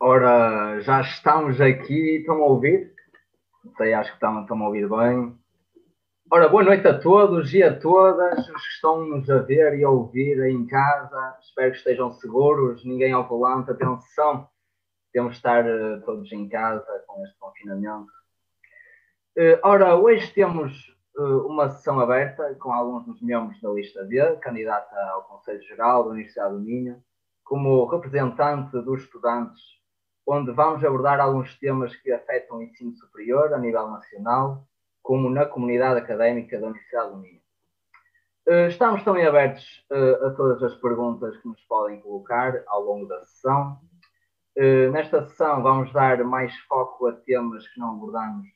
Ora, 0.00 0.80
já 0.80 1.00
estamos 1.02 1.60
aqui, 1.60 2.16
estão 2.16 2.42
a 2.42 2.46
ouvir? 2.46 2.92
Sei, 3.76 3.94
acho 3.94 4.10
que 4.10 4.16
estão, 4.16 4.40
estão 4.42 4.60
a 4.60 4.66
ouvir 4.66 4.88
bem. 4.88 5.38
Ora, 6.32 6.48
boa 6.48 6.64
noite 6.64 6.88
a 6.88 6.98
todos 6.98 7.54
e 7.54 7.62
a 7.62 7.78
todas 7.78 8.38
os 8.40 8.60
que 8.60 8.72
estão-nos 8.74 9.30
a 9.30 9.38
ver 9.38 9.78
e 9.78 9.84
a 9.84 9.90
ouvir 9.90 10.42
aí 10.42 10.52
em 10.52 10.66
casa. 10.66 11.38
Espero 11.42 11.70
que 11.70 11.78
estejam 11.78 12.10
seguros, 12.14 12.84
ninguém 12.84 13.12
ao 13.12 13.28
volante. 13.28 13.70
Atenção, 13.70 14.48
temos 15.12 15.34
de 15.34 15.36
estar 15.36 15.64
uh, 15.64 16.04
todos 16.04 16.32
em 16.32 16.48
casa 16.48 17.04
com 17.06 17.24
este 17.24 17.38
confinamento. 17.38 18.23
Uh, 19.36 19.58
ora, 19.64 19.96
hoje 19.96 20.32
temos 20.32 20.96
uh, 21.16 21.46
uma 21.46 21.68
sessão 21.68 21.98
aberta 21.98 22.54
com 22.54 22.72
alguns 22.72 23.04
dos 23.04 23.20
membros 23.20 23.60
da 23.60 23.70
lista 23.70 24.04
B, 24.04 24.36
candidata 24.36 24.96
ao 25.10 25.24
Conselho 25.24 25.62
Geral 25.62 26.04
da 26.04 26.10
Universidade 26.10 26.54
do 26.54 26.60
Minho, 26.60 27.02
como 27.42 27.84
representante 27.86 28.70
dos 28.82 29.02
estudantes 29.02 29.60
onde 30.26 30.52
vamos 30.52 30.84
abordar 30.84 31.20
alguns 31.20 31.58
temas 31.58 31.94
que 31.96 32.10
afetam 32.10 32.58
o 32.58 32.62
ensino 32.62 32.94
superior 32.96 33.52
a 33.52 33.58
nível 33.58 33.88
nacional, 33.90 34.66
como 35.02 35.28
na 35.28 35.44
comunidade 35.44 36.00
académica 36.00 36.58
da 36.58 36.68
Universidade 36.68 37.10
do 37.10 37.18
Minho. 37.18 37.40
Eh, 38.46 38.68
estamos 38.68 39.02
também 39.02 39.26
abertos 39.26 39.84
eh, 39.90 40.26
a 40.26 40.30
todas 40.30 40.62
as 40.62 40.74
perguntas 40.76 41.36
que 41.38 41.48
nos 41.48 41.60
podem 41.62 42.00
colocar 42.00 42.62
ao 42.66 42.82
longo 42.82 43.06
da 43.06 43.20
sessão. 43.24 43.78
Eh, 44.56 44.88
nesta 44.90 45.26
sessão 45.26 45.62
vamos 45.62 45.92
dar 45.92 46.22
mais 46.24 46.56
foco 46.60 47.06
a 47.06 47.12
temas 47.12 47.66
que 47.68 47.78
não 47.78 47.96
abordamos 47.96 48.46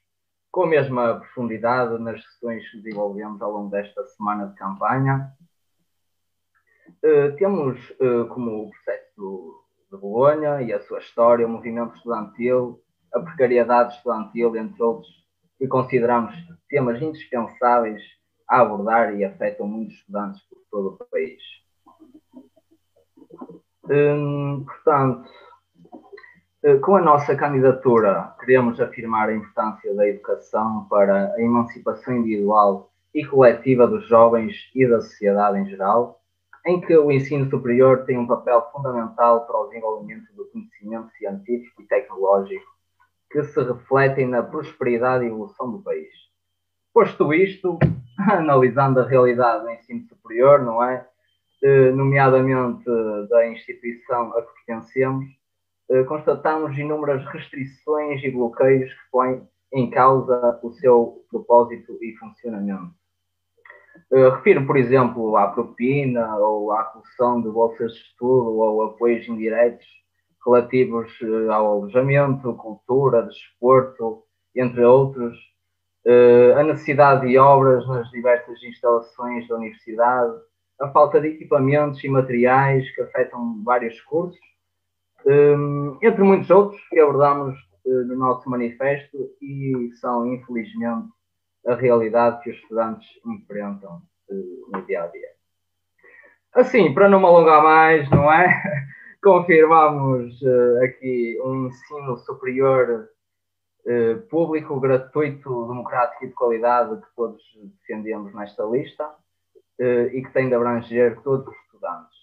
com 0.59 0.65
a 0.65 0.67
mesma 0.67 1.21
profundidade 1.21 2.03
nas 2.03 2.21
sessões 2.21 2.69
que 2.69 2.79
desenvolvemos 2.79 3.41
ao 3.41 3.53
longo 3.53 3.71
desta 3.71 4.05
semana 4.07 4.49
de 4.49 4.57
campanha. 4.57 5.33
Temos 7.39 7.79
como 8.31 8.69
processo 8.69 9.63
de 9.89 9.97
Bolonha 9.97 10.61
e 10.61 10.73
a 10.73 10.81
sua 10.81 10.99
história, 10.99 11.47
o 11.47 11.49
movimento 11.49 11.95
estudantil, 11.95 12.83
a 13.15 13.21
precariedade 13.21 13.95
estudantil, 13.95 14.57
entre 14.57 14.83
outros, 14.83 15.09
que 15.59 15.69
consideramos 15.69 16.35
temas 16.69 17.01
indispensáveis 17.01 18.03
a 18.51 18.61
abordar 18.61 19.15
e 19.15 19.25
afetam 19.25 19.69
muitos 19.69 19.95
estudantes 19.95 20.43
por 20.51 20.59
todo 20.73 20.89
o 20.89 21.07
país. 21.07 21.41
Hum, 23.89 24.65
portanto, 24.67 25.31
com 26.83 26.97
a 26.97 27.01
nossa 27.01 27.37
candidatura, 27.37 28.35
queremos 28.41 28.81
afirmar 28.81 29.29
a 29.29 29.35
importância 29.35 29.95
da 29.95 30.09
educação 30.09 30.87
para 30.91 31.33
a 31.35 31.41
emancipação 31.41 32.17
individual 32.17 32.91
e 33.15 33.25
coletiva 33.25 33.87
dos 33.87 34.07
jovens 34.09 34.71
e 34.75 34.87
da 34.87 35.01
sociedade 35.01 35.59
em 35.59 35.67
geral, 35.67 36.21
em 36.67 36.81
que 36.81 36.97
o 36.97 37.13
ensino 37.13 37.49
superior 37.49 38.05
tem 38.05 38.19
um 38.19 38.27
papel 38.27 38.69
fundamental 38.73 39.47
para 39.47 39.57
o 39.57 39.67
desenvolvimento 39.69 40.35
do 40.35 40.47
conhecimento 40.47 41.11
científico 41.13 41.83
e 41.83 41.87
tecnológico 41.87 42.67
que 43.31 43.43
se 43.45 43.63
refletem 43.63 44.27
na 44.27 44.43
prosperidade 44.43 45.25
e 45.25 45.29
evolução 45.29 45.71
do 45.71 45.83
país. 45.83 46.09
Posto 46.93 47.33
isto, 47.33 47.79
analisando 48.31 49.01
a 49.01 49.07
realidade 49.07 49.63
do 49.63 49.71
ensino 49.71 50.03
superior, 50.09 50.63
não 50.63 50.83
é? 50.83 51.07
Eh, 51.63 51.91
nomeadamente 51.91 52.85
da 53.29 53.49
instituição 53.49 54.33
a 54.37 54.43
que 54.43 54.49
pertencemos, 54.65 55.25
eh, 55.27 55.38
constatamos 56.07 56.77
inúmeras 56.77 57.25
restrições 57.27 58.23
e 58.23 58.31
bloqueios 58.31 58.93
que 58.93 59.11
põem 59.11 59.43
em 59.73 59.91
causa 59.91 60.59
o 60.63 60.73
seu 60.73 61.25
propósito 61.31 61.99
e 62.03 62.17
funcionamento. 62.17 62.93
Uh, 64.11 64.31
refiro, 64.31 64.67
por 64.67 64.77
exemplo, 64.77 65.37
à 65.37 65.49
propina 65.49 66.37
ou 66.37 66.73
à 66.73 66.93
redução 66.93 67.43
de 67.43 67.49
bolsas 67.51 67.93
de 67.93 67.99
estudo 67.99 68.57
ou 68.57 68.83
apoios 68.85 69.27
indiretos 69.29 69.85
relativos 70.45 71.11
uh, 71.21 71.53
ao 71.53 71.67
alojamento, 71.73 72.55
cultura, 72.55 73.23
desporto, 73.23 74.23
entre 74.55 74.85
outros, 74.85 75.37
a 76.57 76.63
necessidade 76.63 77.29
de 77.29 77.37
obras 77.37 77.87
nas 77.87 78.11
diversas 78.11 78.61
instalações 78.63 79.47
da 79.47 79.57
universidade, 79.57 80.33
a 80.81 80.89
falta 80.89 81.21
de 81.21 81.29
equipamentos 81.29 82.03
e 82.03 82.09
materiais 82.09 82.91
que 82.95 83.03
afetam 83.03 83.63
vários 83.63 84.01
cursos, 84.01 84.41
um, 85.29 85.99
entre 86.03 86.23
muitos 86.23 86.49
outros 86.49 86.81
que 86.89 86.99
abordamos 86.99 87.55
no 87.85 88.17
nosso 88.17 88.49
manifesto 88.49 89.17
e 89.41 89.91
são, 90.01 90.27
infelizmente, 90.27 91.09
a 91.67 91.75
realidade 91.75 92.43
que 92.43 92.51
os 92.51 92.57
estudantes 92.57 93.09
enfrentam 93.27 94.03
uh, 94.31 94.71
no 94.73 94.87
dia 94.87 95.03
a 95.03 95.07
dia. 95.09 95.29
Assim, 96.55 96.93
para 96.95 97.09
não 97.09 97.21
me 97.21 97.27
alongar 97.27 97.63
mais, 97.63 98.09
não 98.11 98.33
é? 98.33 98.49
Confirmamos 99.23 100.41
uh, 100.43 100.85
aqui 100.85 101.39
um 101.45 101.67
ensino 101.67 102.17
superior 102.19 103.09
público, 104.29 104.79
gratuito, 104.79 105.67
democrático 105.67 106.23
e 106.23 106.29
de 106.29 106.35
qualidade 106.35 107.01
que 107.01 107.07
todos 107.17 107.43
defendemos 107.81 108.35
nesta 108.35 108.63
lista 108.65 109.09
e 110.13 110.21
que 110.21 110.31
tem 110.31 110.47
de 110.47 110.55
abranger 110.55 111.19
todos 111.23 111.49
os 111.49 111.55
estudantes. 111.65 112.18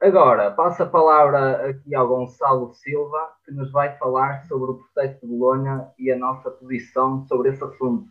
Agora, 0.00 0.50
passo 0.50 0.82
a 0.82 0.86
palavra 0.86 1.68
aqui 1.68 1.94
ao 1.94 2.08
Gonçalo 2.08 2.72
Silva, 2.72 3.32
que 3.44 3.52
nos 3.52 3.70
vai 3.70 3.98
falar 3.98 4.46
sobre 4.46 4.70
o 4.70 4.74
processo 4.76 5.20
de 5.20 5.26
Bolonha 5.26 5.88
e 5.98 6.10
a 6.10 6.16
nossa 6.16 6.50
posição 6.50 7.26
sobre 7.28 7.50
esse 7.50 7.62
assunto. 7.62 8.08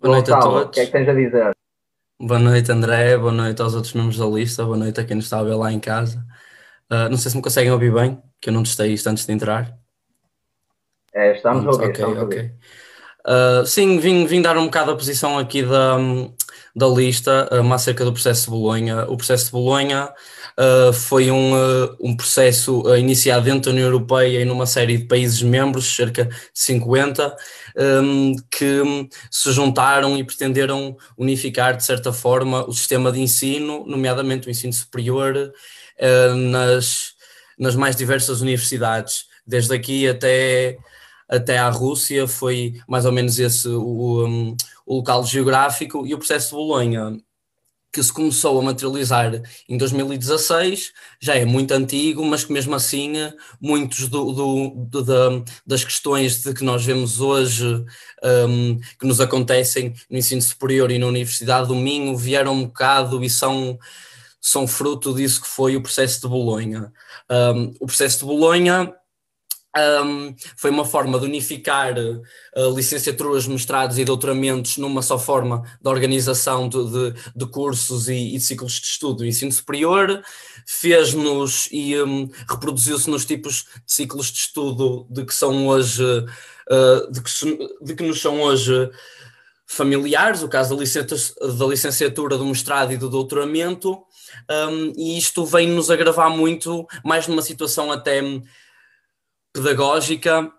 Boa 0.00 0.14
noite 0.14 0.30
Gonçalo, 0.30 0.56
a 0.56 0.60
todos. 0.60 0.68
O 0.68 0.70
que 0.70 0.80
é 0.80 0.86
que 0.86 0.92
tens 0.92 1.08
a 1.08 1.12
dizer? 1.12 1.50
Boa 2.18 2.40
noite, 2.40 2.72
André. 2.72 3.18
Boa 3.18 3.30
noite 3.30 3.60
aos 3.60 3.74
outros 3.74 3.92
membros 3.92 4.16
da 4.16 4.24
lista. 4.24 4.64
Boa 4.64 4.78
noite 4.78 4.98
a 4.98 5.04
quem 5.04 5.16
nos 5.16 5.26
está 5.26 5.40
a 5.40 5.42
ver 5.44 5.54
lá 5.54 5.70
em 5.70 5.78
casa. 5.78 6.24
Uh, 6.90 7.10
não 7.10 7.18
sei 7.18 7.30
se 7.30 7.36
me 7.36 7.42
conseguem 7.42 7.70
ouvir 7.70 7.92
bem, 7.92 8.22
que 8.40 8.48
eu 8.48 8.54
não 8.54 8.62
testei 8.62 8.94
isto 8.94 9.06
antes 9.06 9.26
de 9.26 9.32
entrar. 9.34 9.76
É, 11.12 11.36
estamos 11.36 11.66
a 11.66 11.70
ouvir. 11.70 11.90
Ok, 11.90 12.04
ok. 12.04 12.52
Uh, 13.20 13.66
sim, 13.66 13.98
vim, 13.98 14.24
vim 14.24 14.40
dar 14.40 14.56
um 14.56 14.64
bocado 14.64 14.92
a 14.92 14.96
posição 14.96 15.38
aqui 15.38 15.62
da, 15.62 15.98
da 16.74 16.86
lista 16.86 17.48
um, 17.52 17.72
acerca 17.72 18.04
do 18.04 18.12
processo 18.12 18.44
de 18.44 18.50
Bolonha. 18.50 19.04
O 19.08 19.16
processo 19.16 19.46
de 19.46 19.52
Bolonha 19.52 20.12
uh, 20.58 20.92
foi 20.92 21.30
um, 21.30 21.54
uh, 21.54 21.96
um 22.00 22.16
processo 22.16 22.82
uh, 22.82 22.96
iniciado 22.96 23.44
dentro 23.44 23.62
da 23.62 23.70
União 23.70 23.86
Europeia 23.86 24.40
e 24.40 24.44
numa 24.44 24.66
série 24.66 24.98
de 24.98 25.04
países 25.04 25.42
membros, 25.42 25.94
cerca 25.94 26.26
de 26.26 26.34
50, 26.54 27.36
um, 28.02 28.34
que 28.50 29.08
se 29.30 29.52
juntaram 29.52 30.16
e 30.16 30.24
pretenderam 30.24 30.96
unificar, 31.16 31.76
de 31.76 31.84
certa 31.84 32.12
forma, 32.12 32.68
o 32.68 32.72
sistema 32.72 33.10
de 33.10 33.20
ensino, 33.20 33.84
nomeadamente 33.86 34.46
o 34.46 34.50
ensino 34.50 34.72
superior, 34.72 35.52
nas, 36.50 37.12
nas 37.58 37.76
mais 37.76 37.94
diversas 37.94 38.40
universidades, 38.40 39.26
desde 39.46 39.74
aqui 39.74 40.08
até 40.08 40.78
até 41.30 41.58
à 41.58 41.70
Rússia, 41.70 42.26
foi 42.26 42.74
mais 42.88 43.06
ou 43.06 43.12
menos 43.12 43.38
esse 43.38 43.68
o, 43.68 44.26
um, 44.26 44.56
o 44.90 44.96
local 44.96 45.24
geográfico, 45.24 46.04
e 46.04 46.12
o 46.12 46.18
processo 46.18 46.48
de 46.48 46.54
Bolonha, 46.56 47.16
que 47.92 48.02
se 48.02 48.12
começou 48.12 48.58
a 48.58 48.62
materializar 48.62 49.40
em 49.68 49.78
2016, 49.78 50.92
já 51.20 51.36
é 51.36 51.44
muito 51.44 51.70
antigo, 51.72 52.24
mas 52.24 52.42
que 52.42 52.52
mesmo 52.52 52.74
assim 52.74 53.12
muitos 53.60 54.08
do, 54.08 54.32
do, 54.32 54.70
do, 54.88 55.04
da, 55.04 55.44
das 55.64 55.84
questões 55.84 56.42
de 56.42 56.52
que 56.52 56.64
nós 56.64 56.84
vemos 56.84 57.20
hoje, 57.20 57.84
um, 58.48 58.80
que 58.98 59.06
nos 59.06 59.20
acontecem 59.20 59.94
no 60.10 60.18
ensino 60.18 60.42
superior 60.42 60.90
e 60.90 60.98
na 60.98 61.06
Universidade 61.06 61.68
do 61.68 61.76
Minho, 61.76 62.16
vieram 62.16 62.54
um 62.54 62.64
bocado 62.64 63.22
e 63.22 63.30
são, 63.30 63.78
são 64.40 64.66
fruto 64.66 65.14
disso 65.14 65.40
que 65.40 65.48
foi 65.48 65.76
o 65.76 65.82
processo 65.82 66.20
de 66.20 66.26
Bolonha. 66.26 66.92
Um, 67.30 67.74
o 67.78 67.86
processo 67.86 68.18
de 68.18 68.24
Bolonha 68.24 68.92
um, 69.76 70.34
foi 70.56 70.70
uma 70.70 70.84
forma 70.84 71.18
de 71.18 71.26
unificar 71.26 71.94
uh, 71.96 72.74
licenciaturas, 72.74 73.46
mestrados 73.46 73.98
e 73.98 74.04
doutoramentos 74.04 74.76
numa 74.78 75.02
só 75.02 75.18
forma 75.18 75.62
de 75.80 75.88
organização 75.88 76.68
de, 76.68 76.90
de, 76.90 77.14
de 77.36 77.46
cursos 77.46 78.08
e, 78.08 78.34
e, 78.34 78.40
ciclos 78.40 78.72
de 78.72 78.86
estudo 78.86 79.18
do 79.18 79.26
ensino 79.26 79.52
superior, 79.52 80.22
fez-nos 80.66 81.68
e 81.70 82.00
um, 82.02 82.28
reproduziu-se 82.48 83.08
nos 83.08 83.24
tipos 83.24 83.66
de 83.86 83.92
ciclos 83.92 84.26
de 84.26 84.38
estudo 84.38 85.06
de 85.08 85.24
que 85.24 85.34
são 85.34 85.68
hoje, 85.68 86.04
uh, 86.04 87.12
de, 87.12 87.22
que, 87.22 87.68
de 87.80 87.94
que 87.94 88.02
nos 88.02 88.20
são 88.20 88.40
hoje 88.40 88.90
familiares, 89.66 90.42
o 90.42 90.48
caso 90.48 90.74
da 90.74 90.80
licenciatura, 90.80 91.52
da 91.52 91.66
licenciatura 91.66 92.36
do 92.36 92.44
mestrado 92.44 92.92
e 92.92 92.96
do 92.96 93.08
doutoramento, 93.08 94.02
um, 94.68 94.92
e 94.96 95.16
isto 95.16 95.46
vem-nos 95.46 95.92
agravar 95.92 96.28
muito, 96.28 96.88
mais 97.04 97.28
numa 97.28 97.40
situação 97.40 97.92
até 97.92 98.20
pedagógica, 99.52 100.50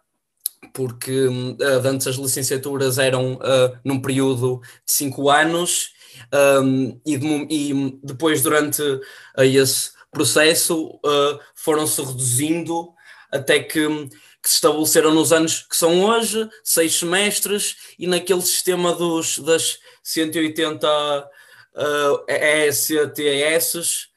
porque 0.73 1.27
uh, 1.27 1.57
antes 1.85 2.07
as 2.07 2.15
licenciaturas 2.15 2.97
eram 2.97 3.33
uh, 3.33 3.77
num 3.83 4.01
período 4.01 4.61
de 4.85 4.91
cinco 4.91 5.29
anos 5.29 5.91
um, 6.63 6.99
e, 7.05 7.17
de, 7.17 7.47
e, 7.49 7.99
depois 8.03 8.41
durante 8.41 8.81
uh, 8.81 9.01
esse 9.37 9.91
processo 10.11 10.99
foram-se 11.55 12.01
reduzindo 12.01 12.93
até 13.31 13.59
que 13.59 14.09
que 14.41 14.49
se 14.49 14.55
estabeleceram 14.55 15.13
nos 15.13 15.31
anos 15.31 15.61
que 15.61 15.75
são 15.75 16.03
hoje, 16.03 16.49
seis 16.63 16.95
semestres, 16.95 17.75
e 17.99 18.07
naquele 18.07 18.41
sistema 18.41 18.93
dos, 18.93 19.37
das 19.37 19.77
180 20.03 21.29
uh, 21.75 22.25
ECTS, 22.27 24.07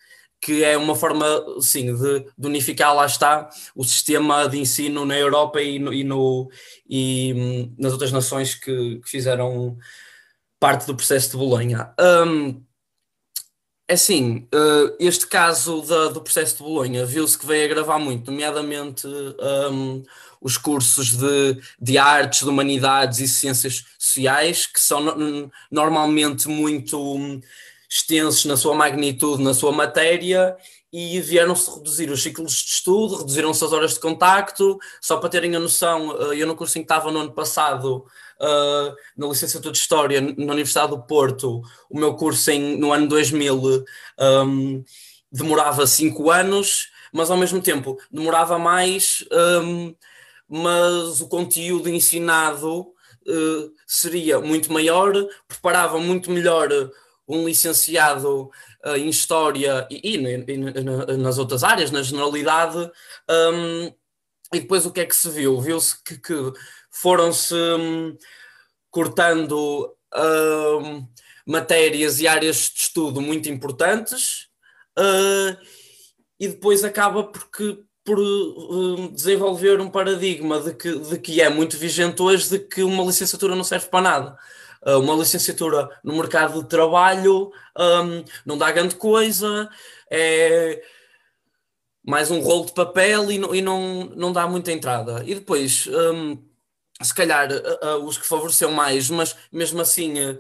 que 0.45 0.63
é 0.63 0.77
uma 0.77 0.95
forma, 0.95 1.27
sim, 1.63 1.97
de, 1.97 2.21
de, 2.37 2.47
unificar, 2.47 2.95
lá 2.95 3.07
está, 3.07 3.49
o 3.75 3.83
sistema 3.83 4.47
de 4.47 4.59
ensino 4.59 5.07
na 5.07 5.19
Europa 5.19 5.63
e, 5.63 5.79
no, 5.79 5.91
e, 5.91 6.05
no, 6.05 6.51
e 6.87 7.33
hum, 7.35 7.75
nas 7.79 7.93
outras 7.93 8.13
nações 8.13 8.55
que, 8.55 9.01
que, 9.01 9.09
fizeram 9.09 9.79
parte 10.61 10.87
do 10.87 10.95
processo 10.95 11.31
de 11.31 11.39
Bolonha. 11.39 11.95
Um, 11.99 12.63
é 13.89 13.95
assim, 13.95 14.47
uh, 14.55 14.95
este 15.01 15.27
caso 15.27 15.81
da, 15.81 16.09
do 16.09 16.21
processo 16.21 16.59
de 16.59 16.63
Bolonha 16.63 17.07
viu-se 17.07 17.39
que 17.39 17.47
veio 17.47 17.65
agravar 17.65 17.99
muito, 17.99 18.31
nomeadamente 18.31 19.07
um, 19.07 20.03
os 20.43 20.59
cursos 20.59 21.17
de, 21.17 21.59
de 21.81 21.97
artes, 21.97 22.41
de 22.41 22.51
humanidades 22.51 23.19
e 23.21 23.27
ciências 23.27 23.83
sociais, 23.99 24.67
que 24.67 24.79
são 24.79 25.01
no, 25.01 25.51
normalmente 25.71 26.49
muito 26.49 27.41
extensos 27.95 28.45
na 28.45 28.57
sua 28.57 28.75
magnitude, 28.75 29.41
na 29.41 29.55
sua 29.55 29.71
matéria, 29.71 30.57
e 30.93 31.21
vieram-se 31.21 31.71
reduzir 31.73 32.11
os 32.11 32.23
ciclos 32.23 32.53
de 32.53 32.71
estudo, 32.71 33.19
reduziram-se 33.19 33.65
as 33.65 33.73
horas 33.73 33.95
de 33.95 34.01
contacto, 34.01 34.79
só 35.01 35.17
para 35.17 35.29
terem 35.29 35.55
a 35.55 35.61
noção, 35.61 36.33
eh, 36.33 36.43
eu 36.43 36.47
no 36.47 36.57
curso 36.57 36.77
em 36.77 36.83
que 36.83 36.87
estava 36.87 37.13
no 37.13 37.21
ano 37.21 37.33
passado, 37.33 38.05
uh, 38.41 38.95
na 39.17 39.29
licenciatura 39.29 39.73
de 39.73 39.79
História, 39.79 40.21
na 40.21 40.53
Universidade 40.53 40.91
do 40.91 41.03
Porto, 41.03 41.63
o 41.89 41.99
meu 41.99 42.15
curso 42.15 42.51
em, 42.51 42.77
no 42.77 42.93
ano 42.93 43.07
2000 43.09 43.55
um, 43.57 43.85
ehm, 44.19 44.85
demorava 45.31 45.87
5 45.87 46.31
anos, 46.31 46.89
mas 47.13 47.31
ao 47.31 47.37
mesmo 47.37 47.61
tempo 47.63 47.97
demorava 48.11 48.59
mais, 48.59 49.25
um, 49.33 49.89
ehm, 49.89 49.97
mas 50.49 51.21
o 51.21 51.29
conteúdo 51.29 51.89
ensinado 51.89 52.81
uh, 52.81 53.73
seria 53.87 54.41
muito 54.41 54.73
maior, 54.73 55.13
preparava 55.49 55.99
muito 55.99 56.31
melhor 56.31 56.69
um 57.27 57.47
licenciado 57.47 58.51
uh, 58.85 58.97
em 58.97 59.09
História 59.09 59.87
e, 59.91 60.15
e, 60.15 60.17
e, 60.17 61.17
nas 61.17 61.39
outras 61.39 61.65
áreas, 61.65 61.91
na 61.91 62.03
generalidade, 62.03 62.91
um, 63.31 63.93
e 64.53 64.61
depois 64.61 64.87
o 64.87 64.93
que 64.93 65.01
é 65.01 65.07
que 65.07 65.17
se 65.17 65.29
viu? 65.31 65.61
Viu-se 65.61 66.03
que, 66.03 66.19
que 66.19 66.53
foram-se 66.91 67.55
um, 67.55 68.17
cortando 68.91 69.93
um, 70.15 71.07
matérias 71.47 72.21
e 72.21 72.29
áreas 72.29 72.71
de 72.73 72.81
estudo 72.81 73.21
muito 73.21 73.49
importantes 73.49 74.49
uh, 74.99 75.57
e 76.39 76.49
depois 76.49 76.85
acaba 76.85 77.25
porque 77.25 77.79
por 78.05 78.19
uh, 78.21 79.11
desenvolver 79.13 79.81
um 79.81 79.91
paradigma 79.91 80.61
de 80.61 80.75
que, 80.75 80.99
de 80.99 81.19
que 81.19 81.41
é 81.41 81.49
muito 81.49 81.77
vigente 81.77 82.21
hoje 82.23 82.51
de 82.51 82.59
que 82.59 82.83
uma 82.83 83.03
licenciatura 83.03 83.57
não 83.57 83.65
serve 83.65 83.89
para 83.89 84.03
nada. 84.03 84.39
Ah, 84.85 84.99
uma 84.99 85.15
licenciatura 85.15 85.89
no 86.05 86.15
mercado 86.17 86.63
de 86.63 86.69
trabalho 86.69 87.51
um, 87.79 88.25
não 88.45 88.59
dá 88.59 88.71
grande 88.71 88.95
coisa, 88.97 89.69
é 90.11 90.83
mais 92.07 92.31
um 92.31 92.41
rolo 92.41 92.67
de 92.67 92.73
papel 92.73 93.31
e, 93.33 93.39
não, 93.39 93.55
e 93.55 93.63
não, 93.63 94.05
não 94.15 94.33
dá 94.33 94.47
muita 94.47 94.71
entrada. 94.71 95.25
E 95.25 95.35
depois, 95.35 95.87
um, 95.87 96.37
se 97.03 97.15
calhar, 97.15 97.49
uh, 97.51 97.99
uh, 97.99 98.05
os 98.05 98.19
que 98.19 98.27
favoreceu 98.27 98.71
mais, 98.71 99.09
mas 99.09 99.35
mesmo 99.51 99.81
assim 99.81 100.13
uh, 100.21 100.39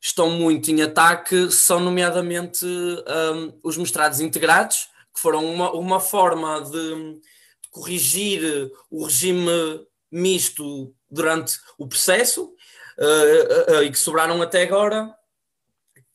estão 0.00 0.28
muito 0.30 0.70
em 0.70 0.82
ataque, 0.82 1.50
são 1.50 1.80
nomeadamente 1.80 2.66
um, 2.66 3.58
os 3.62 3.78
mestrados 3.78 4.20
integrados, 4.20 4.90
que 5.14 5.20
foram 5.20 5.44
uma, 5.46 5.72
uma 5.72 5.98
forma 5.98 6.60
de, 6.60 6.94
de 6.94 7.70
corrigir 7.70 8.70
o 8.90 9.04
regime 9.04 9.86
misto 10.10 10.94
durante 11.10 11.58
o 11.78 11.88
processo 11.88 12.52
uh, 12.98 13.72
uh, 13.72 13.82
e 13.82 13.90
que 13.90 13.98
sobraram 13.98 14.40
até 14.42 14.62
agora, 14.62 15.14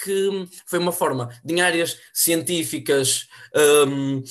que 0.01 0.47
foi 0.65 0.79
uma 0.79 0.91
forma 0.91 1.29
de 1.43 1.59
áreas 1.59 1.97
científicas 2.13 3.27
um, 3.87 4.23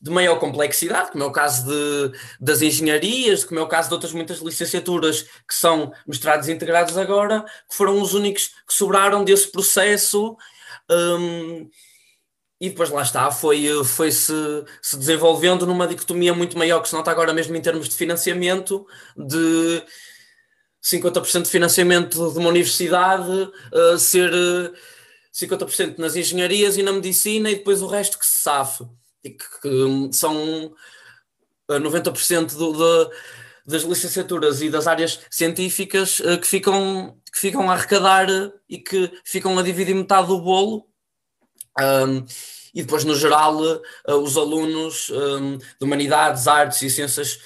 de 0.00 0.10
maior 0.10 0.38
complexidade, 0.38 1.10
como 1.10 1.24
é 1.24 1.26
o 1.26 1.32
caso 1.32 1.66
de, 1.66 2.18
das 2.38 2.60
engenharias, 2.62 3.44
como 3.44 3.58
é 3.58 3.62
o 3.62 3.68
caso 3.68 3.88
de 3.88 3.94
outras 3.94 4.12
muitas 4.12 4.38
licenciaturas 4.38 5.22
que 5.22 5.54
são 5.54 5.92
mestrados 6.06 6.48
integrados 6.48 6.96
agora, 6.98 7.42
que 7.68 7.74
foram 7.74 8.00
os 8.00 8.14
únicos 8.14 8.48
que 8.66 8.74
sobraram 8.74 9.24
desse 9.24 9.50
processo. 9.50 10.36
Um, 10.90 11.68
e 12.60 12.70
depois 12.70 12.88
lá 12.88 13.02
está, 13.02 13.30
foi, 13.30 13.68
foi 13.84 14.10
se, 14.10 14.32
se 14.80 14.96
desenvolvendo 14.96 15.66
numa 15.66 15.86
dicotomia 15.86 16.32
muito 16.32 16.56
maior 16.56 16.80
que 16.80 16.88
se 16.88 16.94
nota 16.94 17.10
agora 17.10 17.34
mesmo 17.34 17.54
em 17.54 17.60
termos 17.60 17.88
de 17.88 17.94
financiamento, 17.94 18.86
de 19.14 19.82
50% 20.86 21.42
de 21.42 21.50
financiamento 21.50 22.32
de 22.32 22.38
uma 22.38 22.48
universidade, 22.48 23.28
uh, 23.32 23.98
ser 23.98 24.32
uh, 24.32 24.66
eh, 24.66 24.72
50% 25.34 25.98
nas 25.98 26.14
engenharias 26.14 26.76
e 26.76 26.82
na 26.82 26.92
medicina 26.92 27.50
e 27.50 27.56
depois 27.56 27.82
o 27.82 27.88
resto 27.88 28.16
que 28.16 28.24
se 28.24 28.42
safe. 28.42 28.84
E 29.24 29.30
que, 29.30 29.44
que 29.60 29.68
um, 29.68 30.12
são 30.12 30.72
90% 31.68 32.52
eh, 32.52 32.56
do, 32.56 32.72
de, 32.72 33.10
das 33.66 33.82
licenciaturas 33.82 34.62
e 34.62 34.70
das 34.70 34.86
áreas 34.86 35.18
científicas 35.28 36.20
uh, 36.20 36.38
que, 36.38 36.46
ficam, 36.46 37.18
que 37.32 37.40
ficam 37.40 37.68
a 37.68 37.74
arrecadar 37.74 38.28
e 38.68 38.78
que 38.78 39.10
ficam 39.24 39.58
a 39.58 39.62
dividir 39.64 39.94
metade 39.94 40.28
do 40.28 40.40
bolo. 40.40 40.86
Um, 41.80 42.24
e 42.72 42.82
depois, 42.82 43.04
no 43.04 43.16
geral, 43.16 43.56
os 44.06 44.36
alunos 44.36 45.10
um, 45.10 45.56
de 45.56 45.64
humanidades, 45.80 46.46
artes 46.46 46.80
e 46.82 46.90
ciências 46.90 47.40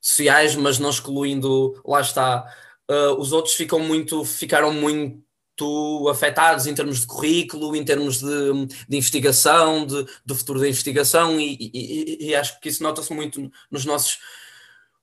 sociais, 0.00 0.54
mas 0.54 0.78
não 0.78 0.90
excluindo, 0.90 1.80
lá 1.84 2.00
está, 2.00 2.46
uh, 2.90 3.18
os 3.18 3.32
outros 3.32 3.54
ficam 3.54 3.78
muito, 3.78 4.24
ficaram 4.24 4.72
muito 4.72 6.08
afetados 6.10 6.66
em 6.66 6.74
termos 6.74 7.00
de 7.00 7.06
currículo, 7.06 7.74
em 7.74 7.84
termos 7.84 8.20
de, 8.20 8.66
de 8.88 8.96
investigação, 8.96 9.86
de, 9.86 10.06
do 10.24 10.34
futuro 10.34 10.60
da 10.60 10.68
investigação, 10.68 11.40
e, 11.40 11.56
e, 11.60 12.28
e 12.28 12.34
acho 12.34 12.60
que 12.60 12.68
isso 12.68 12.82
nota-se 12.82 13.12
muito 13.12 13.50
nos 13.70 13.84
nossos 13.84 14.18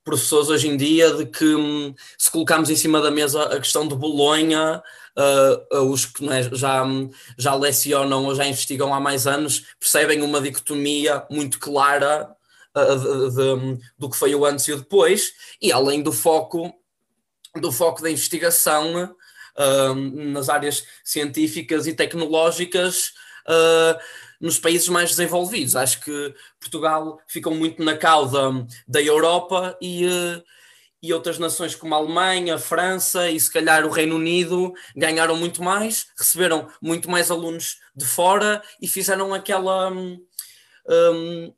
professores 0.04 0.50
hoje 0.50 0.68
em 0.68 0.78
dia, 0.78 1.14
de 1.14 1.26
que 1.26 1.56
hum, 1.56 1.96
se 2.18 2.30
colocarmos 2.30 2.70
em 2.70 2.76
cima 2.76 3.02
da 3.02 3.10
mesa 3.10 3.44
a 3.44 3.60
questão 3.60 3.88
de 3.88 3.96
Bolonha, 3.96 4.84
uh, 5.18 5.82
os 5.84 6.06
que 6.06 6.28
é, 6.30 6.44
já, 6.54 6.84
já 7.38 7.56
lecionam 7.56 8.26
ou 8.26 8.36
já 8.36 8.46
investigam 8.46 8.94
há 8.94 9.00
mais 9.00 9.26
anos, 9.26 9.66
percebem 9.80 10.22
uma 10.22 10.42
dicotomia 10.42 11.26
muito 11.30 11.58
clara 11.60 12.30
uh, 12.76 13.30
de, 13.32 13.82
do 13.98 14.10
que 14.10 14.18
foi 14.18 14.36
o 14.36 14.46
antes 14.46 14.68
e 14.68 14.74
o 14.74 14.78
depois, 14.78 15.34
e 15.62 15.72
além 15.72 16.02
do 16.04 16.12
foco 16.12 16.74
do 17.60 17.72
foco 17.72 18.02
da 18.02 18.10
investigação 18.12 19.16
nas 19.96 20.50
áreas 20.50 20.86
científicas 21.04 21.86
e 21.86 21.94
tecnológicas 21.94 23.14
uh, 23.48 24.00
nos 24.40 24.60
países 24.60 24.90
mais 24.90 25.12
desenvolvidos. 25.12 25.76
Acho 25.76 26.02
que 26.02 26.34
Portugal 26.60 27.20
ficou 27.28 27.54
muito 27.54 27.84
na 27.84 27.96
cauda 27.96 28.66
da 28.88 29.02
Europa 29.02 29.78
e, 29.82 30.06
uh, 30.06 30.44
e 31.02 31.14
outras 31.14 31.38
nações 31.38 31.76
como 31.76 31.94
a 31.94 31.98
Alemanha, 31.98 32.56
a 32.56 32.60
França 32.60 33.30
e 33.30 33.40
se 33.40 33.52
calhar 33.52 33.86
o 33.86 33.92
Reino 33.92 34.16
Unido 34.16 34.74
ganharam 34.96 35.36
muito 35.36 35.62
mais, 35.62 36.08
receberam 36.18 36.68
muito 36.82 37.10
mais 37.10 37.30
alunos 37.30 37.78
de 37.96 38.06
fora 38.06 38.62
e 38.82 38.88
fizeram 38.88 39.34
aquela. 39.34 39.92
Um, 39.92 40.20
um, 40.90 41.54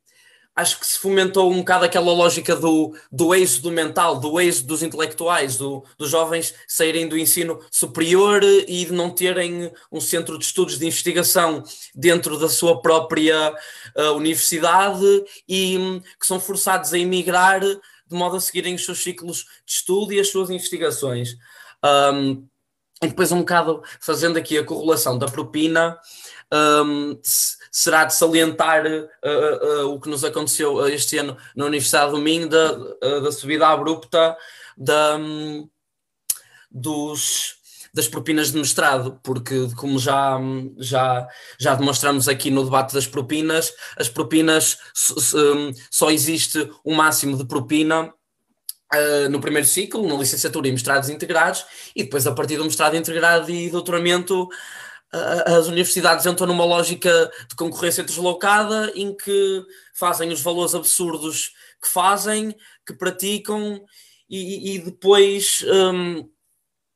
acho 0.56 0.80
que 0.80 0.88
se 0.88 0.98
fomentou 0.98 1.52
um 1.52 1.58
bocado 1.58 1.84
aquela 1.84 2.14
lógica 2.14 2.56
do, 2.56 2.96
do 3.12 3.36
êxodo 3.36 3.72
mental, 3.72 4.20
do 4.20 4.40
êxodo 4.40 4.68
dos 4.68 4.84
intelectuais, 4.84 5.58
do, 5.58 5.84
dos 5.98 6.10
jovens 6.10 6.56
saírem 6.68 7.08
do 7.08 7.18
ensino 7.18 7.60
superior 7.70 8.42
e 8.44 8.86
de 8.86 8.94
não 8.94 9.10
terem 9.10 9.72
um 9.92 10.00
centro 10.00 10.40
de 10.40 10.46
estudos 10.46 10.80
de 10.80 10.88
investigação 10.88 11.64
dentro 11.94 12.40
da 12.40 12.48
sua 12.48 12.82
própria 12.82 13.54
uh, 13.98 14.12
universidade 14.14 15.26
e 15.48 15.78
um, 15.78 16.00
que 16.00 16.26
são 16.26 16.40
forçados 16.40 16.94
a 16.94 17.00
emigrar 17.00 17.60
de 17.60 18.16
modo 18.16 18.38
a 18.38 18.40
seguirem 18.40 18.76
os 18.76 18.86
seus 18.86 19.02
ciclos 19.04 19.46
de 19.66 19.74
estudo 19.74 20.14
e 20.14 20.20
as 20.20 20.30
suas 20.30 20.50
investigações. 20.50 21.36
Um, 21.84 22.48
e 23.06 23.10
depois 23.10 23.32
um 23.32 23.40
bocado 23.40 23.84
fazendo 24.00 24.38
aqui 24.38 24.58
a 24.58 24.64
correlação 24.64 25.18
da 25.18 25.28
propina, 25.28 25.98
um, 26.84 27.20
será 27.72 28.06
de 28.06 28.14
salientar 28.14 28.86
uh, 28.86 29.86
uh, 29.86 29.94
o 29.94 30.00
que 30.00 30.10
nos 30.10 30.24
aconteceu 30.24 30.88
este 30.88 31.18
ano 31.18 31.38
na 31.56 31.66
Universidade 31.66 32.12
do 32.12 32.18
Minho, 32.18 32.50
da, 32.50 32.72
da 33.22 33.32
subida 33.32 33.68
abrupta 33.68 34.36
da, 34.78 35.18
um, 35.18 35.70
dos, 36.72 37.56
das 37.94 38.08
propinas 38.08 38.52
de 38.52 38.58
mestrado, 38.58 39.20
porque 39.24 39.70
como 39.76 40.00
já, 40.00 40.38
já, 40.78 41.28
já 41.60 41.76
demonstramos 41.76 42.28
aqui 42.28 42.50
no 42.50 42.64
debate 42.64 42.94
das 42.94 43.08
propinas, 43.08 43.74
as 43.98 44.10
propinas 44.10 44.78
só 45.92 46.10
existe 46.10 46.72
um 46.84 46.96
máximo 46.96 47.38
de 47.38 47.46
propina 47.46 48.12
Uh, 48.94 49.28
no 49.30 49.42
primeiro 49.42 49.68
ciclo, 49.68 50.08
na 50.08 50.16
licenciatura 50.16 50.68
e 50.68 50.72
mestrados 50.72 51.10
integrados, 51.10 51.66
e 51.96 52.04
depois 52.04 52.28
a 52.28 52.32
partir 52.32 52.58
do 52.58 52.66
mestrado 52.66 52.96
integrado 52.96 53.50
e 53.50 53.70
doutoramento 53.70 54.48
as 55.46 55.68
universidades 55.68 56.26
entram 56.26 56.48
numa 56.48 56.66
lógica 56.66 57.32
de 57.48 57.56
concorrência 57.56 58.04
deslocada 58.04 58.92
em 58.96 59.16
que 59.16 59.64
fazem 59.94 60.32
os 60.32 60.42
valores 60.42 60.76
absurdos 60.76 61.54
que 61.82 61.88
fazem, 61.88 62.56
que 62.86 62.94
praticam 62.94 63.84
e, 64.30 64.76
e 64.76 64.80
depois 64.80 65.64
um, 65.68 66.30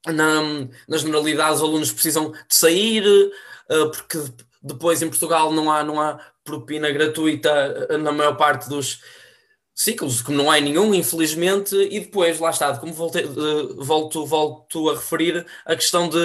na, 0.07 0.41
na 0.87 0.97
generalidade 0.97 1.55
os 1.55 1.61
alunos 1.61 1.91
precisam 1.91 2.31
de 2.31 2.55
sair 2.55 3.05
uh, 3.05 3.91
porque 3.91 4.17
depois 4.61 5.01
em 5.01 5.09
Portugal 5.09 5.53
não 5.53 5.71
há, 5.71 5.83
não 5.83 6.01
há 6.01 6.19
propina 6.43 6.89
gratuita 6.91 7.87
uh, 7.89 7.97
na 7.97 8.11
maior 8.11 8.35
parte 8.35 8.67
dos 8.67 9.01
ciclos, 9.79 10.21
como 10.21 10.37
não 10.37 10.51
há 10.51 10.59
nenhum, 10.59 10.93
infelizmente, 10.93 11.73
e 11.73 12.01
depois, 12.01 12.37
lá 12.37 12.49
está, 12.49 12.77
como 12.77 12.91
voltei, 12.91 13.23
uh, 13.23 13.81
volto, 13.81 14.25
volto 14.25 14.89
a 14.89 14.93
referir, 14.95 15.45
a 15.65 15.73
questão 15.73 16.09
de, 16.09 16.19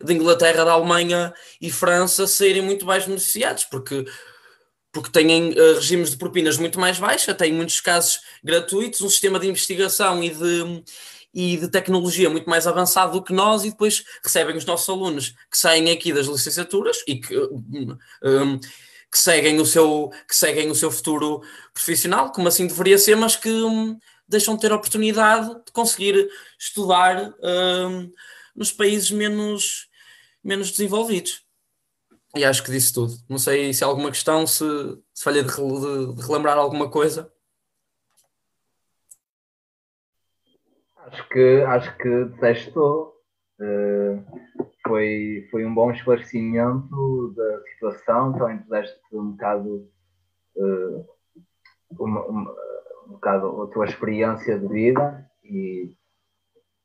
de 0.00 0.14
Inglaterra, 0.14 0.64
da 0.64 0.70
Alemanha 0.70 1.34
e 1.60 1.68
França 1.68 2.28
serem 2.28 2.62
muito 2.62 2.86
mais 2.86 3.04
beneficiados, 3.04 3.64
porque 3.64 4.04
porque 4.92 5.10
têm 5.10 5.50
uh, 5.50 5.74
regimes 5.74 6.10
de 6.10 6.16
propinas 6.16 6.58
muito 6.58 6.78
mais 6.78 6.98
baixos, 6.98 7.34
têm 7.34 7.52
muitos 7.52 7.80
casos 7.80 8.20
gratuitos, 8.44 9.00
um 9.00 9.08
sistema 9.08 9.40
de 9.40 9.48
investigação 9.48 10.22
e 10.22 10.30
de, 10.30 10.84
e 11.34 11.56
de 11.56 11.68
tecnologia 11.68 12.30
muito 12.30 12.48
mais 12.48 12.68
avançado 12.68 13.14
do 13.14 13.24
que 13.24 13.32
nós, 13.32 13.64
e 13.64 13.70
depois 13.70 14.04
recebem 14.22 14.56
os 14.56 14.64
nossos 14.64 14.88
alunos 14.88 15.30
que 15.50 15.58
saem 15.58 15.90
aqui 15.90 16.12
das 16.12 16.26
licenciaturas 16.26 16.98
e 17.08 17.16
que, 17.16 17.36
um, 17.36 17.96
hum, 18.22 18.60
que, 19.12 19.18
seguem, 19.18 19.60
o 19.60 19.66
seu, 19.66 20.10
que 20.26 20.34
seguem 20.34 20.70
o 20.70 20.74
seu 20.74 20.90
futuro 20.90 21.42
profissional, 21.74 22.32
como 22.32 22.48
assim 22.48 22.66
deveria 22.66 22.96
ser, 22.96 23.14
mas 23.14 23.36
que 23.36 23.50
um, 23.50 23.98
deixam 24.26 24.54
de 24.54 24.62
ter 24.62 24.72
a 24.72 24.76
oportunidade 24.76 25.48
de 25.66 25.72
conseguir 25.72 26.30
estudar 26.58 27.34
um, 27.42 28.10
nos 28.56 28.72
países 28.72 29.10
menos, 29.10 29.90
menos 30.42 30.70
desenvolvidos. 30.70 31.44
E 32.34 32.42
acho 32.42 32.64
que 32.64 32.70
disse 32.70 32.94
tudo. 32.94 33.12
Não 33.28 33.36
sei 33.36 33.74
se 33.74 33.84
há 33.84 33.86
alguma 33.86 34.10
questão, 34.10 34.46
se, 34.46 34.64
se 35.12 35.22
falha 35.22 35.42
de, 35.42 35.50
de, 35.50 36.14
de 36.14 36.26
relembrar 36.26 36.56
alguma 36.56 36.90
coisa. 36.90 37.30
Acho 40.96 41.28
que, 41.28 41.62
acho 41.66 41.96
que 41.98 42.24
disseste. 42.24 42.72
Uh, 42.78 44.41
foi, 44.86 45.48
foi 45.50 45.64
um 45.64 45.74
bom 45.74 45.90
esclarecimento 45.90 47.34
da 47.36 47.62
situação, 47.72 48.32
também 48.32 48.58
puseste 48.58 49.00
um 49.12 49.30
bocado, 49.32 49.88
uh, 50.56 51.06
uma, 51.98 52.24
uma, 52.26 52.50
um 53.06 53.12
bocado 53.12 53.62
a 53.62 53.66
tua 53.68 53.84
experiência 53.84 54.58
de 54.58 54.68
vida 54.68 55.26
e, 55.44 55.94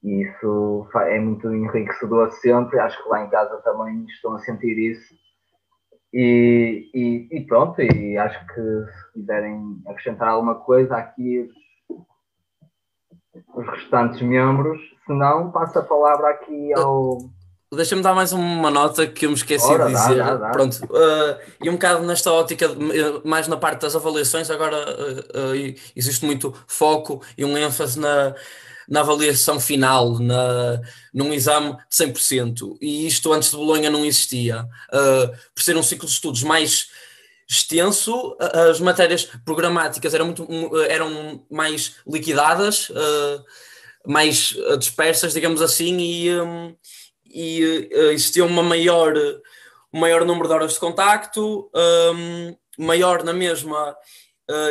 e 0.03 0.21
isso 0.23 0.87
é 0.95 1.19
muito 1.19 1.53
enriquecedor 1.53 2.31
sempre. 2.31 2.79
Acho 2.79 3.01
que 3.01 3.09
lá 3.09 3.23
em 3.23 3.29
casa 3.29 3.57
também 3.63 4.05
estão 4.05 4.33
a 4.33 4.39
sentir 4.39 4.77
isso 4.77 5.13
e, 6.13 6.89
e, 6.93 7.27
e, 7.31 7.45
pronto, 7.45 7.81
e 7.81 8.17
acho 8.17 8.47
que 8.47 8.61
se 8.61 9.13
quiserem 9.13 9.81
acrescentar 9.85 10.29
alguma 10.29 10.55
coisa 10.55 10.95
aqui 10.95 11.49
os 13.53 13.67
restantes 13.67 14.21
membros, 14.21 14.79
se 15.05 15.13
não, 15.13 15.51
passo 15.51 15.79
a 15.79 15.83
palavra 15.83 16.29
aqui 16.29 16.73
ao. 16.73 17.17
Deixa-me 17.75 18.01
dar 18.01 18.15
mais 18.15 18.31
uma 18.31 18.71
nota 18.71 19.05
que 19.05 19.25
eu 19.25 19.29
me 19.29 19.35
esqueci 19.35 19.65
Ora, 19.65 19.87
de 19.87 19.93
dizer. 19.93 20.17
Dá, 20.17 20.35
dá, 20.35 20.35
dá. 20.37 20.49
Pronto, 20.51 20.85
uh, 20.85 21.37
e 21.61 21.69
um 21.69 21.73
bocado 21.73 22.05
nesta 22.05 22.31
ótica, 22.31 22.69
mais 23.25 23.49
na 23.49 23.57
parte 23.57 23.81
das 23.81 23.93
avaliações, 23.93 24.49
agora 24.49 24.77
uh, 24.77 25.53
uh, 25.53 25.75
existe 25.93 26.25
muito 26.25 26.53
foco 26.65 27.21
e 27.37 27.43
um 27.43 27.57
ênfase 27.57 27.99
na, 27.99 28.33
na 28.87 29.01
avaliação 29.01 29.59
final, 29.59 30.17
na, 30.17 30.81
num 31.13 31.33
exame 31.33 31.75
de 31.89 32.05
100%. 32.05 32.77
E 32.79 33.05
isto 33.05 33.33
antes 33.33 33.51
de 33.51 33.57
Bolonha 33.57 33.89
não 33.89 34.05
existia. 34.05 34.65
Por 35.53 35.61
ser 35.61 35.75
um 35.75 35.83
ciclo 35.83 36.07
de 36.07 36.13
estudos 36.13 36.43
mais 36.43 36.87
extenso, 37.49 38.37
as 38.69 38.79
matérias 38.79 39.25
programáticas 39.43 40.13
eram, 40.13 40.27
muito, 40.27 40.47
eram 40.83 41.45
mais 41.51 41.95
liquidadas, 42.07 42.89
mais 44.05 44.55
dispersas, 44.79 45.33
digamos 45.33 45.61
assim, 45.61 45.97
e, 45.97 46.39
um, 46.39 46.73
e 47.37 47.89
uh, 47.93 48.11
existia 48.11 48.43
uma 48.45 48.63
maior, 48.63 49.13
um 49.93 49.99
maior 49.99 50.25
número 50.25 50.47
de 50.47 50.53
horas 50.53 50.73
de 50.73 50.79
contacto, 50.79 51.69
um, 52.15 52.55
maior 52.77 53.23
na 53.23 53.33
mesma 53.33 53.95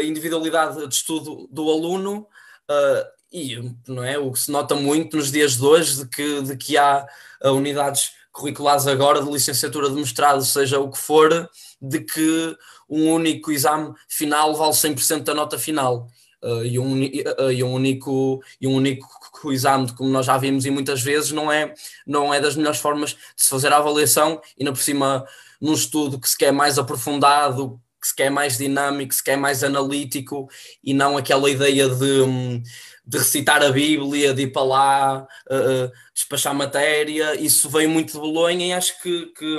individualidade 0.03 0.89
de 0.89 0.95
estudo 0.95 1.47
do 1.51 1.71
aluno, 1.71 2.27
Uh, 2.69 3.07
e 3.33 3.57
não 3.87 4.03
é 4.03 4.19
o 4.19 4.33
que 4.33 4.39
se 4.41 4.51
nota 4.51 4.75
muito 4.75 5.17
nos 5.17 5.31
dias 5.31 5.57
de 5.57 5.65
hoje 5.65 5.99
de 5.99 6.09
que, 6.09 6.43
de 6.43 6.57
que 6.57 6.77
há 6.77 7.07
uh, 7.45 7.51
unidades 7.51 8.13
curriculares 8.33 8.87
agora 8.87 9.23
de 9.23 9.31
licenciatura 9.31 9.89
de 9.89 9.95
mestrado, 9.95 10.45
seja 10.45 10.79
o 10.79 10.91
que 10.91 10.99
for, 10.99 11.49
de 11.81 12.01
que 12.01 12.57
um 12.89 13.13
único 13.13 13.51
exame 13.51 13.95
final 14.09 14.55
vale 14.55 14.73
100% 14.73 15.23
da 15.23 15.35
nota 15.35 15.59
final. 15.59 16.09
Uh, 16.47 16.65
e, 16.65 16.79
um, 16.79 16.93
uh, 17.03 17.51
e, 17.51 17.65
um 17.65 17.73
único, 17.73 18.41
e 18.61 18.69
um 18.69 18.75
único 18.75 19.53
exame, 19.53 19.93
como 19.93 20.09
nós 20.09 20.27
já 20.27 20.39
vimos 20.39 20.65
e 20.65 20.71
muitas 20.71 21.03
vezes, 21.03 21.33
não 21.33 21.51
é, 21.51 21.75
não 22.07 22.33
é 22.33 22.41
das 22.41 22.55
melhores 22.55 22.79
formas 22.79 23.11
de 23.11 23.19
se 23.37 23.51
fazer 23.51 23.73
a 23.73 23.79
avaliação, 23.79 24.41
e 24.57 24.63
ainda 24.63 24.73
por 24.73 24.81
cima, 24.81 25.27
num 25.61 25.73
estudo 25.73 26.21
que 26.21 26.29
se 26.29 26.39
quer 26.39 26.53
mais 26.53 26.79
aprofundado, 26.79 27.81
que 28.01 28.07
se 28.07 28.15
quer 28.15 28.31
mais 28.31 28.59
dinâmico, 28.59 29.09
que 29.09 29.17
se 29.17 29.25
quer 29.25 29.37
mais 29.37 29.65
analítico, 29.65 30.49
e 30.85 30.95
não 30.95 31.17
aquela 31.17 31.51
ideia 31.51 31.89
de. 31.89 32.63
De 33.09 33.19
recitar 33.19 33.63
a 33.63 33.71
Bíblia, 33.71 34.35
de 34.35 34.43
ir 34.43 34.53
para 34.53 34.65
lá 34.65 35.29
uh, 35.49 35.93
despachar 36.13 36.53
matéria, 36.53 37.41
isso 37.41 37.71
veio 37.71 37.89
muito 37.89 38.15
de 38.15 38.19
Bolonha 38.19 38.67
e 38.67 38.73
acho 38.73 39.01
que, 39.01 39.27
que, 39.27 39.57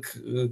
que 0.00 0.50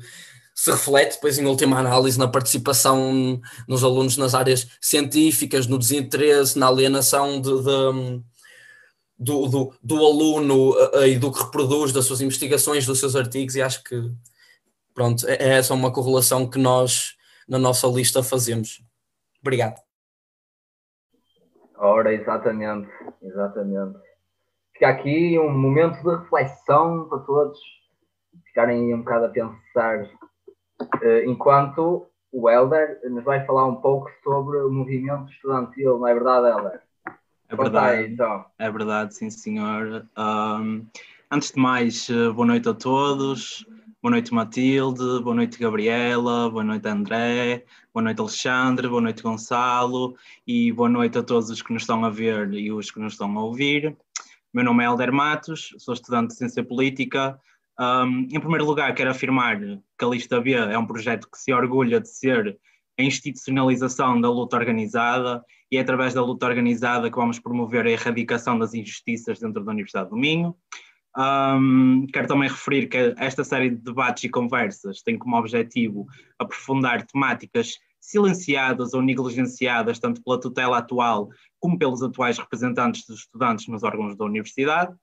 se 0.57 0.71
reflete 0.71 1.17
depois 1.17 1.39
em 1.39 1.45
última 1.45 1.79
análise 1.79 2.19
na 2.19 2.27
participação 2.27 3.41
nos 3.69 3.85
alunos 3.85 4.17
nas 4.17 4.35
áreas 4.35 4.67
científicas, 4.81 5.67
no 5.67 5.79
desinteresse, 5.79 6.59
na 6.59 6.67
alienação 6.67 7.39
de, 7.41 7.51
de 7.51 8.23
do, 9.19 9.47
do, 9.47 9.75
do, 9.83 9.97
aluno 9.97 10.73
uh, 10.73 11.07
e 11.07 11.19
do 11.19 11.31
que 11.31 11.43
reproduz 11.43 11.93
das 11.93 12.07
suas 12.07 12.21
investigações, 12.21 12.87
dos 12.87 12.99
seus 12.99 13.15
artigos, 13.15 13.55
e 13.55 13.63
acho 13.63 13.83
que 13.85 14.11
pronto, 14.95 15.27
é, 15.27 15.35
é 15.35 15.49
essa 15.59 15.75
uma 15.75 15.93
correlação 15.93 16.49
que 16.49 16.59
nós 16.59 17.17
na 17.47 17.59
nossa 17.59 17.87
lista 17.87 18.23
fazemos. 18.23 18.83
Obrigado. 19.41 19.81
Ora, 21.77 22.13
exatamente, 22.13 22.91
exatamente. 23.23 23.99
Fica 24.73 24.89
aqui 24.89 25.39
um 25.39 25.51
momento 25.51 26.03
de 26.03 26.17
reflexão 26.17 27.09
para 27.09 27.19
todos 27.21 27.59
ficarem 28.57 28.95
um 28.95 28.99
bocado 28.99 29.27
a 29.27 29.29
pensar, 29.29 30.03
eh, 30.03 30.11
enquanto 31.27 32.07
o 32.33 32.51
Helder 32.51 33.01
nos 33.11 33.25
vai 33.25 33.45
falar 33.47 33.67
um 33.67 33.77
pouco 33.77 34.11
sobre 34.23 34.59
o 34.59 34.71
movimento 34.71 35.31
estudantil, 35.31 35.99
não 35.99 36.07
é 36.07 36.15
verdade, 36.15 36.47
Helder? 36.49 36.81
É 37.49 37.57
verdade, 37.57 37.99
aí, 37.99 38.13
então. 38.13 38.45
é 38.59 38.71
verdade, 38.71 39.15
sim 39.15 39.31
senhor. 39.31 40.05
Um, 40.19 40.85
antes 41.31 41.53
de 41.53 41.61
mais, 41.61 42.11
eh, 42.11 42.31
boa 42.31 42.47
noite 42.47 42.69
a 42.69 42.75
todos. 42.75 43.65
Boa 44.03 44.11
noite, 44.11 44.35
Matilde. 44.35 45.23
Boa 45.23 45.35
noite, 45.35 45.59
Gabriela. 45.59 46.51
Boa 46.51 46.65
noite, 46.65 46.89
André. 46.89 47.65
Boa 47.95 48.03
noite, 48.03 48.21
Alexandre. 48.21 48.89
Boa 48.89 49.01
noite, 49.01 49.23
Gonçalo. 49.23 50.17
E 50.47 50.73
boa 50.73 50.89
noite 50.89 51.19
a 51.19 51.23
todos 51.23 51.49
os 51.51 51.63
que 51.63 51.73
nos 51.73 51.83
estão 51.83 52.05
a 52.05 52.11
ver 52.11 52.53
e 52.53 52.71
os 52.71 52.91
que 52.91 53.01
nos 53.01 53.15
estão 53.15 53.39
a 53.39 53.43
ouvir. 53.43 53.97
Meu 54.53 54.65
nome 54.65 54.83
é 54.83 54.87
Helder 54.87 55.13
Matos, 55.13 55.75
sou 55.79 55.95
estudante 55.95 56.29
de 56.29 56.37
Ciência 56.37 56.65
Política. 56.65 57.39
Um, 57.79 58.27
em 58.31 58.41
primeiro 58.41 58.65
lugar, 58.65 58.95
quero 58.95 59.11
afirmar 59.11 59.59
que 59.59 60.05
a 60.05 60.09
Lista 60.09 60.41
B 60.41 60.53
é 60.53 60.79
um 60.79 60.87
projeto 60.87 61.29
que 61.31 61.39
se 61.39 61.53
orgulha 61.53 62.01
de 62.01 62.09
ser 62.09 62.59
a 62.99 63.03
institucionalização 63.03 64.21
da 64.21 64.31
luta 64.31 64.57
organizada 64.57 65.45
e 65.71 65.77
é 65.77 65.81
através 65.81 66.15
da 66.15 66.25
luta 66.25 66.47
organizada 66.47 67.11
que 67.11 67.17
vamos 67.17 67.39
promover 67.39 67.87
a 67.87 67.91
erradicação 67.91 68.59
das 68.59 68.73
injustiças 68.73 69.39
dentro 69.39 69.63
da 69.63 69.73
Universidade 69.73 70.09
do 70.09 70.17
Minho. 70.17 70.57
Um, 71.17 72.07
quero 72.13 72.29
também 72.29 72.49
referir 72.49 72.89
que 72.89 73.15
esta 73.19 73.43
série 73.43 73.71
de 73.71 73.77
debates 73.77 74.25
e 74.25 74.29
conversas 74.29 75.03
tem 75.03 75.19
como 75.19 75.37
objetivo 75.37 76.07
aprofundar 76.39 77.07
temáticas 77.07 77.79
silenciadas 77.99 78.95
ou 78.95 79.03
negligenciadas 79.03 79.99
tanto 79.99 80.23
pela 80.23 80.39
tutela 80.39 80.79
atual 80.79 81.31
como 81.59 81.79
pelos 81.79 82.03
atuais 82.03 82.39
representantes 82.39 83.07
dos 83.07 83.21
estudantes 83.21 83.67
nos 83.67 83.83
órgãos 83.83 84.17
da 84.17 84.25
universidade. 84.25 84.95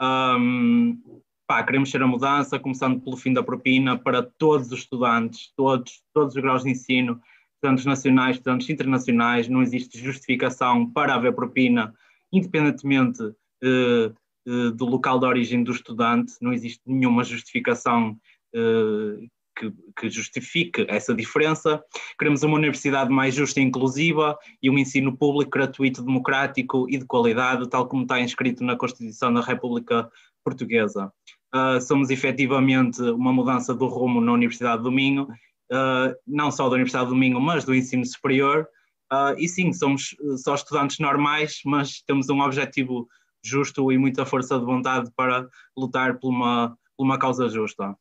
Um, 0.00 1.00
pá, 1.48 1.62
queremos 1.62 1.90
ser 1.90 2.02
a 2.02 2.06
mudança, 2.06 2.58
começando 2.58 3.00
pelo 3.00 3.16
fim 3.16 3.32
da 3.32 3.42
propina 3.42 3.98
para 3.98 4.22
todos 4.22 4.70
os 4.70 4.80
estudantes, 4.80 5.50
todos, 5.56 6.02
todos 6.12 6.36
os 6.36 6.42
graus 6.42 6.62
de 6.62 6.70
ensino, 6.70 7.18
estudantes 7.54 7.86
nacionais, 7.86 8.36
estudantes 8.36 8.68
internacionais, 8.68 9.48
não 9.48 9.62
existe 9.62 9.98
justificação 9.98 10.88
para 10.90 11.14
haver 11.14 11.34
propina, 11.34 11.94
independentemente 12.30 13.18
eh, 13.64 14.12
do 14.74 14.84
local 14.84 15.18
de 15.18 15.26
origem 15.26 15.64
do 15.64 15.72
estudante, 15.72 16.34
não 16.40 16.52
existe 16.52 16.82
nenhuma 16.86 17.24
justificação 17.24 18.16
que, 19.54 19.72
que, 19.98 20.08
justifique 20.08 20.86
essa 20.88 21.14
diferença. 21.14 21.82
Queremos 22.18 22.42
uma 22.42 22.56
universidade 22.56 23.10
mais 23.10 23.34
justa 23.34 23.60
e 23.60 23.62
inclusiva 23.62 24.38
e 24.62 24.70
um 24.70 24.78
ensino 24.78 25.14
público 25.16 25.50
gratuito, 25.50 26.02
democrático 26.02 26.88
e 26.88 26.96
de 26.96 27.04
qualidade, 27.04 27.68
tal 27.68 27.86
como 27.88 28.02
está 28.02 28.20
inscrito 28.20 28.64
na 28.64 28.76
Constituição 28.76 29.32
da 29.34 29.42
República 29.42 30.10
Portuguesa. 30.42 31.12
Uh, 31.54 31.80
somos 31.80 32.10
efetivamente 32.10 33.00
uma 33.02 33.32
mudança 33.32 33.74
do 33.74 33.86
rumo 33.86 34.20
na 34.20 34.32
Universidade 34.32 34.82
do 34.82 34.92
Minho, 34.92 35.24
uh, 35.24 36.14
não 36.26 36.50
só 36.50 36.68
da 36.68 36.74
Universidade 36.74 37.08
do 37.08 37.16
Minho, 37.16 37.40
mas 37.40 37.64
do 37.64 37.74
ensino 37.74 38.04
superior, 38.04 38.68
Uh, 39.10 39.32
e 39.38 39.48
sim, 39.48 39.72
somos 39.72 40.14
só 40.36 40.54
estudantes 40.54 40.98
normais, 40.98 41.62
mas 41.64 42.02
temos 42.02 42.28
um 42.28 42.42
objetivo 42.42 43.08
justo 43.42 43.90
e 43.90 43.96
muita 43.96 44.26
força 44.26 44.58
de 44.58 44.66
vontade 44.66 45.10
para 45.16 45.48
lutar 45.74 46.18
por 46.18 46.28
uma, 46.28 46.76
por 46.94 47.04
uma 47.04 47.18
causa 47.18 47.48
justa. 47.48 47.96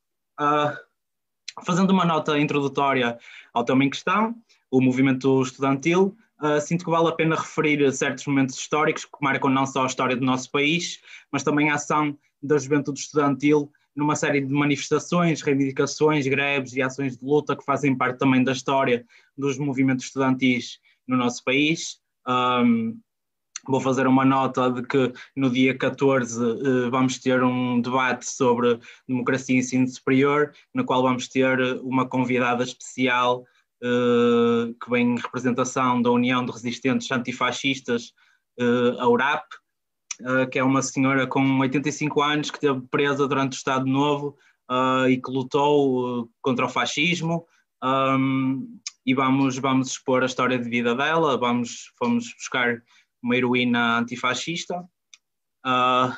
Fazendo 1.63 1.92
uma 1.92 2.06
nota 2.06 2.38
introdutória 2.38 3.18
ao 3.54 3.63
tema 3.63 3.84
em 3.84 3.89
questão, 3.89 4.36
o 4.70 4.82
movimento 4.82 5.42
estudantil, 5.42 6.16
uh, 6.42 6.62
sinto 6.62 6.84
que 6.84 6.92
vale 6.92 7.08
a 7.08 7.13
pena 7.13 7.36
referir 7.36 7.92
certos 7.94 8.25
momentos 8.27 8.56
históricos 8.56 9.06
que 9.06 9.12
marcam 9.22 9.50
não 9.50 9.66
só 9.66 9.84
a 9.84 9.88
história 9.88 10.16
do 10.16 10.25
nosso 10.25 10.51
país, 10.51 11.00
mas 11.32 11.44
também 11.44 11.70
a 11.70 11.75
ação 11.75 12.18
da 12.41 12.58
juventude 12.58 13.00
estudantil 13.00 13.72
numa 13.98 14.15
série 14.15 14.41
de 14.41 14.53
manifestações, 14.53 15.41
reivindicações, 15.41 16.27
greves 16.27 16.74
e 16.74 16.82
ações 16.84 17.17
de 17.17 17.25
luta 17.25 17.56
que 17.56 17.65
fazem 17.65 17.98
parte 17.98 18.20
também 18.20 18.44
da 18.44 18.51
história 18.51 19.03
dos 19.36 19.58
movimentos 19.58 20.06
estudantis 20.06 20.79
no 21.08 21.17
nosso 21.17 21.44
país. 21.44 22.00
Um, 22.27 23.00
vou 23.67 23.82
fazer 23.82 24.06
uma 24.06 24.24
nota 24.24 24.70
de 24.72 24.84
que 24.84 25.12
no 25.36 25.50
dia 25.50 25.75
14 25.75 26.39
uh, 26.39 26.91
vamos 26.91 27.17
ter 27.17 27.44
um 27.44 27.82
debate 27.82 28.25
sobre 28.25 28.79
democracia 29.08 29.56
e 29.56 29.60
ensino 29.60 29.88
superior, 29.88 30.53
no 30.74 30.86
qual 30.86 31.01
vamos 31.01 31.27
ter 31.27 31.60
uma 31.82 32.08
convidada 32.08 32.63
especial 32.63 33.44
uh, 33.84 34.74
que 34.79 34.89
vem 34.91 35.13
em 35.13 35.20
representação 35.20 36.01
da 36.01 36.12
União 36.12 36.46
de 36.46 36.51
Resistentes 36.51 37.12
Antifascistas, 37.12 38.13
uh, 38.60 39.00
a 39.00 39.10
URAP, 39.10 39.44
uh, 40.21 40.50
que 40.50 40.59
é 40.59 40.63
uma 40.63 40.81
senhora 40.81 41.27
com 41.27 41.59
85 41.59 42.21
anos 42.21 42.51
que 42.51 42.57
esteve 42.57 42.81
presa 42.89 43.27
durante 43.27 43.53
o 43.53 43.57
Estado 43.57 43.86
Novo 43.86 44.38
uh, 44.69 45.09
e 45.09 45.21
que 45.21 45.31
lutou 45.31 46.29
contra 46.41 46.65
o 46.65 46.69
fascismo. 46.69 47.45
Um, 47.83 48.79
e 49.05 49.13
vamos, 49.13 49.57
vamos 49.57 49.89
expor 49.89 50.24
a 50.24 50.25
história 50.25 50.59
de 50.59 50.69
vida 50.69 50.93
dela, 50.93 51.38
vamos, 51.38 51.93
vamos 52.00 52.33
buscar 52.33 52.81
uma 53.24 53.38
heroína 53.38 54.00
antifascista. 54.00 54.79
Uh, 55.65 56.13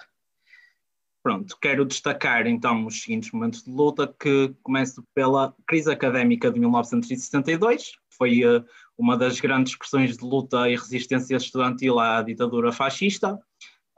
pronto, 1.22 1.56
quero 1.62 1.86
destacar 1.86 2.48
então 2.48 2.86
os 2.86 3.04
seguintes 3.04 3.32
momentos 3.32 3.64
de 3.64 3.72
luta, 3.72 4.12
que 4.20 4.56
começo 4.64 5.04
pela 5.14 5.54
crise 5.68 5.92
académica 5.92 6.52
de 6.52 6.60
1962, 6.60 7.92
foi 8.18 8.44
uh, 8.44 8.66
uma 8.98 9.16
das 9.16 9.40
grandes 9.40 9.74
expressões 9.74 10.18
de 10.18 10.24
luta 10.24 10.70
e 10.70 10.76
resistência 10.76 11.36
estudantil 11.36 12.00
à 12.00 12.22
ditadura 12.24 12.72
fascista. 12.72 13.40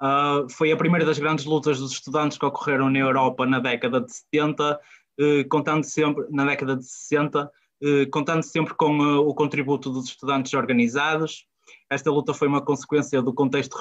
Uh, 0.02 0.50
foi 0.50 0.72
a 0.72 0.78
primeira 0.78 1.06
das 1.06 1.20
grandes 1.20 1.46
lutas 1.46 1.78
dos 1.80 1.92
estudantes 1.92 2.36
que 2.36 2.46
ocorreram 2.46 2.90
na 2.90 2.98
Europa 2.98 3.46
na 3.46 3.60
década 3.60 4.02
de 4.02 4.12
70, 4.12 4.74
uh, 4.74 5.48
contando 5.48 5.84
sempre, 5.84 6.26
na 6.32 6.44
década 6.44 6.76
de 6.76 6.84
60, 6.84 7.46
uh, 7.46 8.10
contando 8.10 8.42
sempre 8.42 8.74
com 8.74 8.98
o 9.00 9.32
contributo 9.36 9.92
dos 9.92 10.06
estudantes 10.06 10.56
organizados. 10.56 11.46
Esta 11.88 12.10
luta 12.10 12.34
foi 12.34 12.48
uma 12.48 12.66
consequência 12.66 13.22
do 13.22 13.32
contexto 13.32 13.78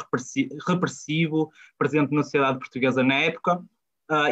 repressivo 0.68 1.50
presente 1.78 2.12
na 2.14 2.22
sociedade 2.22 2.58
portuguesa 2.58 3.02
na 3.02 3.14
época, 3.14 3.62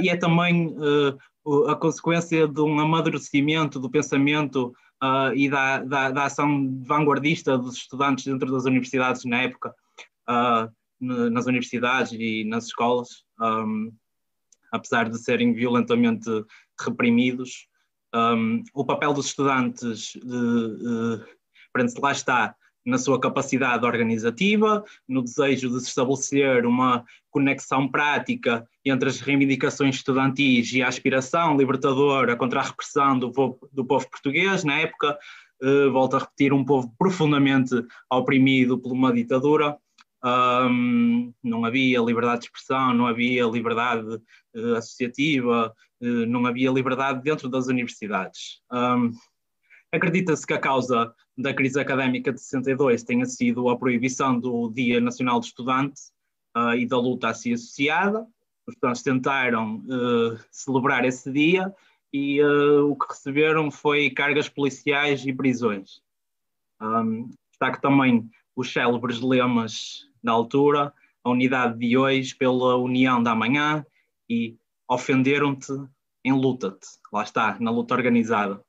e 0.02 0.09
é 0.09 0.16
também 0.16 0.76
a 1.68 1.75
consequência 1.76 2.47
de 2.49 2.61
um 2.61 2.78
amadurecimento 2.80 3.78
do 3.78 3.88
pensamento 3.88 4.73
e 5.35 5.49
da, 5.49 5.78
da, 5.78 6.11
da, 6.11 6.25
ação 6.25 6.83
vanguardista 6.85 7.57
dos 7.57 7.76
estudantes 7.76 8.25
dentro 8.25 8.50
das 8.50 8.64
universidades 8.64 9.25
na 9.25 9.42
época 9.42 9.73
nas 11.00 11.47
universidades 11.47 12.12
e 12.12 12.45
nas 12.45 12.67
escolas, 12.67 13.25
um, 13.40 13.93
apesar 14.73 15.09
de 15.09 15.19
serem 15.19 15.52
violentamente 15.52 16.28
reprimidos. 16.81 17.69
Um, 18.14 18.62
o 18.75 18.85
papel 18.85 19.12
dos 19.12 19.26
estudantes 19.26 20.12
de, 20.14 21.19
de, 21.85 22.00
lá 22.00 22.12
está 22.12 22.55
na 22.88 22.97
sua 22.97 23.21
capacidade 23.21 23.85
organizativa, 23.85 24.83
no 25.07 25.23
desejo 25.23 25.69
de 25.69 25.81
se 25.81 25.88
estabelecer 25.88 26.64
uma 26.64 27.05
conexão 27.31 27.87
prática 27.87 28.67
entre 28.83 29.11
as 29.11 29.21
reivindicações 29.21 29.97
estudantis 29.97 30.73
e 30.73 30.83
a 30.83 30.88
aspiração 30.88 31.57
libertadora 31.57 32.35
contra 32.35 32.61
a 32.61 32.64
repressão 32.64 33.18
do 33.18 33.31
povo, 33.31 33.59
do 33.70 33.85
povo 33.85 34.09
português 34.09 34.64
na 34.64 34.79
época, 34.79 35.18
uh, 35.62 35.92
volto 35.92 36.16
a 36.16 36.20
repetir, 36.20 36.53
um 36.53 36.64
povo 36.64 36.90
profundamente 36.99 37.75
oprimido 38.11 38.79
por 38.79 38.92
uma 38.92 39.12
ditadura, 39.12 39.77
um, 40.24 41.33
não 41.42 41.64
havia 41.64 42.00
liberdade 42.00 42.40
de 42.40 42.46
expressão, 42.46 42.92
não 42.92 43.07
havia 43.07 43.44
liberdade 43.44 44.20
uh, 44.57 44.74
associativa, 44.76 45.72
uh, 46.00 46.26
não 46.26 46.46
havia 46.46 46.70
liberdade 46.70 47.22
dentro 47.22 47.48
das 47.48 47.66
universidades. 47.66 48.61
Um, 48.72 49.12
Acredita-se 49.90 50.46
que 50.46 50.52
a 50.52 50.59
causa 50.59 51.14
da 51.35 51.54
crise 51.54 51.81
académica 51.81 52.31
de 52.31 52.42
62 52.42 53.04
tenha 53.04 53.24
sido 53.24 53.70
a 53.70 53.78
proibição 53.78 54.38
do 54.38 54.70
Dia 54.70 55.00
Nacional 55.00 55.40
do 55.40 55.46
Estudante 55.46 55.98
uh, 56.54 56.74
e 56.74 56.85
da 56.87 56.98
luta 56.98 57.28
a 57.28 57.35
si 57.35 57.54
associada. 57.54 58.26
Os 58.66 58.74
estudantes 58.74 59.02
tentaram 59.02 59.83
celebrar 60.52 61.02
esse 61.07 61.33
dia 61.33 61.72
e 62.12 62.38
o 62.42 62.94
que 62.96 63.07
receberam 63.09 63.70
foi 63.70 64.11
cargas 64.11 64.46
policiais 64.46 65.24
e 65.24 65.33
prisões. 65.33 66.02
Um, 66.78 67.31
destaque 67.50 67.81
também 67.81 68.28
os 68.59 68.73
célebres 68.73 69.21
lemas 69.21 70.09
da 70.21 70.33
altura, 70.33 70.92
a 71.23 71.31
unidade 71.31 71.79
de 71.79 71.97
hoje 71.97 72.35
pela 72.35 72.77
união 72.77 73.23
da 73.23 73.33
manhã 73.33 73.87
e 74.29 74.57
ofenderam-te, 74.90 75.73
enluta-te. 76.25 76.88
Lá 77.12 77.23
está, 77.23 77.57
na 77.61 77.71
luta 77.71 77.94
organizada. 77.94 78.61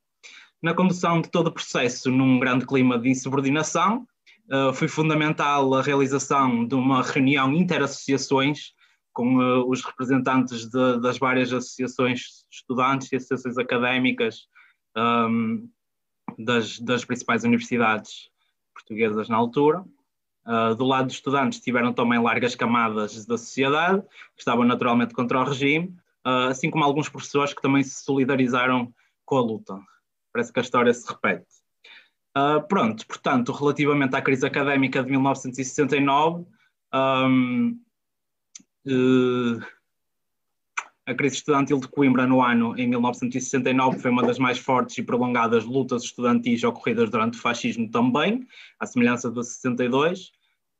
Na 0.61 0.75
condução 0.75 1.21
de 1.21 1.31
todo 1.31 1.47
o 1.47 1.51
processo, 1.51 2.11
num 2.11 2.39
grande 2.39 2.67
clima 2.67 2.99
de 2.99 3.09
insubordinação, 3.09 4.05
uh, 4.51 4.71
foi 4.75 4.87
fundamental 4.87 5.73
a 5.73 5.81
realização 5.81 6.67
de 6.67 6.75
uma 6.75 7.01
reunião 7.01 7.51
interassociações 7.51 8.73
com 9.11 9.37
uh, 9.37 9.67
os 9.67 9.83
representantes 9.83 10.69
de, 10.69 10.99
das 10.99 11.17
várias 11.17 11.51
associações 11.51 12.45
estudantes 12.51 13.11
e 13.11 13.15
associações 13.15 13.57
académicas 13.57 14.47
um, 14.95 15.67
das, 16.37 16.79
das 16.79 17.03
principais 17.03 17.43
universidades 17.43 18.29
portuguesas 18.79 19.29
na 19.29 19.37
altura. 19.37 19.83
Uh, 20.45 20.73
do 20.75 20.85
lado 20.85 21.07
dos 21.07 21.15
estudantes 21.15 21.59
tiveram 21.59 21.93
também 21.93 22.19
largas 22.19 22.55
camadas 22.55 23.25
da 23.25 23.37
sociedade, 23.37 24.01
que 24.01 24.39
estavam 24.39 24.65
naturalmente 24.65 25.13
contra 25.13 25.39
o 25.39 25.43
regime, 25.43 25.95
uh, 26.25 26.49
assim 26.49 26.71
como 26.71 26.83
alguns 26.83 27.09
professores 27.09 27.53
que 27.53 27.61
também 27.61 27.83
se 27.83 28.03
solidarizaram 28.03 28.91
com 29.25 29.37
a 29.37 29.41
luta. 29.41 29.79
Parece 30.33 30.51
que 30.51 30.59
a 30.59 30.63
história 30.63 30.93
se 30.93 31.07
repete. 31.07 31.45
Uh, 32.37 32.65
pronto, 32.67 33.05
portanto, 33.05 33.51
relativamente 33.51 34.15
à 34.15 34.21
crise 34.21 34.45
académica 34.45 35.03
de 35.03 35.11
1969, 35.11 36.45
um, 36.93 37.79
a 41.09 41.15
crise 41.15 41.37
estudantil 41.37 41.79
de 41.79 41.87
Coimbra 41.87 42.27
no 42.27 42.39
ano 42.39 42.77
em 42.77 42.87
1969 42.87 43.97
foi 43.97 44.11
uma 44.11 44.21
das 44.21 44.37
mais 44.37 44.59
fortes 44.59 44.95
e 44.99 45.03
prolongadas 45.03 45.65
lutas 45.65 46.03
estudantis 46.03 46.63
ocorridas 46.63 47.09
durante 47.09 47.35
o 47.35 47.41
fascismo 47.41 47.89
também, 47.89 48.45
à 48.79 48.85
semelhança 48.85 49.31
da 49.31 49.41
62. 49.41 50.31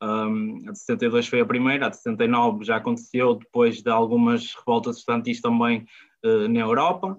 Um, 0.01 0.59
a 0.67 0.71
de 0.71 0.77
62 0.77 1.27
foi 1.27 1.41
a 1.41 1.45
primeira, 1.45 1.87
a 1.87 1.89
de 1.89 1.97
69 1.97 2.63
já 2.63 2.75
aconteceu 2.75 3.35
depois 3.35 3.81
de 3.81 3.89
algumas 3.89 4.53
revoltas 4.53 4.97
estudantis 4.97 5.41
também 5.41 5.87
uh, 6.23 6.47
na 6.47 6.59
Europa. 6.59 7.17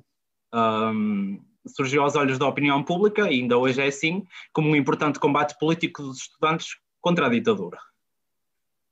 Um, 0.55 1.41
surgiu 1.67 2.05
aos 2.05 2.15
olhos 2.15 2.39
da 2.39 2.47
opinião 2.47 2.81
pública, 2.83 3.23
e 3.23 3.41
ainda 3.41 3.59
hoje 3.59 3.83
é 3.83 3.89
assim, 3.89 4.25
como 4.53 4.69
um 4.69 4.77
importante 4.77 5.19
combate 5.19 5.59
político 5.59 6.01
dos 6.01 6.19
estudantes 6.19 6.77
contra 7.01 7.27
a 7.27 7.29
ditadura. 7.29 7.79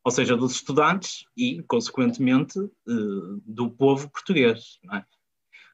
Ou 0.05 0.11
seja, 0.11 0.37
dos 0.37 0.53
estudantes 0.53 1.25
e, 1.37 1.63
consequentemente, 1.69 2.59
uh, 2.59 3.43
do 3.45 3.71
povo 3.71 4.11
português. 4.11 4.79
É? 4.93 5.03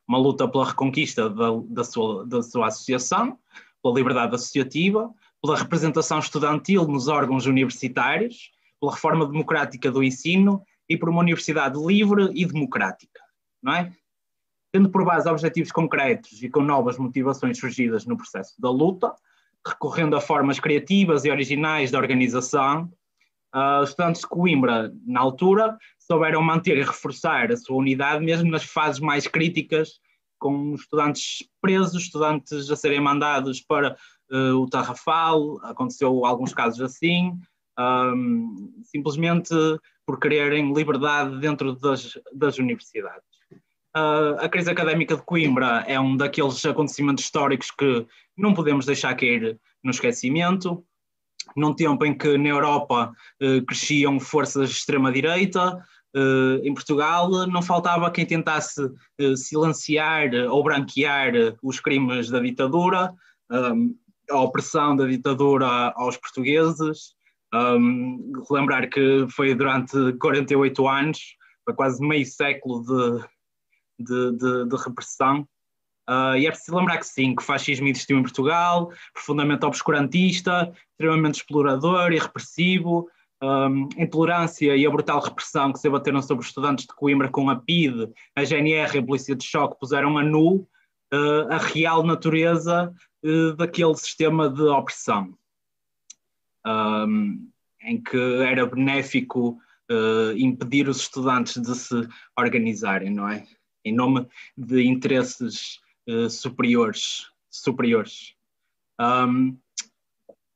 Uma 0.08 0.18
luta 0.18 0.48
pela 0.48 0.66
reconquista 0.66 1.30
da, 1.30 1.50
da, 1.68 1.84
sua, 1.84 2.26
da 2.26 2.42
sua 2.42 2.66
associação, 2.66 3.38
pela 3.82 3.94
liberdade 3.94 4.34
associativa, 4.34 5.12
pela 5.42 5.58
representação 5.58 6.18
estudantil 6.18 6.86
nos 6.86 7.06
órgãos 7.06 7.46
universitários, 7.46 8.50
pela 8.80 8.92
reforma 8.92 9.26
democrática 9.26 9.90
do 9.90 10.02
ensino 10.02 10.62
e 10.88 10.96
por 10.96 11.08
uma 11.08 11.20
universidade 11.20 11.78
livre 11.78 12.30
e 12.34 12.44
democrática, 12.46 13.20
não 13.62 13.74
é? 13.74 13.92
Tendo 14.72 14.90
por 14.90 15.04
base 15.04 15.28
objetivos 15.28 15.70
concretos 15.70 16.42
e 16.42 16.48
com 16.48 16.60
novas 16.60 16.98
motivações 16.98 17.58
surgidas 17.58 18.04
no 18.04 18.16
processo 18.16 18.54
da 18.58 18.70
luta, 18.70 19.14
recorrendo 19.66 20.16
a 20.16 20.20
formas 20.20 20.58
criativas 20.58 21.24
e 21.24 21.30
originais 21.30 21.90
de 21.90 21.96
organização, 21.96 22.90
uh, 23.54 23.82
os 23.82 23.90
estudantes 23.90 24.22
de 24.22 24.28
Coimbra, 24.28 24.92
na 25.06 25.20
altura, 25.20 25.78
souberam 25.98 26.42
manter 26.42 26.76
e 26.76 26.82
reforçar 26.82 27.50
a 27.50 27.56
sua 27.56 27.76
unidade 27.76 28.24
mesmo 28.24 28.50
nas 28.50 28.64
fases 28.64 29.00
mais 29.00 29.26
críticas, 29.26 30.00
com 30.38 30.74
estudantes 30.74 31.48
presos, 31.60 32.02
estudantes 32.02 32.70
a 32.70 32.76
serem 32.76 33.00
mandados 33.00 33.60
para 33.60 33.96
uh, 34.30 34.56
o 34.56 34.68
Tarrafal, 34.68 35.58
aconteceu 35.62 36.24
alguns 36.24 36.52
casos 36.52 36.80
assim, 36.80 37.32
um, 37.78 38.72
simplesmente 38.82 39.54
por 40.06 40.20
quererem 40.20 40.72
liberdade 40.72 41.38
dentro 41.40 41.74
das, 41.76 42.18
das 42.32 42.58
universidades. 42.58 43.24
Uh, 43.96 44.34
a 44.40 44.48
crise 44.48 44.70
académica 44.70 45.16
de 45.16 45.22
Coimbra 45.22 45.84
é 45.86 45.98
um 45.98 46.16
daqueles 46.16 46.64
acontecimentos 46.66 47.24
históricos 47.24 47.70
que 47.70 48.06
não 48.36 48.52
podemos 48.52 48.86
deixar 48.86 49.14
cair 49.14 49.58
no 49.82 49.92
esquecimento. 49.92 50.84
Num 51.56 51.74
tempo 51.74 52.04
em 52.04 52.16
que 52.16 52.36
na 52.38 52.48
Europa 52.48 53.12
cresciam 53.66 54.18
forças 54.18 54.70
de 54.70 54.76
extrema-direita, 54.76 55.84
em 56.62 56.72
Portugal 56.72 57.28
não 57.48 57.60
faltava 57.60 58.10
quem 58.10 58.24
tentasse 58.24 58.80
silenciar 59.36 60.30
ou 60.48 60.62
branquear 60.62 61.32
os 61.62 61.80
crimes 61.80 62.30
da 62.30 62.38
ditadura, 62.38 63.12
a 64.30 64.40
opressão 64.40 64.96
da 64.96 65.06
ditadura 65.06 65.92
aos 65.96 66.16
portugueses. 66.16 67.14
Relembrar 68.48 68.88
que 68.88 69.26
foi 69.30 69.54
durante 69.54 70.12
48 70.18 70.88
anos, 70.88 71.18
foi 71.64 71.74
quase 71.74 72.06
meio 72.06 72.26
século 72.26 72.82
de, 72.82 73.24
de, 74.04 74.36
de, 74.36 74.68
de 74.68 74.76
repressão. 74.76 75.46
Uh, 76.08 76.36
e 76.36 76.46
é 76.46 76.50
preciso 76.50 76.76
lembrar 76.76 76.98
que 76.98 77.06
sim, 77.06 77.34
que 77.34 77.42
o 77.42 77.44
fascismo 77.44 77.88
existiu 77.88 78.18
em 78.18 78.22
Portugal, 78.22 78.92
profundamente 79.12 79.64
obscurantista, 79.64 80.70
extremamente 80.90 81.36
explorador 81.36 82.12
e 82.12 82.18
repressivo, 82.18 83.08
um, 83.42 83.88
intolerância 83.96 84.76
e 84.76 84.86
a 84.86 84.90
brutal 84.90 85.20
repressão 85.20 85.72
que 85.72 85.78
se 85.78 85.88
abateram 85.88 86.20
sobre 86.20 86.42
os 86.42 86.48
estudantes 86.48 86.86
de 86.86 86.94
Coimbra 86.94 87.28
com 87.28 87.48
a 87.48 87.56
PIDE, 87.56 88.12
a 88.36 88.44
GNR 88.44 88.94
e 88.94 88.98
a 88.98 89.02
Polícia 89.02 89.34
de 89.34 89.44
Choque 89.44 89.78
puseram 89.78 90.18
a 90.18 90.22
nu 90.22 90.66
uh, 91.12 91.50
a 91.50 91.56
real 91.56 92.02
natureza 92.02 92.94
uh, 93.24 93.56
daquele 93.56 93.94
sistema 93.96 94.48
de 94.48 94.62
opressão, 94.62 95.34
um, 96.66 97.48
em 97.82 98.02
que 98.02 98.42
era 98.42 98.66
benéfico 98.66 99.58
impedir 100.38 100.88
os 100.88 101.02
estudantes 101.02 101.60
de 101.60 101.74
se 101.74 102.08
organizarem, 102.38 103.10
não 103.10 103.28
é? 103.28 103.44
Em 103.84 103.94
nome 103.94 104.26
de 104.56 104.82
interesses 104.82 105.78
uh, 106.08 106.28
superiores. 106.30 107.30
superiores. 107.50 108.34
Um, 109.00 109.58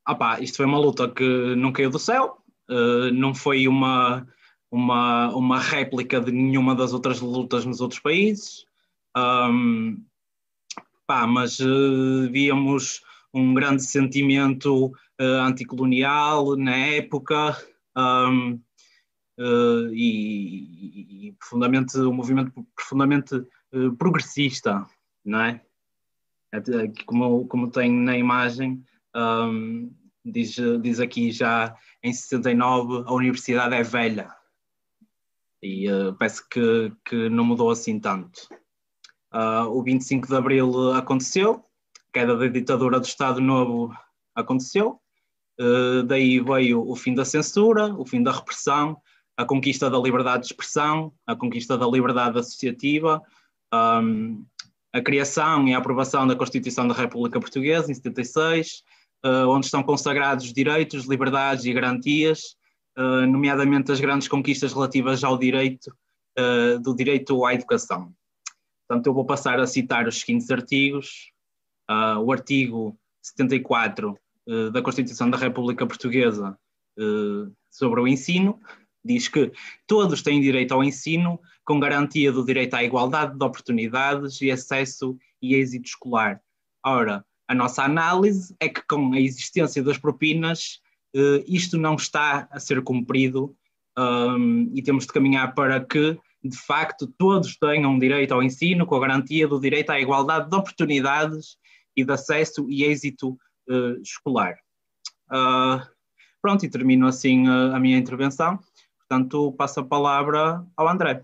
opa, 0.08 0.40
isto 0.40 0.56
foi 0.56 0.66
uma 0.66 0.78
luta 0.78 1.08
que 1.08 1.54
não 1.56 1.72
caiu 1.72 1.90
do 1.90 1.98
céu, 1.98 2.42
uh, 2.70 3.12
não 3.12 3.34
foi 3.34 3.68
uma, 3.68 4.26
uma, 4.70 5.34
uma 5.34 5.58
réplica 5.58 6.20
de 6.20 6.32
nenhuma 6.32 6.74
das 6.74 6.92
outras 6.92 7.20
lutas 7.20 7.64
nos 7.64 7.80
outros 7.80 8.00
países, 8.00 8.64
um, 9.16 10.02
pá, 11.06 11.26
mas 11.26 11.58
uh, 11.60 12.30
víamos 12.30 13.02
um 13.32 13.54
grande 13.54 13.82
sentimento 13.82 14.86
uh, 15.20 15.40
anticolonial 15.42 16.56
na 16.56 16.76
época 16.76 17.56
um, 17.96 18.60
uh, 19.38 19.92
e, 19.92 21.28
e, 21.28 21.32
profundamente, 21.32 21.98
um 21.98 22.12
movimento 22.12 22.66
profundamente 22.74 23.34
uh, 23.34 23.96
progressista 23.96 24.86
não 25.24 25.40
é? 25.40 25.60
Como, 27.06 27.46
como 27.46 27.70
tem 27.70 27.92
na 27.92 28.16
imagem, 28.16 28.82
um, 29.14 29.92
diz, 30.24 30.56
diz 30.80 31.00
aqui 31.00 31.30
já 31.30 31.76
em 32.02 32.12
69 32.12 33.04
a 33.06 33.12
universidade 33.12 33.74
é 33.74 33.82
velha 33.82 34.34
e 35.62 35.90
uh, 35.90 36.14
parece 36.14 36.46
que, 36.48 36.92
que 37.04 37.28
não 37.28 37.44
mudou 37.44 37.70
assim 37.70 37.98
tanto. 37.98 38.48
Uh, 39.32 39.68
o 39.68 39.82
25 39.82 40.26
de 40.26 40.36
Abril 40.36 40.92
aconteceu, 40.94 41.64
a 42.08 42.12
queda 42.12 42.36
da 42.36 42.46
ditadura 42.46 42.98
do 42.98 43.06
Estado 43.06 43.40
Novo 43.40 43.92
aconteceu, 44.34 45.00
uh, 45.60 46.02
daí 46.04 46.40
veio 46.40 46.88
o 46.88 46.94
fim 46.96 47.14
da 47.14 47.24
censura, 47.24 47.94
o 47.94 48.06
fim 48.06 48.22
da 48.22 48.32
repressão, 48.32 48.96
a 49.36 49.44
conquista 49.44 49.90
da 49.90 49.98
liberdade 49.98 50.42
de 50.42 50.46
expressão, 50.48 51.12
a 51.26 51.36
conquista 51.36 51.76
da 51.76 51.86
liberdade 51.86 52.38
associativa, 52.38 53.22
um, 53.72 54.44
a 54.92 55.00
criação 55.00 55.66
e 55.68 55.74
a 55.74 55.78
aprovação 55.78 56.26
da 56.26 56.36
Constituição 56.36 56.86
da 56.88 56.94
República 56.94 57.40
Portuguesa, 57.40 57.90
em 57.90 57.94
76, 57.94 58.82
uh, 59.24 59.28
eh, 59.28 59.46
onde 59.46 59.66
estão 59.66 59.82
consagrados 59.82 60.52
direitos, 60.52 61.04
liberdades 61.04 61.64
e 61.64 61.72
garantias, 61.72 62.56
uh, 62.96 63.26
nomeadamente 63.26 63.92
as 63.92 64.00
grandes 64.00 64.28
conquistas 64.28 64.72
relativas 64.72 65.22
ao 65.22 65.36
direito, 65.36 65.94
uh, 66.38 66.80
do 66.80 66.94
direito 66.94 67.44
à 67.44 67.54
educação. 67.54 68.12
Portanto, 68.86 69.06
eu 69.06 69.14
vou 69.14 69.26
passar 69.26 69.60
a 69.60 69.66
citar 69.66 70.08
os 70.08 70.20
seguintes 70.20 70.50
artigos. 70.50 71.30
o 72.22 72.32
artigo 72.32 72.98
74 73.22 74.16
da 74.72 74.80
Constituição 74.80 75.28
da 75.28 75.36
República 75.36 75.86
Portuguesa 75.86 76.58
sobre 77.70 78.00
o 78.00 78.08
ensino, 78.08 78.58
diz 79.04 79.28
que 79.28 79.52
todos 79.86 80.22
têm 80.22 80.40
direito 80.40 80.72
ao 80.72 80.82
ensino, 80.82 81.38
com 81.68 81.78
garantia 81.78 82.32
do 82.32 82.46
direito 82.46 82.72
à 82.72 82.82
igualdade 82.82 83.36
de 83.36 83.44
oportunidades 83.44 84.40
e 84.40 84.50
acesso 84.50 85.18
e 85.42 85.54
êxito 85.54 85.86
escolar. 85.86 86.40
Ora, 86.82 87.22
a 87.46 87.54
nossa 87.54 87.82
análise 87.82 88.56
é 88.58 88.70
que 88.70 88.80
com 88.88 89.12
a 89.12 89.20
existência 89.20 89.82
das 89.82 89.98
propinas, 89.98 90.80
eh, 91.14 91.44
isto 91.46 91.76
não 91.76 91.94
está 91.94 92.48
a 92.50 92.58
ser 92.58 92.82
cumprido 92.82 93.54
um, 93.98 94.70
e 94.74 94.80
temos 94.80 95.04
de 95.04 95.12
caminhar 95.12 95.54
para 95.54 95.78
que, 95.84 96.18
de 96.42 96.56
facto, 96.56 97.06
todos 97.18 97.58
tenham 97.58 97.98
direito 97.98 98.32
ao 98.32 98.42
ensino, 98.42 98.86
com 98.86 98.94
a 98.94 99.00
garantia 99.00 99.46
do 99.46 99.60
direito 99.60 99.90
à 99.90 100.00
igualdade 100.00 100.48
de 100.48 100.56
oportunidades 100.56 101.58
e 101.94 102.02
de 102.02 102.10
acesso 102.10 102.66
e 102.70 102.84
êxito 102.84 103.32
uh, 103.68 104.00
escolar. 104.00 104.56
Uh, 105.30 105.86
pronto, 106.40 106.64
e 106.64 106.70
termino 106.70 107.06
assim 107.06 107.46
uh, 107.46 107.74
a 107.74 107.78
minha 107.78 107.98
intervenção. 107.98 108.58
Portanto, 109.06 109.52
passo 109.52 109.80
a 109.80 109.84
palavra 109.84 110.64
ao 110.74 110.88
André. 110.88 111.22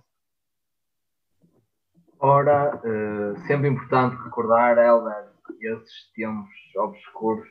Ora, 2.26 2.74
uh, 2.76 3.38
sempre 3.46 3.68
importante 3.68 4.16
recordar, 4.24 4.78
Helder, 4.78 5.26
esses 5.60 6.10
tempos 6.16 6.48
obscuros 6.74 7.46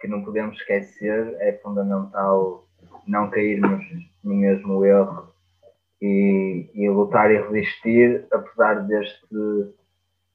que 0.00 0.08
não 0.08 0.24
podemos 0.24 0.56
esquecer, 0.56 1.36
é 1.38 1.52
fundamental 1.62 2.66
não 3.06 3.30
cairmos 3.30 3.84
no 4.24 4.34
mesmo 4.34 4.84
erro 4.84 5.32
e, 6.02 6.68
e 6.74 6.90
lutar 6.90 7.30
e 7.30 7.40
resistir, 7.40 8.26
apesar 8.32 8.84
deste 8.84 9.28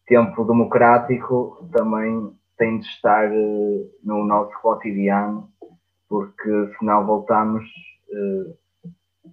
tempo 0.07 0.45
democrático, 0.45 1.67
também 1.73 2.33
tem 2.57 2.79
de 2.79 2.85
estar 2.85 3.29
uh, 3.29 3.91
no 4.01 4.23
nosso 4.23 4.57
cotidiano, 4.61 5.51
porque 6.07 6.71
senão 6.79 7.05
voltamos 7.05 7.65
uh, 8.09 8.57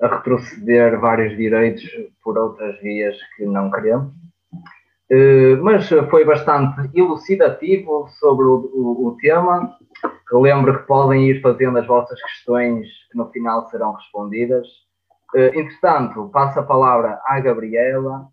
a 0.01 0.07
retroceder 0.09 0.99
vários 1.01 1.37
direitos 1.37 1.85
por 2.23 2.39
outras 2.39 2.81
vias 2.81 3.17
que 3.37 3.45
não 3.45 3.71
queremos. 3.71 4.13
Uh, 5.11 5.63
mas 5.63 5.89
foi 6.11 6.25
bastante 6.25 6.91
elucidativo 6.93 8.09
sobre 8.19 8.45
o, 8.45 8.71
o, 8.75 9.07
o, 9.07 9.17
tema. 9.19 9.77
Relembro 10.31 10.81
que 10.81 10.87
podem 10.87 11.31
ir 11.31 11.41
fazendo 11.41 11.79
as 11.79 11.87
vossas 11.87 12.21
questões 12.21 12.89
que 13.11 13.17
no 13.17 13.31
final 13.31 13.69
serão 13.71 13.93
respondidas. 13.93 14.67
Uh, 15.35 15.55
entretanto, 15.55 16.29
passo 16.33 16.59
a 16.59 16.65
palavra 16.65 17.21
à 17.25 17.39
Gabriela, 17.39 18.29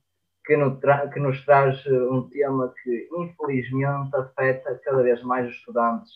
que 0.46 1.20
nos 1.20 1.46
traz 1.46 1.86
eh, 1.86 1.92
um 2.12 2.30
tema 2.30 2.74
que 2.84 3.08
infelizmente 3.18 4.14
afeta 4.16 4.80
cada 4.84 5.02
vez 5.02 5.24
mais 5.24 5.48
os 5.48 5.56
estudantes. 5.56 6.12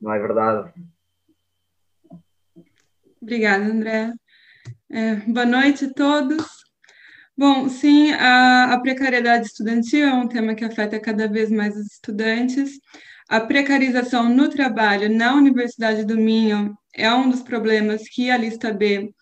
Não 0.00 0.12
é 0.12 0.18
verdade? 0.18 0.72
Obrigada, 3.20 3.64
André. 3.64 4.12
É, 4.90 5.16
boa 5.16 5.44
noite 5.44 5.84
a 5.84 5.92
todos. 5.92 6.46
Bom, 7.36 7.68
sim, 7.68 8.12
a, 8.12 8.72
a, 8.74 8.80
precariedade 8.80 9.46
estudantil 9.46 10.06
é 10.06 10.12
um 10.14 10.28
tema 10.28 10.54
que 10.54 10.64
afeta 10.64 10.98
cada 11.00 11.28
vez 11.28 11.50
mais 11.50 11.76
os 11.76 11.86
estudantes. 11.92 12.78
A 13.28 13.40
precarização 13.40 14.28
no 14.28 14.48
trabalho 14.48 15.08
na 15.14 15.34
Universidade 15.34 16.04
do 16.04 16.16
Minho 16.16 16.76
é 16.94 17.12
um 17.12 17.30
dos 17.30 17.42
problemas 17.42 18.08
que 18.08 18.30
a 18.30 18.36
lista 18.38 18.72
B 18.72 19.12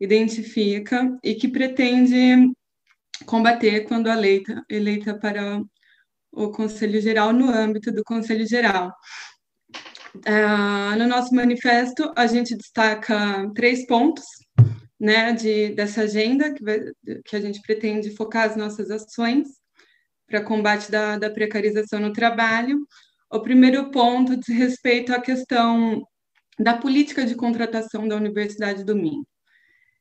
identifica 0.00 1.18
e 1.22 1.34
que 1.34 1.48
pretende 1.48 2.52
combater 3.26 3.86
quando 3.86 4.08
eleita, 4.08 4.64
eleita 4.68 5.18
para 5.18 5.60
o 6.32 6.50
Conselho 6.50 7.00
Geral 7.00 7.32
no 7.32 7.50
âmbito 7.50 7.90
do 7.92 8.04
Conselho 8.04 8.46
Geral. 8.46 8.92
Uh, 10.26 10.96
no 10.98 11.06
nosso 11.06 11.34
manifesto, 11.34 12.12
a 12.16 12.26
gente 12.26 12.56
destaca 12.56 13.50
três 13.54 13.86
pontos 13.86 14.24
né, 14.98 15.32
de, 15.32 15.70
dessa 15.74 16.02
agenda 16.02 16.52
que, 16.52 16.62
vai, 16.62 16.80
que 17.24 17.36
a 17.36 17.40
gente 17.40 17.60
pretende 17.62 18.14
focar 18.16 18.46
as 18.48 18.56
nossas 18.56 18.90
ações 18.90 19.48
para 20.26 20.42
combate 20.42 20.90
da, 20.90 21.16
da 21.16 21.30
precarização 21.30 22.00
no 22.00 22.12
trabalho. 22.12 22.78
O 23.30 23.40
primeiro 23.40 23.90
ponto 23.90 24.36
diz 24.36 24.48
respeito 24.48 25.12
à 25.12 25.20
questão 25.20 26.02
da 26.58 26.76
política 26.76 27.24
de 27.24 27.34
contratação 27.34 28.08
da 28.08 28.16
Universidade 28.16 28.84
do 28.84 28.96
Minho. 28.96 29.24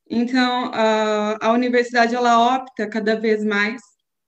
Então, 0.09 0.71
a, 0.73 1.37
a 1.41 1.51
universidade 1.51 2.15
ela 2.15 2.55
opta 2.55 2.89
cada 2.89 3.15
vez 3.15 3.43
mais 3.43 3.81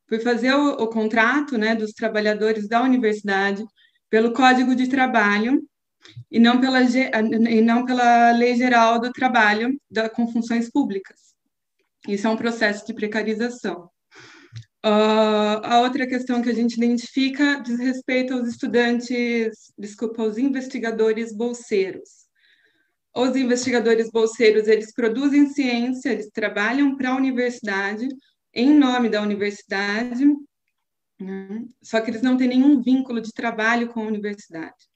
por 0.08 0.20
fazer 0.22 0.54
o, 0.54 0.72
o 0.74 0.88
contrato 0.88 1.58
né, 1.58 1.74
dos 1.74 1.94
trabalhadores 1.94 2.68
da 2.68 2.82
universidade 2.84 3.64
pelo 4.10 4.34
Código 4.34 4.76
de 4.76 4.88
Trabalho 4.88 5.64
e 6.32 6.40
não 6.40 6.60
pela, 6.60 6.82
e 6.82 7.62
não 7.62 7.86
pela 7.86 8.32
Lei 8.32 8.56
Geral 8.56 9.00
do 9.00 9.12
Trabalho 9.12 9.80
da, 9.90 10.10
com 10.10 10.32
funções 10.32 10.70
públicas. 10.70 11.30
Isso 12.08 12.28
é 12.28 12.30
um 12.30 12.38
processo 12.38 12.86
de 12.86 12.94
precarização. 12.94 13.90
Uh, 14.86 15.60
a 15.62 15.82
outra 15.82 16.08
questão 16.08 16.42
que 16.42 16.50
a 16.50 16.54
gente 16.54 16.78
identifica 16.78 17.60
diz 17.60 17.78
respeito 17.80 18.34
aos 18.34 18.48
estudantes, 18.48 19.74
desculpa, 19.78 20.22
aos 20.22 20.38
investigadores 20.38 21.36
bolseiros. 21.36 22.10
Os 23.14 23.36
investigadores 23.36 24.10
bolseiros, 24.10 24.68
eles 24.68 24.94
produzem 24.94 25.50
ciência, 25.50 26.12
eles 26.12 26.30
trabalham 26.30 26.96
para 26.96 27.10
a 27.10 27.16
universidade, 27.16 28.08
em 28.54 28.74
nome 28.74 29.10
da 29.10 29.22
universidade, 29.22 30.26
né? 31.20 31.66
só 31.82 32.00
que 32.00 32.10
eles 32.10 32.22
não 32.22 32.38
têm 32.38 32.48
nenhum 32.48 32.82
vínculo 32.82 33.20
de 33.20 33.34
trabalho 33.34 33.90
com 33.90 34.02
a 34.02 34.08
universidade. 34.08 34.89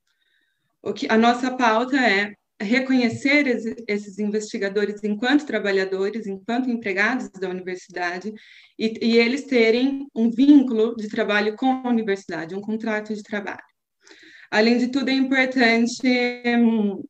O 0.84 0.92
que 0.94 1.08
a 1.10 1.18
nossa 1.18 1.56
pauta 1.56 1.96
é 1.96 2.34
reconhecer 2.62 3.48
esses 3.88 4.20
investigadores 4.20 5.02
enquanto 5.04 5.46
trabalhadores, 5.46 6.28
enquanto 6.28 6.70
empregados 6.70 7.30
da 7.30 7.50
universidade, 7.50 8.34
e, 8.78 8.94
e, 9.02 9.18
eles 9.18 9.46
terem 9.46 10.08
um 10.14 10.30
vínculo 10.30 10.96
de 10.96 11.08
trabalho 11.08 11.56
com 11.56 11.68
a 11.68 11.90
universidade, 11.90 12.54
um 12.54 12.62
contrato 12.62 13.14
de 13.14 13.24
trabalho. 13.24 13.64
Além 14.52 14.78
de 14.78 14.90
tudo, 14.90 15.10
é 15.10 15.14
importante 15.14 16.02
hum, 16.46 17.04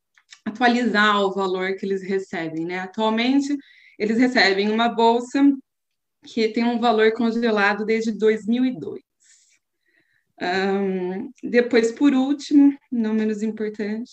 atualizar 0.45 1.21
o 1.21 1.33
valor 1.33 1.75
que 1.75 1.85
eles 1.85 2.03
recebem. 2.03 2.65
Né? 2.65 2.79
Atualmente, 2.79 3.55
eles 3.97 4.17
recebem 4.17 4.69
uma 4.69 4.89
bolsa 4.89 5.41
que 6.25 6.49
tem 6.49 6.63
um 6.63 6.79
valor 6.79 7.11
congelado 7.13 7.85
desde 7.85 8.11
2002. 8.11 9.01
Um, 10.41 11.31
depois, 11.43 11.91
por 11.91 12.13
último, 12.13 12.77
não 12.91 13.13
menos 13.13 13.41
importante, 13.41 14.11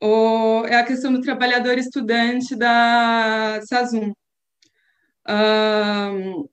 o, 0.00 0.64
é 0.66 0.76
a 0.76 0.84
questão 0.84 1.12
do 1.12 1.20
trabalhador 1.20 1.78
estudante 1.78 2.54
da 2.54 3.60
SASUM. 3.66 4.12
Um, 5.28 6.48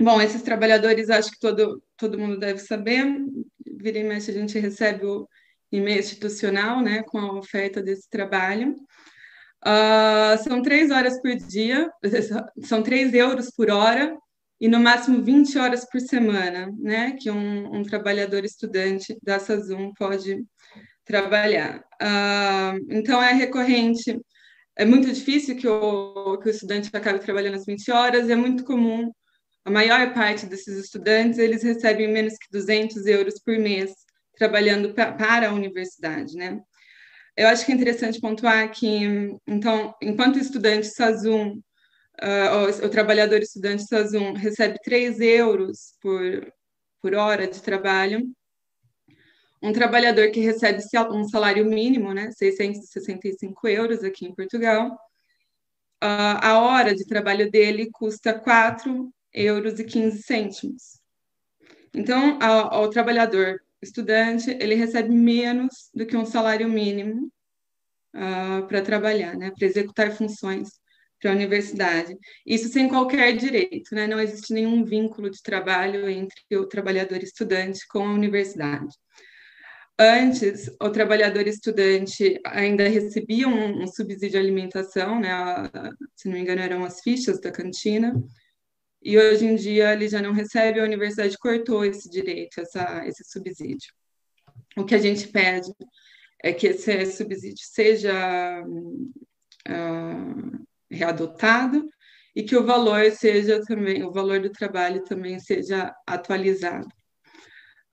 bom, 0.00 0.20
esses 0.20 0.42
trabalhadores, 0.42 1.10
acho 1.10 1.32
que 1.32 1.40
todo, 1.40 1.82
todo 1.96 2.18
mundo 2.18 2.38
deve 2.38 2.60
saber, 2.60 3.04
vira 3.66 3.98
e 3.98 4.04
mexe 4.04 4.30
a 4.30 4.34
gente 4.34 4.58
recebe 4.58 5.04
o 5.04 5.28
e-mail 5.72 5.98
institucional, 5.98 6.80
né, 6.80 7.02
com 7.02 7.18
a 7.18 7.38
oferta 7.38 7.82
desse 7.82 8.08
trabalho. 8.08 8.76
Uh, 9.66 10.42
são 10.44 10.62
três 10.62 10.90
horas 10.90 11.20
por 11.20 11.34
dia, 11.34 11.90
são 12.64 12.82
três 12.82 13.12
euros 13.12 13.50
por 13.50 13.70
hora 13.70 14.16
e 14.64 14.68
no 14.68 14.80
máximo 14.80 15.22
20 15.22 15.58
horas 15.58 15.84
por 15.84 16.00
semana, 16.00 16.72
né, 16.78 17.14
que 17.20 17.30
um, 17.30 17.80
um 17.80 17.82
trabalhador 17.82 18.46
estudante 18.46 19.14
da 19.22 19.38
SASUM 19.38 19.92
pode 19.92 20.42
trabalhar. 21.04 21.80
Uh, 22.00 22.80
então, 22.88 23.22
é 23.22 23.34
recorrente, 23.34 24.18
é 24.74 24.86
muito 24.86 25.12
difícil 25.12 25.54
que 25.54 25.68
o, 25.68 26.38
que 26.38 26.48
o 26.48 26.50
estudante 26.50 26.88
acabe 26.94 27.18
trabalhando 27.18 27.56
as 27.56 27.66
20 27.66 27.92
horas, 27.92 28.30
é 28.30 28.34
muito 28.34 28.64
comum, 28.64 29.12
a 29.66 29.70
maior 29.70 30.14
parte 30.14 30.46
desses 30.46 30.78
estudantes, 30.78 31.38
eles 31.38 31.62
recebem 31.62 32.10
menos 32.10 32.32
que 32.38 32.50
200 32.50 33.04
euros 33.04 33.34
por 33.44 33.58
mês 33.58 33.92
trabalhando 34.34 34.94
pra, 34.94 35.12
para 35.12 35.50
a 35.50 35.52
universidade, 35.52 36.36
né? 36.36 36.58
Eu 37.36 37.48
acho 37.48 37.66
que 37.66 37.72
é 37.72 37.74
interessante 37.74 38.18
pontuar 38.18 38.70
que, 38.70 39.36
então, 39.46 39.94
enquanto 40.00 40.38
estudante 40.38 40.86
SASUM, 40.86 41.60
uh, 42.22 42.82
o, 42.82 42.86
o, 42.86 42.88
trabalhador 42.88 43.40
estudante 43.40 43.86
SASUM 43.86 44.34
recebe 44.34 44.78
3 44.82 45.20
euros 45.20 45.94
por, 46.00 46.52
por 47.00 47.14
hora 47.14 47.46
de 47.46 47.60
trabalho, 47.60 48.22
um 49.62 49.72
trabalhador 49.72 50.30
que 50.30 50.40
recebe 50.40 50.82
um 51.10 51.24
salário 51.24 51.64
mínimo, 51.64 52.12
né, 52.12 52.30
665 52.32 53.66
euros 53.66 54.04
aqui 54.04 54.26
em 54.26 54.34
Portugal, 54.34 54.92
uh, 56.02 56.38
a 56.42 56.58
hora 56.58 56.94
de 56.94 57.06
trabalho 57.06 57.50
dele 57.50 57.88
custa 57.90 58.38
4 58.38 59.12
euros 59.32 59.80
e 59.80 59.84
15 59.84 60.22
cêntimos. 60.22 61.00
Então, 61.94 62.38
ao, 62.42 62.74
ao 62.74 62.90
trabalhador 62.90 63.60
estudante, 63.80 64.50
ele 64.60 64.74
recebe 64.74 65.10
menos 65.10 65.90
do 65.94 66.04
que 66.06 66.16
um 66.16 66.26
salário 66.26 66.68
mínimo 66.68 67.30
uh, 68.14 68.66
para 68.66 68.82
trabalhar, 68.82 69.36
né, 69.36 69.50
para 69.56 69.66
executar 69.66 70.12
funções 70.12 70.68
para 71.24 71.32
a 71.32 71.34
universidade. 71.34 72.14
Isso 72.44 72.68
sem 72.68 72.86
qualquer 72.86 73.34
direito, 73.34 73.94
né? 73.94 74.06
não 74.06 74.20
existe 74.20 74.52
nenhum 74.52 74.84
vínculo 74.84 75.30
de 75.30 75.42
trabalho 75.42 76.06
entre 76.06 76.36
o 76.52 76.66
trabalhador 76.66 77.22
estudante 77.22 77.88
com 77.88 78.06
a 78.06 78.12
universidade. 78.12 78.94
Antes, 79.98 80.68
o 80.78 80.90
trabalhador 80.90 81.46
estudante 81.46 82.38
ainda 82.44 82.86
recebia 82.86 83.48
um, 83.48 83.84
um 83.84 83.86
subsídio 83.86 84.32
de 84.32 84.36
alimentação, 84.36 85.18
né? 85.18 85.30
se 86.14 86.28
não 86.28 86.34
me 86.34 86.40
engano, 86.40 86.60
eram 86.60 86.84
as 86.84 87.00
fichas 87.00 87.40
da 87.40 87.50
cantina, 87.50 88.12
e 89.02 89.16
hoje 89.16 89.46
em 89.46 89.54
dia 89.54 89.94
ele 89.94 90.06
já 90.06 90.20
não 90.20 90.32
recebe, 90.32 90.78
a 90.78 90.84
universidade 90.84 91.38
cortou 91.38 91.86
esse 91.86 92.10
direito, 92.10 92.60
essa, 92.60 93.06
esse 93.06 93.24
subsídio. 93.24 93.94
O 94.76 94.84
que 94.84 94.94
a 94.94 94.98
gente 94.98 95.26
pede 95.28 95.72
é 96.42 96.52
que 96.52 96.66
esse 96.66 97.06
subsídio 97.12 97.64
seja 97.64 98.62
uh, 99.68 100.64
readotado 100.94 101.86
e 102.34 102.42
que 102.42 102.56
o 102.56 102.64
valor 102.64 103.10
seja 103.12 103.60
também, 103.62 104.02
o 104.02 104.12
valor 104.12 104.40
do 104.40 104.50
trabalho 104.50 105.04
também 105.04 105.38
seja 105.38 105.94
atualizado. 106.06 106.88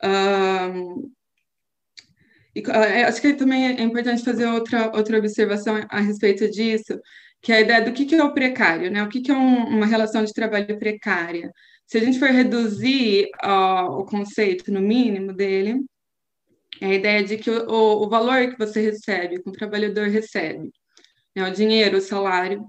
Uh, 0.04 1.12
e, 2.56 2.62
uh, 2.62 3.08
acho 3.08 3.22
que 3.22 3.34
também 3.34 3.68
é 3.68 3.84
importante 3.84 4.24
fazer 4.24 4.48
outra, 4.48 4.92
outra 4.96 5.18
observação 5.18 5.80
a 5.90 6.00
respeito 6.00 6.50
disso, 6.50 7.00
que 7.42 7.52
é 7.52 7.58
a 7.58 7.62
ideia 7.62 7.82
do 7.82 7.94
que, 7.94 8.06
que 8.06 8.16
é 8.16 8.24
o 8.24 8.34
precário, 8.34 8.92
né? 8.92 9.04
O 9.04 9.10
que, 9.10 9.22
que 9.22 9.32
é 9.32 9.36
um, 9.36 9.68
uma 9.68 9.86
relação 9.86 10.24
de 10.24 10.34
trabalho 10.34 10.78
precária? 10.78 11.52
Se 11.88 11.98
a 11.98 12.02
gente 12.02 12.20
for 12.20 12.30
reduzir 12.30 13.30
o 13.44 14.06
conceito 14.06 14.72
no 14.72 14.82
mínimo 14.82 15.34
dele, 15.34 15.82
é 16.80 16.88
a 16.88 16.94
ideia 16.94 17.24
de 17.24 17.38
que 17.38 17.50
o, 17.50 17.70
o, 17.70 18.06
o 18.06 18.10
valor 18.10 18.50
que 18.50 18.58
você 18.58 18.82
recebe, 18.82 19.42
que 19.42 19.50
o 19.50 19.54
trabalhador 19.54 20.08
recebe, 20.08 20.72
né? 21.36 21.48
o 21.50 21.54
dinheiro, 21.54 21.98
o 21.98 22.02
salário, 22.02 22.66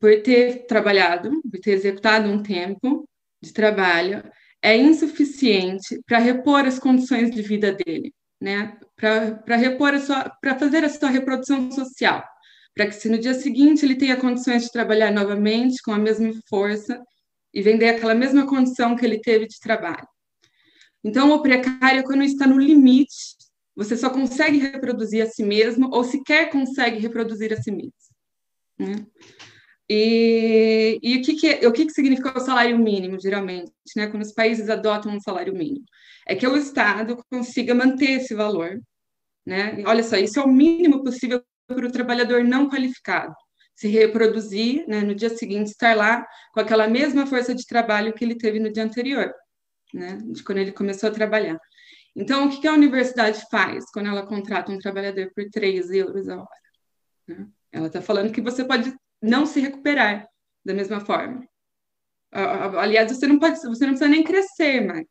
por 0.00 0.22
ter 0.22 0.66
trabalhado, 0.66 1.30
por 1.50 1.60
ter 1.60 1.72
executado 1.72 2.28
um 2.28 2.42
tempo 2.42 3.08
de 3.42 3.52
trabalho, 3.52 4.22
é 4.62 4.76
insuficiente 4.76 6.00
para 6.06 6.18
repor 6.18 6.64
as 6.66 6.78
condições 6.78 7.30
de 7.30 7.42
vida 7.42 7.72
dele, 7.72 8.12
né? 8.40 8.76
Para 8.96 9.56
repor 9.56 9.94
a 9.94 10.00
sua, 10.00 10.30
para 10.40 10.58
fazer 10.58 10.84
a 10.84 10.88
sua 10.88 11.10
reprodução 11.10 11.70
social 11.70 12.24
para 12.78 12.86
que 12.86 12.94
se 12.94 13.08
no 13.08 13.18
dia 13.18 13.34
seguinte 13.34 13.84
ele 13.84 13.96
tenha 13.96 14.16
condições 14.16 14.62
de 14.62 14.70
trabalhar 14.70 15.10
novamente 15.10 15.82
com 15.82 15.90
a 15.90 15.98
mesma 15.98 16.32
força 16.48 17.02
e 17.52 17.60
vender 17.60 17.88
aquela 17.88 18.14
mesma 18.14 18.46
condição 18.46 18.94
que 18.94 19.04
ele 19.04 19.20
teve 19.20 19.48
de 19.48 19.58
trabalho. 19.58 20.06
Então, 21.02 21.32
o 21.32 21.42
precário, 21.42 22.04
quando 22.04 22.22
está 22.22 22.46
no 22.46 22.56
limite, 22.56 23.36
você 23.74 23.96
só 23.96 24.10
consegue 24.10 24.58
reproduzir 24.58 25.24
a 25.24 25.26
si 25.26 25.42
mesmo 25.42 25.90
ou 25.92 26.04
sequer 26.04 26.50
consegue 26.50 27.00
reproduzir 27.00 27.52
a 27.52 27.60
si 27.60 27.72
mesmo. 27.72 27.92
Né? 28.78 29.04
E, 29.90 30.98
e, 31.02 31.16
o, 31.16 31.22
que, 31.22 31.34
que, 31.34 31.66
o 31.66 31.72
que, 31.72 31.86
que 31.86 31.92
significa 31.92 32.36
o 32.36 32.40
salário 32.40 32.78
mínimo, 32.78 33.18
geralmente, 33.18 33.72
né? 33.96 34.06
quando 34.06 34.22
os 34.22 34.32
países 34.32 34.68
adotam 34.68 35.12
um 35.12 35.20
salário 35.20 35.54
mínimo? 35.54 35.84
É 36.26 36.34
que 36.34 36.46
o 36.46 36.56
Estado 36.56 37.16
consiga 37.30 37.74
manter 37.74 38.20
esse 38.20 38.34
valor. 38.34 38.80
Né? 39.46 39.82
Olha 39.86 40.02
só, 40.02 40.16
isso 40.16 40.38
é 40.38 40.42
o 40.42 40.48
mínimo 40.48 41.02
possível 41.02 41.42
para 41.66 41.86
o 41.86 41.92
trabalhador 41.92 42.44
não 42.44 42.68
qualificado 42.68 43.34
se 43.78 43.86
reproduzir, 43.86 44.84
né, 44.88 45.02
no 45.02 45.14
dia 45.14 45.30
seguinte 45.30 45.68
estar 45.68 45.96
lá 45.96 46.26
com 46.52 46.58
aquela 46.58 46.88
mesma 46.88 47.26
força 47.26 47.54
de 47.54 47.64
trabalho 47.64 48.12
que 48.12 48.24
ele 48.24 48.34
teve 48.34 48.58
no 48.58 48.72
dia 48.72 48.82
anterior, 48.82 49.32
né, 49.94 50.18
de 50.32 50.42
quando 50.42 50.58
ele 50.58 50.72
começou 50.72 51.08
a 51.08 51.12
trabalhar. 51.12 51.56
Então, 52.16 52.48
o 52.48 52.60
que 52.60 52.66
a 52.66 52.72
universidade 52.72 53.40
faz 53.48 53.84
quando 53.92 54.08
ela 54.08 54.26
contrata 54.26 54.72
um 54.72 54.78
trabalhador 54.78 55.30
por 55.32 55.48
3 55.48 55.92
euros 55.92 56.28
a 56.28 56.38
hora? 56.38 56.48
Né? 57.28 57.46
Ela 57.70 57.86
está 57.86 58.02
falando 58.02 58.32
que 58.32 58.40
você 58.40 58.64
pode 58.64 58.92
não 59.22 59.46
se 59.46 59.60
recuperar 59.60 60.28
da 60.64 60.74
mesma 60.74 61.00
forma. 61.00 61.46
Aliás, 62.30 63.10
você 63.10 63.26
não 63.26 63.38
pode, 63.38 63.58
você 63.58 63.84
não 63.86 63.92
precisa 63.92 64.08
nem 64.08 64.22
crescer 64.22 64.86
mais. 64.86 65.06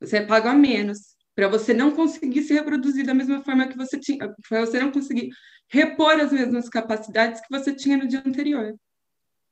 Você 0.00 0.20
paga 0.20 0.52
menos 0.52 1.16
para 1.34 1.48
você 1.48 1.74
não 1.74 1.90
conseguir 1.90 2.42
se 2.42 2.54
reproduzir 2.54 3.04
da 3.04 3.14
mesma 3.14 3.42
forma 3.42 3.68
que 3.68 3.76
você 3.76 3.98
tinha, 3.98 4.34
para 4.48 4.60
você 4.60 4.78
não 4.78 4.90
conseguir 4.90 5.28
repor 5.68 6.18
as 6.18 6.32
mesmas 6.32 6.68
capacidades 6.68 7.40
que 7.40 7.50
você 7.50 7.74
tinha 7.74 7.96
no 7.96 8.08
dia 8.08 8.22
anterior. 8.24 8.74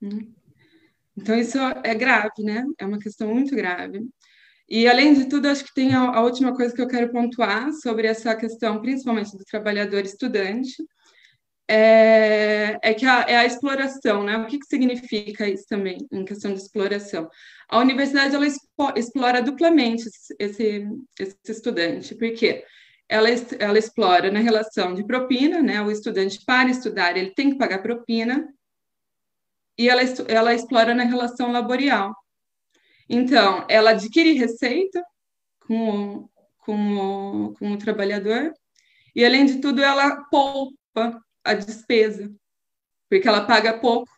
Hum. 0.01 0.33
Então, 1.17 1.37
isso 1.37 1.59
é 1.59 1.95
grave, 1.95 2.43
né? 2.43 2.65
É 2.79 2.87
uma 2.87 2.99
questão 2.99 3.33
muito 3.33 3.55
grave. 3.55 4.01
E, 4.69 4.89
além 4.89 5.15
de 5.15 5.29
tudo, 5.29 5.47
acho 5.47 5.65
que 5.65 5.75
tem 5.75 5.95
a, 5.95 6.01
a 6.01 6.23
última 6.23 6.55
coisa 6.55 6.75
que 6.75 6.81
eu 6.81 6.89
quero 6.89 7.13
pontuar 7.13 7.71
sobre 7.75 8.07
essa 8.07 8.35
questão, 8.35 8.81
principalmente 8.81 9.37
do 9.37 9.45
trabalhador 9.45 10.05
estudante, 10.05 10.75
é, 11.69 12.79
é 12.83 12.95
que 12.95 13.07
a, 13.07 13.21
é 13.23 13.37
a 13.37 13.45
exploração, 13.45 14.23
né? 14.23 14.37
O 14.37 14.47
que, 14.47 14.59
que 14.59 14.67
significa 14.67 15.49
isso 15.49 15.65
também, 15.67 15.99
em 16.13 16.25
questão 16.25 16.53
de 16.53 16.61
exploração? 16.61 17.29
A 17.69 17.79
universidade, 17.79 18.35
ela 18.35 18.47
explora 18.97 19.43
duplamente 19.43 20.09
esse, 20.39 20.87
esse 21.19 21.37
estudante, 21.49 22.15
porque 22.15 22.65
ela, 23.09 23.29
ela 23.59 23.79
explora 23.79 24.31
na 24.31 24.41
relação 24.41 24.95
de 24.95 25.07
propina, 25.07 25.63
né? 25.63 25.81
O 25.81 25.91
estudante, 25.91 26.45
para 26.45 26.71
estudar, 26.71 27.17
ele 27.17 27.33
tem 27.35 27.51
que 27.51 27.59
pagar 27.59 27.83
propina, 27.83 28.47
e 29.79 29.89
ela, 29.89 30.03
ela 30.29 30.55
explora 30.55 30.95
na 30.95 31.05
relação 31.05 31.51
laboral. 31.51 32.15
Então, 33.09 33.67
ela 33.69 33.91
adquire 33.91 34.33
receita 34.33 35.03
com 35.61 36.17
o, 36.17 36.31
com 36.59 36.97
o, 36.97 37.55
com 37.55 37.73
o 37.73 37.79
trabalhador 37.79 38.53
e, 39.15 39.25
além 39.25 39.47
de 39.47 39.61
tudo, 39.61 39.83
ela 39.83 40.25
poupa 40.31 41.21
a 41.45 41.55
despesa, 41.55 42.33
porque 43.09 43.29
ela 43.29 43.47
paga 43.47 43.79
pouco, 43.79 44.11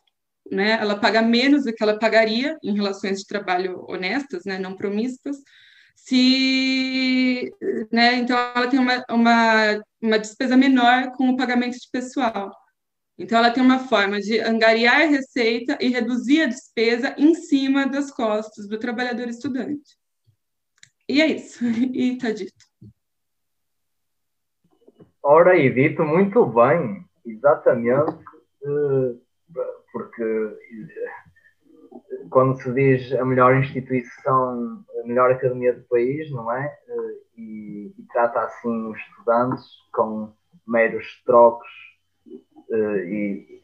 né? 0.50 0.72
Ela 0.80 0.96
paga 0.96 1.20
menos 1.22 1.64
do 1.64 1.72
que 1.72 1.82
ela 1.82 1.98
pagaria 1.98 2.56
em 2.62 2.74
relações 2.74 3.18
de 3.18 3.26
trabalho 3.26 3.84
honestas, 3.88 4.44
né? 4.44 4.58
Não 4.58 4.76
promíscuas. 4.76 5.36
Se, 5.96 7.52
né? 7.90 8.14
Então, 8.16 8.36
ela 8.54 8.68
tem 8.68 8.78
uma, 8.78 9.04
uma, 9.10 9.82
uma 10.00 10.18
despesa 10.18 10.56
menor 10.56 11.12
com 11.12 11.30
o 11.30 11.36
pagamento 11.36 11.74
de 11.74 11.90
pessoal. 11.90 12.52
Então, 13.18 13.38
ela 13.38 13.50
tem 13.50 13.62
uma 13.62 13.80
forma 13.80 14.20
de 14.20 14.38
angariar 14.40 15.08
receita 15.08 15.76
e 15.80 15.88
reduzir 15.88 16.42
a 16.42 16.46
despesa 16.46 17.14
em 17.18 17.34
cima 17.34 17.86
das 17.86 18.10
costas 18.10 18.68
do 18.68 18.78
trabalhador 18.78 19.28
estudante. 19.28 19.96
E 21.08 21.20
é 21.20 21.26
isso. 21.26 21.64
E 21.92 22.14
está 22.14 22.30
dito. 22.30 22.66
Ora, 25.22 25.58
e 25.58 25.72
dito 25.72 26.04
muito 26.04 26.44
bem, 26.46 27.05
exatamente, 27.26 28.16
eh, 28.62 29.14
porque 29.92 30.22
eh, 30.22 31.18
quando 32.30 32.60
se 32.60 32.72
diz 32.72 33.12
a 33.14 33.24
melhor 33.24 33.56
instituição, 33.56 34.84
a 35.02 35.06
melhor 35.06 35.30
academia 35.32 35.74
do 35.74 35.82
país, 35.84 36.30
não 36.30 36.50
é? 36.52 36.66
Eh, 36.88 37.16
e, 37.36 37.94
e 37.98 38.02
trata 38.12 38.40
assim 38.40 38.90
os 38.90 38.98
estudantes 38.98 39.64
com 39.92 40.32
meros 40.66 41.22
trocos 41.24 41.68
e, 42.70 43.62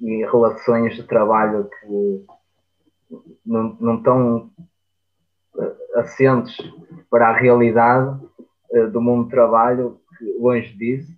e 0.00 0.24
relações 0.24 0.94
de 0.94 1.02
trabalho 1.02 1.68
que 1.68 2.26
não, 3.44 3.76
não 3.78 3.96
estão 3.98 4.50
assentes 5.96 6.56
para 7.10 7.28
a 7.28 7.36
realidade 7.36 8.18
do 8.92 9.00
mundo 9.02 9.24
do 9.24 9.30
trabalho, 9.30 10.00
longe 10.40 10.74
disso, 10.76 11.12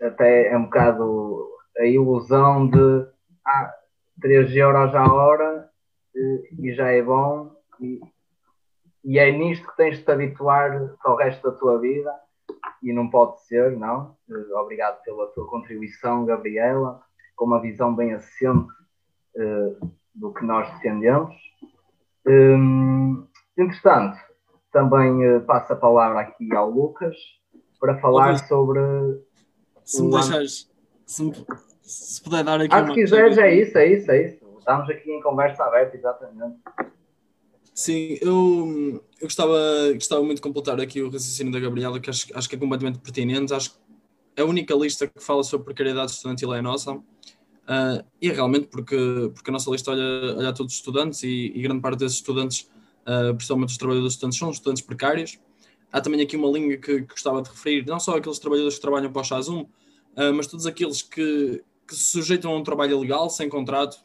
até 0.00 0.48
é 0.48 0.56
um 0.56 0.64
bocado 0.64 1.48
a 1.78 1.84
ilusão 1.84 2.68
de 2.68 3.06
ah, 3.46 3.74
3 4.20 4.54
euros 4.56 4.94
à 4.94 5.12
hora 5.12 5.70
uh, 6.14 6.62
e 6.64 6.72
já 6.74 6.90
é 6.90 7.02
bom, 7.02 7.54
e, 7.80 8.00
e 9.04 9.18
é 9.18 9.30
nisto 9.30 9.66
que 9.68 9.76
tens 9.76 9.98
de 9.98 10.04
te 10.04 10.10
habituar 10.10 10.96
para 11.02 11.12
o 11.12 11.16
resto 11.16 11.50
da 11.50 11.56
tua 11.56 11.78
vida, 11.78 12.12
e 12.82 12.92
não 12.92 13.08
pode 13.10 13.40
ser, 13.42 13.76
não. 13.76 14.16
obrigado 14.54 15.02
pela 15.02 15.26
tua 15.28 15.46
contribuição, 15.48 16.24
Gabriela, 16.24 17.00
com 17.34 17.44
uma 17.44 17.60
visão 17.60 17.94
bem 17.94 18.14
assente 18.14 18.68
do 20.14 20.32
que 20.32 20.44
nós 20.44 20.70
defendemos. 20.74 21.34
Um, 22.26 23.26
Entretanto, 23.58 24.18
também 24.70 25.36
uh, 25.36 25.40
passo 25.42 25.72
a 25.72 25.76
palavra 25.76 26.20
aqui 26.20 26.54
ao 26.54 26.70
Lucas 26.70 27.16
para 27.80 27.98
falar 28.00 28.36
sobre. 28.38 28.80
Se 29.86 30.02
me 30.02 30.10
deixares, 30.10 30.68
se, 31.06 31.22
me, 31.22 31.32
se 31.80 32.20
puder 32.20 32.42
dar 32.42 32.60
aqui. 32.60 32.74
Ah, 32.74 32.86
se 32.86 32.92
quiseres, 32.92 33.38
é 33.38 33.54
isso, 33.54 33.78
é 33.78 33.92
isso, 33.92 34.10
é 34.10 34.26
isso. 34.26 34.46
Estamos 34.58 34.90
aqui 34.90 35.10
em 35.10 35.22
conversa 35.22 35.64
aberta, 35.64 35.96
exatamente. 35.96 36.56
Sim, 37.72 38.18
eu, 38.20 39.00
eu 39.20 39.26
gostava, 39.26 39.56
gostava 39.94 40.22
muito 40.22 40.36
de 40.36 40.42
completar 40.42 40.80
aqui 40.80 41.00
o 41.00 41.06
raciocínio 41.06 41.52
da 41.52 41.60
Gabriela, 41.60 42.00
que 42.00 42.10
acho, 42.10 42.26
acho 42.34 42.48
que 42.48 42.56
é 42.56 42.58
completamente 42.58 42.98
pertinente. 42.98 43.54
Acho 43.54 43.70
que 43.70 44.42
a 44.42 44.44
única 44.44 44.74
lista 44.74 45.06
que 45.06 45.22
fala 45.22 45.44
sobre 45.44 45.66
precariedade 45.66 46.10
estudantil 46.10 46.52
é 46.52 46.58
a 46.58 46.62
nossa. 46.62 46.92
Uh, 46.92 48.04
e 48.20 48.28
é 48.28 48.32
realmente 48.32 48.66
porque, 48.66 49.30
porque 49.34 49.50
a 49.50 49.52
nossa 49.52 49.70
lista 49.70 49.92
olha, 49.92 50.36
olha 50.36 50.48
a 50.48 50.52
todos 50.52 50.72
os 50.72 50.78
estudantes 50.78 51.22
e, 51.22 51.52
e 51.54 51.62
grande 51.62 51.80
parte 51.80 51.98
desses 51.98 52.16
estudantes 52.16 52.68
uh, 53.06 53.34
principalmente 53.34 53.70
os 53.70 53.76
trabalhadores 53.78 54.14
estudantes, 54.14 54.38
são 54.38 54.50
estudantes 54.50 54.82
precários. 54.82 55.38
Há 55.92 56.00
também 56.00 56.20
aqui 56.20 56.36
uma 56.36 56.48
linha 56.48 56.76
que, 56.76 57.02
que 57.02 57.06
gostava 57.06 57.40
de 57.40 57.48
referir, 57.48 57.86
não 57.86 57.98
só 57.98 58.16
aqueles 58.16 58.38
trabalhadores 58.38 58.76
que 58.76 58.80
trabalham 58.80 59.12
para 59.12 59.22
o 59.22 59.24
Chazum, 59.24 59.60
uh, 59.62 60.34
mas 60.34 60.46
todos 60.46 60.66
aqueles 60.66 61.02
que, 61.02 61.62
que, 61.86 61.94
se 61.94 62.04
sujeitam 62.04 62.52
a 62.52 62.56
um 62.56 62.62
trabalho 62.62 62.98
legal, 62.98 63.30
sem 63.30 63.48
contrato, 63.48 63.98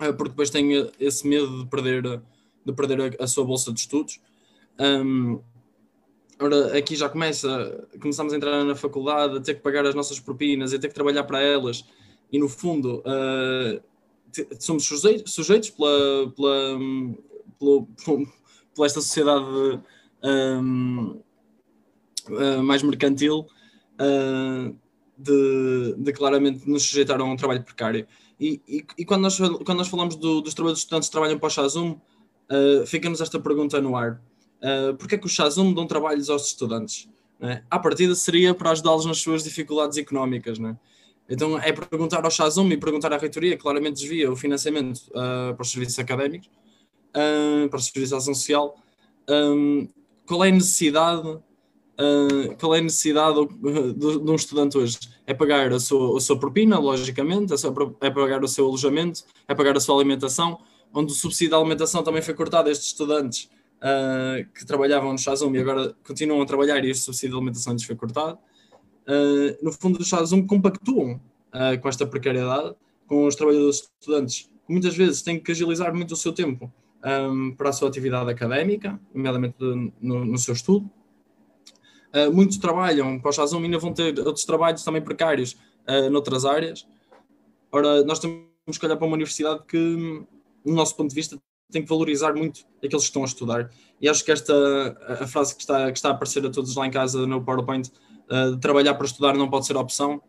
uh, 0.00 0.14
porque 0.14 0.30
depois 0.30 0.50
têm 0.50 0.90
esse 0.98 1.26
medo 1.26 1.64
de 1.64 1.70
perder, 1.70 2.22
de 2.64 2.72
perder 2.72 3.16
a, 3.18 3.24
a 3.24 3.26
sua 3.26 3.44
bolsa 3.44 3.72
de 3.72 3.80
estudos. 3.80 4.20
Um, 4.78 5.40
ora, 6.38 6.76
aqui 6.76 6.94
já 6.94 7.08
começa, 7.08 7.88
começamos 8.00 8.32
a 8.32 8.36
entrar 8.36 8.64
na 8.64 8.74
faculdade, 8.74 9.38
a 9.38 9.40
ter 9.40 9.54
que 9.54 9.60
pagar 9.60 9.86
as 9.86 9.94
nossas 9.94 10.20
propinas, 10.20 10.72
a 10.72 10.78
ter 10.78 10.88
que 10.88 10.94
trabalhar 10.94 11.24
para 11.24 11.40
elas, 11.40 11.84
e 12.32 12.38
no 12.38 12.48
fundo 12.48 13.00
uh, 13.00 13.82
somos 14.58 14.84
sujeitos, 14.84 15.32
sujeitos 15.32 15.70
pela, 15.70 16.30
pela, 16.36 16.78
pelo, 17.58 17.88
por 18.74 18.86
esta 18.86 19.00
sociedade 19.00 19.80
um, 20.22 21.20
uh, 22.28 22.62
mais 22.62 22.82
mercantil 22.82 23.46
uh, 24.00 24.76
de, 25.16 25.94
de, 25.98 26.12
claramente 26.12 26.68
nos 26.68 26.84
sujeitar 26.84 27.20
a 27.20 27.24
um 27.24 27.36
trabalho 27.36 27.62
precário. 27.62 28.06
E, 28.38 28.60
e, 28.66 28.84
e 28.98 29.04
quando, 29.04 29.22
nós, 29.22 29.38
quando 29.38 29.78
nós 29.78 29.88
falamos 29.88 30.16
do, 30.16 30.40
dos 30.40 30.54
trabalhadores 30.54 30.82
estudantes 30.82 31.08
que 31.08 31.12
trabalham 31.12 31.38
para 31.38 31.46
o 31.46 31.50
Chazum, 31.50 31.90
uh, 31.92 32.86
fica-nos 32.86 33.20
esta 33.20 33.38
pergunta 33.38 33.80
no 33.80 33.96
ar. 33.96 34.22
Uh, 34.62 34.94
Porquê 34.96 35.14
é 35.14 35.18
que 35.18 35.26
o 35.26 35.28
Chazum 35.28 35.72
dão 35.72 35.86
trabalhos 35.86 36.30
aos 36.30 36.46
estudantes? 36.46 37.08
Né? 37.38 37.64
À 37.70 37.78
partida 37.78 38.14
seria 38.14 38.54
para 38.54 38.70
ajudá-los 38.70 39.06
nas 39.06 39.18
suas 39.18 39.42
dificuldades 39.42 39.96
económicas. 39.98 40.58
Né? 40.58 40.76
Então 41.28 41.58
é 41.58 41.72
perguntar 41.72 42.24
ao 42.24 42.30
Chazum 42.30 42.68
e 42.68 42.76
perguntar 42.76 43.12
à 43.12 43.18
reitoria, 43.18 43.56
claramente 43.56 44.00
desvia 44.00 44.30
o 44.30 44.36
financiamento 44.36 44.98
uh, 45.08 45.54
para 45.54 45.62
os 45.62 45.70
serviços 45.70 45.98
académicos, 45.98 46.48
uh, 47.10 47.68
para 47.68 47.78
a 47.78 47.82
Seguridade 47.82 48.24
Social, 48.24 48.76
um, 49.28 49.88
qual 50.30 50.44
é 50.44 50.48
a 50.48 50.52
necessidade, 50.52 51.28
uh, 51.28 52.56
qual 52.60 52.76
é 52.76 52.78
a 52.78 52.82
necessidade 52.82 53.48
de, 53.48 53.94
de, 53.94 54.30
um 54.30 54.36
estudante 54.36 54.78
hoje? 54.78 54.96
É 55.26 55.34
pagar 55.34 55.72
a 55.72 55.80
sua, 55.80 56.16
a 56.16 56.20
sua 56.20 56.38
propina, 56.38 56.78
logicamente, 56.78 57.52
é 58.00 58.10
pagar 58.10 58.44
o 58.44 58.46
seu 58.46 58.66
alojamento, 58.66 59.24
é 59.48 59.54
pagar 59.56 59.76
a 59.76 59.80
sua 59.80 59.96
alimentação, 59.96 60.60
onde 60.94 61.10
o 61.10 61.16
subsídio 61.16 61.50
da 61.50 61.56
alimentação 61.56 62.04
também 62.04 62.22
foi 62.22 62.32
cortado 62.34 62.68
a 62.68 62.72
estes 62.72 62.86
estudantes 62.90 63.50
uh, 63.78 64.48
que 64.54 64.64
trabalhavam 64.64 65.10
no 65.10 65.18
Chazum 65.18 65.52
e 65.52 65.58
agora 65.58 65.96
continuam 66.06 66.40
a 66.42 66.46
trabalhar 66.46 66.84
e 66.84 66.90
este 66.90 67.02
subsídio 67.02 67.30
de 67.30 67.36
alimentação 67.36 67.72
lhes 67.72 67.82
foi 67.82 67.96
cortado. 67.96 68.38
Uh, 69.08 69.64
no 69.64 69.72
fundo, 69.72 69.98
os 70.00 70.06
Chazum 70.06 70.46
compactuam 70.46 71.20
com 71.82 71.88
esta 71.88 72.06
precariedade, 72.06 72.76
com 73.08 73.26
os 73.26 73.34
trabalhadores 73.34 73.90
estudantes, 74.00 74.48
que 74.64 74.72
muitas 74.72 74.96
vezes 74.96 75.22
têm 75.22 75.40
que 75.40 75.50
agilizar 75.50 75.92
muito 75.92 76.12
o 76.12 76.16
seu 76.16 76.32
tempo 76.32 76.72
um, 77.04 77.52
para 77.52 77.70
a 77.70 77.72
sua 77.72 77.88
atividade 77.88 78.30
académica, 78.30 79.00
nomeadamente 79.14 79.56
no, 80.00 80.24
no 80.24 80.38
seu 80.38 80.54
estudo. 80.54 80.90
Uh, 82.14 82.32
muitos 82.32 82.58
trabalham 82.58 83.18
para 83.20 83.28
o 83.28 83.32
Chazum 83.32 83.60
e 83.60 83.64
ainda 83.64 83.78
vão 83.78 83.92
ter 83.92 84.18
outros 84.20 84.44
trabalhos 84.44 84.82
também 84.82 85.00
precários 85.00 85.56
uh, 85.88 86.10
noutras 86.10 86.44
áreas. 86.44 86.86
Ora, 87.70 88.02
nós 88.04 88.18
temos 88.18 88.78
que 88.78 88.84
olhar 88.84 88.96
para 88.96 89.06
uma 89.06 89.14
universidade 89.14 89.62
que, 89.66 89.78
no 90.64 90.74
nosso 90.74 90.96
ponto 90.96 91.10
de 91.10 91.14
vista, 91.14 91.38
tem 91.70 91.82
que 91.82 91.88
valorizar 91.88 92.34
muito 92.34 92.64
aqueles 92.78 93.04
que 93.04 93.10
estão 93.10 93.22
a 93.22 93.26
estudar. 93.26 93.70
E 94.00 94.08
acho 94.08 94.24
que 94.24 94.32
esta 94.32 94.52
a 95.22 95.26
frase 95.26 95.54
que 95.54 95.60
está, 95.60 95.90
que 95.90 95.98
está 95.98 96.08
a 96.08 96.12
aparecer 96.12 96.44
a 96.44 96.50
todos 96.50 96.74
lá 96.74 96.86
em 96.86 96.90
casa 96.90 97.26
no 97.26 97.44
PowerPoint, 97.44 97.88
uh, 98.28 98.56
trabalhar 98.58 98.94
para 98.94 99.06
estudar 99.06 99.34
não 99.34 99.48
pode 99.48 99.66
ser 99.66 99.76
opção, 99.76 100.20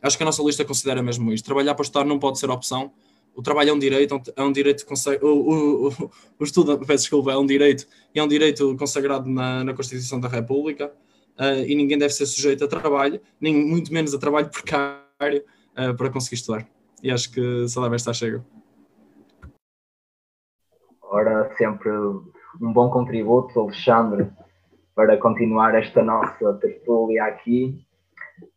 acho 0.00 0.16
que 0.16 0.22
a 0.22 0.26
nossa 0.26 0.42
lista 0.42 0.64
considera 0.64 1.02
mesmo 1.02 1.32
isto. 1.32 1.44
Trabalhar 1.44 1.74
para 1.74 1.82
estudar 1.82 2.04
não 2.04 2.18
pode 2.18 2.38
ser 2.38 2.48
opção 2.48 2.92
o 3.34 3.42
trabalho 3.42 3.70
é 3.70 3.72
um 3.72 3.78
direito, 3.78 4.20
é 4.36 4.42
um 4.42 4.52
direito 4.52 4.84
o, 5.22 5.26
o, 5.26 5.88
o, 5.88 6.10
o 6.38 6.44
estudo, 6.44 6.78
peço 6.78 7.04
desculpa, 7.04 7.32
é 7.32 7.36
um 7.36 7.46
direito 7.46 7.86
é 8.14 8.22
um 8.22 8.28
direito 8.28 8.76
consagrado 8.76 9.28
na, 9.28 9.64
na 9.64 9.74
Constituição 9.74 10.20
da 10.20 10.28
República 10.28 10.92
uh, 11.38 11.64
e 11.66 11.74
ninguém 11.74 11.98
deve 11.98 12.12
ser 12.12 12.26
sujeito 12.26 12.64
a 12.64 12.68
trabalho, 12.68 13.20
nem 13.40 13.54
muito 13.54 13.92
menos 13.92 14.14
a 14.14 14.18
trabalho 14.18 14.48
precário 14.48 15.44
uh, 15.72 15.94
para 15.96 16.10
conseguir 16.10 16.36
estudar. 16.36 16.66
E 17.02 17.10
acho 17.10 17.30
que 17.32 17.68
só 17.68 17.82
deve 17.82 17.96
estar 17.96 18.14
chego. 18.14 18.44
Ora, 21.02 21.52
sempre 21.56 21.90
um 21.90 22.72
bom 22.72 22.90
contributo, 22.90 23.60
Alexandre, 23.60 24.30
para 24.94 25.16
continuar 25.18 25.74
esta 25.74 26.02
nossa 26.02 26.54
tertúlia 26.54 27.24
aqui. 27.24 27.84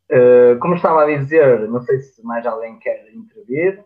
Uh, 0.10 0.58
como 0.60 0.76
estava 0.76 1.04
a 1.04 1.18
dizer, 1.18 1.68
não 1.68 1.82
sei 1.82 2.00
se 2.00 2.24
mais 2.24 2.46
alguém 2.46 2.80
quer 2.80 3.12
intervir. 3.14 3.84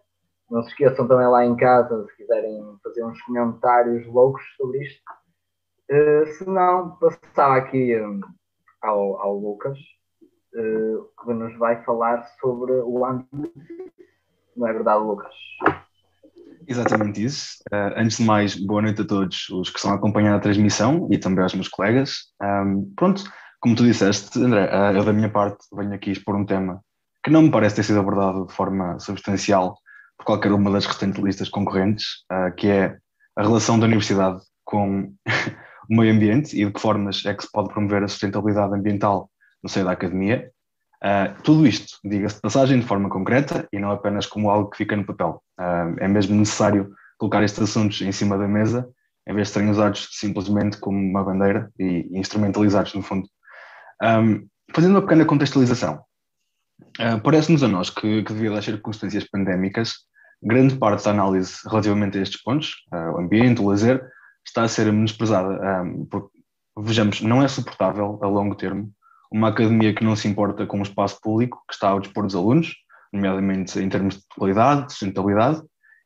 Não 0.52 0.62
se 0.64 0.70
esqueçam 0.72 1.08
também 1.08 1.28
lá 1.28 1.45
em 1.45 1.56
casa, 1.56 2.06
se 2.08 2.18
quiserem 2.18 2.78
fazer 2.84 3.06
uns 3.06 3.22
comentários 3.22 4.06
loucos 4.08 4.43
sobre 4.58 4.84
isto. 4.84 5.02
Uh, 5.89 6.28
se 6.28 6.45
não, 6.45 6.97
passava 6.97 7.56
aqui 7.56 7.97
um, 8.02 8.20
ao, 8.82 9.18
ao 9.22 9.38
Lucas, 9.38 9.80
uh, 10.54 11.08
que 11.24 11.34
nos 11.34 11.58
vai 11.58 11.82
falar 11.86 12.24
sobre 12.41 12.74
o 12.74 13.06
ano. 13.06 13.26
Não 14.58 14.68
é 14.68 14.74
verdade, 14.74 15.02
Lucas? 15.02 15.34
Exatamente 16.68 17.24
isso. 17.24 17.64
Uh, 17.72 17.95
antes 17.95 18.18
de 18.18 18.26
mais, 18.26 18.54
boa 18.54 18.82
noite 18.82 19.04
a 19.04 19.08
todos 19.08 19.47
os 19.49 19.70
que 19.70 19.78
estão 19.78 19.93
a 19.93 19.95
acompanhar 19.95 20.36
a 20.36 20.41
transmissão 20.41 21.08
e 21.10 21.18
também 21.18 21.43
aos 21.43 21.56
meus 21.56 21.70
colegas. 21.70 22.34
Um, 22.43 22.93
pronto, 22.97 23.24
como 23.62 23.74
tu 23.74 23.84
disseste, 23.84 24.38
André, 24.38 24.70
eu 24.97 25.06
da 25.06 25.14
minha 25.14 25.30
parte 25.30 25.64
venho 25.74 25.93
aqui 25.93 26.12
expor 26.12 26.36
um 26.36 26.45
tema 26.45 26.84
que 27.24 27.32
não 27.32 27.43
me 27.43 27.52
parece 27.52 27.78
ter 27.78 27.84
sido 27.84 27.99
abordado 27.99 28.47
de 28.47 28.54
forma 28.54 28.99
substancial 28.99 29.78
por 30.22 30.26
qualquer 30.26 30.52
uma 30.52 30.70
das 30.70 30.86
restantes 30.86 31.22
listas 31.22 31.50
concorrentes, 31.50 32.06
uh, 32.32 32.54
que 32.56 32.68
é 32.68 32.98
a 33.36 33.42
relação 33.42 33.80
da 33.80 33.88
universidade 33.88 34.40
com 34.64 35.12
o 35.90 35.96
meio 35.96 36.14
ambiente 36.14 36.56
e 36.56 36.66
de 36.66 36.72
que 36.72 36.80
formas 36.80 37.26
é 37.26 37.34
que 37.34 37.44
se 37.44 37.52
pode 37.52 37.70
promover 37.70 38.04
a 38.04 38.08
sustentabilidade 38.08 38.74
ambiental 38.74 39.30
no 39.64 39.70
seio 39.70 39.86
da 39.86 39.92
academia. 39.92 40.50
Uh, 41.04 41.42
tudo 41.42 41.66
isto, 41.66 41.98
diga-se 42.06 42.36
de 42.36 42.42
passagem, 42.42 42.80
de 42.80 42.86
forma 42.86 43.10
concreta 43.10 43.68
e 43.74 43.80
não 43.80 43.90
apenas 43.90 44.28
como 44.28 44.52
algo 44.52 44.70
que 44.70 44.78
fica 44.78 44.96
no 44.96 45.06
papel. 45.06 45.42
Uh, 45.60 45.98
é 46.00 46.08
mesmo 46.08 46.36
necessário 46.36 46.94
colocar 47.18 47.44
estes 47.44 47.64
assuntos 47.64 48.00
em 48.02 48.12
cima 48.12 48.38
da 48.38 48.48
mesa, 48.48 48.88
em 49.28 49.34
vez 49.34 49.48
de 49.48 49.54
serem 49.54 49.72
usados 49.72 50.08
simplesmente 50.12 50.78
como 50.78 51.00
uma 51.00 51.24
bandeira 51.24 51.72
e, 51.80 52.08
instrumentalizados, 52.12 52.94
no 52.94 53.02
fundo. 53.02 53.28
Um, 54.04 54.48
fazendo 54.72 54.92
uma 54.92 55.02
pequena 55.02 55.26
contextualização, 55.26 56.04
uh, 57.00 57.20
parece-nos 57.24 57.64
a 57.64 57.68
nós 57.68 57.90
que, 57.90 58.24
que, 58.24 58.34
devido 58.34 58.56
às 58.56 58.66
circunstâncias 58.66 59.24
pandémicas, 59.24 59.94
grande 60.42 60.76
parte 60.76 61.06
da 61.06 61.12
análise 61.12 61.60
relativamente 61.70 62.18
a 62.18 62.22
estes 62.22 62.42
pontos, 62.42 62.76
o 62.92 63.20
ambiente, 63.20 63.62
o 63.62 63.68
lazer, 63.68 64.04
está 64.46 64.64
a 64.64 64.68
ser 64.68 64.92
menosprezada, 64.92 65.84
um, 65.84 66.06
porque, 66.06 66.30
vejamos, 66.78 67.22
não 67.22 67.44
é 67.44 67.48
suportável 67.48 68.20
a 68.22 68.28
longo 68.28 68.56
termo 68.56 68.92
uma 69.32 69.48
academia 69.48 69.96
que 69.96 70.04
não 70.04 70.16
se 70.16 70.28
importa 70.28 70.66
com 70.66 70.80
o 70.80 70.84
espaço 70.84 71.20
público 71.22 71.64
que 71.68 71.74
está 71.74 71.89
ao 71.89 72.02
dispor 72.02 72.26
dos 72.26 72.36
alunos, 72.36 72.76
nomeadamente 73.14 73.80
em 73.80 73.88
termos 73.88 74.18
de 74.18 74.24
qualidade, 74.36 74.88
de 74.88 74.92
sustentabilidade, 74.92 75.62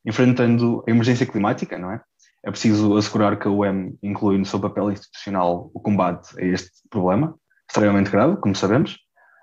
enfrentando 0.06 0.84
a 0.88 0.92
emergência 0.92 1.26
climática, 1.26 1.78
não 1.78 1.92
é? 1.92 2.02
É 2.44 2.52
preciso 2.52 2.96
assegurar 2.96 3.40
que 3.40 3.48
a 3.48 3.52
UEM 3.52 3.98
inclui 4.04 4.38
no 4.38 4.46
seu 4.46 4.60
papel 4.60 4.92
institucional 4.92 5.72
o 5.74 5.80
combate 5.80 6.40
a 6.40 6.46
este 6.46 6.70
problema, 6.92 7.36
extremamente 7.68 8.12
grave, 8.12 8.38
como 8.38 8.56
sabemos, 8.56 9.00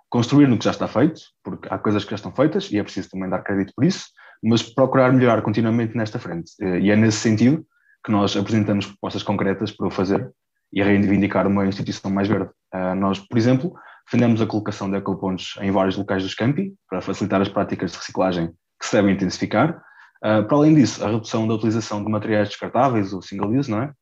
construir 0.09 0.47
no 0.47 0.57
que 0.57 0.64
já 0.64 0.70
está 0.70 0.86
feito, 0.86 1.20
porque 1.43 1.68
há 1.68 1.76
coisas 1.76 2.05
que 2.05 2.11
já 2.11 2.16
estão 2.16 2.32
feitas 2.32 2.70
e 2.70 2.78
é 2.78 2.82
preciso 2.84 3.11
também 3.11 3.28
dar 3.28 3.43
crédito 3.43 3.72
por 3.74 3.84
isso, 3.84 4.07
mas 4.43 4.62
procurar 4.62 5.12
melhorar 5.12 5.43
continuamente 5.43 5.97
nesta 5.97 6.18
frente. 6.18 6.53
E 6.61 6.90
é 6.90 6.97
nesse 6.97 7.18
sentido 7.18 7.64
que 8.05 8.11
nós 8.11 8.36
apresentamos 8.36 8.86
propostas 8.86 9.22
concretas 9.22 9.70
para 9.70 9.86
o 9.86 9.90
fazer 9.90 10.32
e 10.72 10.82
reivindicar 10.82 11.47
uma 11.47 11.66
instituição 11.66 12.11
mais 12.11 12.26
verde. 12.26 12.51
Uh, 12.74 12.95
nós, 12.95 13.18
por 13.18 13.36
exemplo, 13.36 13.74
defendemos 14.07 14.40
a 14.40 14.47
colocação 14.47 14.90
de 14.90 14.97
ecopontos 14.97 15.55
em 15.61 15.70
vários 15.70 15.97
locais 15.97 16.22
dos 16.22 16.34
campi 16.34 16.74
para 16.88 17.03
facilitar 17.03 17.40
as 17.40 17.49
práticas 17.49 17.93
de 17.93 17.99
reciclagem 17.99 18.49
que 18.80 18.86
se 18.86 18.97
devem 18.97 19.14
intensificar. 19.14 19.80
Uh, 20.24 20.43
para 20.45 20.57
além 20.57 20.74
disso, 20.74 21.05
a 21.05 21.11
redução 21.11 21.47
da 21.47 21.55
utilização 21.55 22.03
de 22.03 22.11
materiais 22.11 22.49
descartáveis, 22.49 23.12
ou 23.12 23.20
single 23.20 23.51
use, 23.51 23.70
não 23.70 23.82
é? 23.82 23.93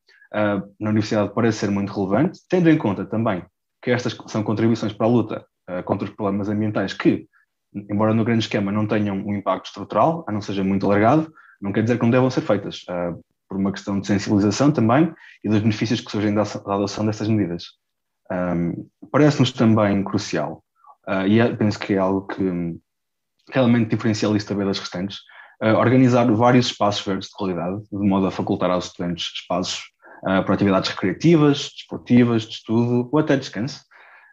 Na 0.79 0.91
universidade 0.91 1.33
parece 1.35 1.57
ser 1.57 1.69
muito 1.69 1.91
relevante, 1.91 2.39
tendo 2.49 2.69
em 2.69 2.77
conta 2.77 3.03
também 3.03 3.43
que 3.83 3.91
estas 3.91 4.17
são 4.27 4.41
contribuições 4.41 4.93
para 4.93 5.05
a 5.05 5.09
luta 5.09 5.45
contra 5.83 6.07
os 6.07 6.15
problemas 6.15 6.47
ambientais 6.47 6.93
que, 6.93 7.27
embora 7.73 8.13
no 8.13 8.25
grande 8.25 8.43
esquema 8.43 8.71
não 8.71 8.87
tenham 8.87 9.15
um 9.15 9.35
impacto 9.35 9.67
estrutural, 9.67 10.25
a 10.27 10.31
não 10.31 10.41
seja 10.41 10.63
muito 10.63 10.85
alargado, 10.85 11.31
não 11.61 11.71
quer 11.71 11.83
dizer 11.83 11.97
que 11.97 12.03
não 12.03 12.11
devam 12.11 12.29
ser 12.29 12.41
feitas 12.41 12.83
por 13.51 13.57
uma 13.57 13.71
questão 13.73 13.99
de 13.99 14.07
sensibilização 14.07 14.71
também 14.71 15.13
e 15.43 15.49
dos 15.49 15.59
benefícios 15.59 15.99
que 15.99 16.09
surgem 16.09 16.33
da, 16.33 16.41
adoção 16.41 17.05
destas 17.05 17.27
medidas. 17.27 17.65
Um, 18.31 18.87
Parece-nos 19.11 19.51
também 19.51 20.01
crucial, 20.05 20.63
uh, 21.05 21.27
e 21.27 21.41
é, 21.41 21.53
penso 21.53 21.77
que 21.77 21.93
é 21.93 21.97
algo 21.97 22.25
que 22.27 22.79
realmente 23.51 23.89
diferencia 23.89 24.29
a 24.29 24.31
B 24.31 24.65
das 24.65 24.79
restantes, 24.79 25.17
uh, 25.61 25.75
organizar 25.75 26.31
vários 26.31 26.67
espaços 26.67 27.05
verdes 27.05 27.27
de 27.27 27.35
qualidade, 27.35 27.81
de 27.91 28.07
modo 28.07 28.25
a 28.25 28.31
facultar 28.31 28.71
aos 28.71 28.85
estudantes 28.85 29.25
espaços 29.35 29.81
uh, 30.23 30.43
para 30.45 30.53
atividades 30.53 30.89
recreativas, 30.91 31.71
desportivas, 31.75 32.43
de 32.43 32.53
estudo 32.53 33.09
ou 33.11 33.19
até 33.19 33.35
descanso. 33.35 33.81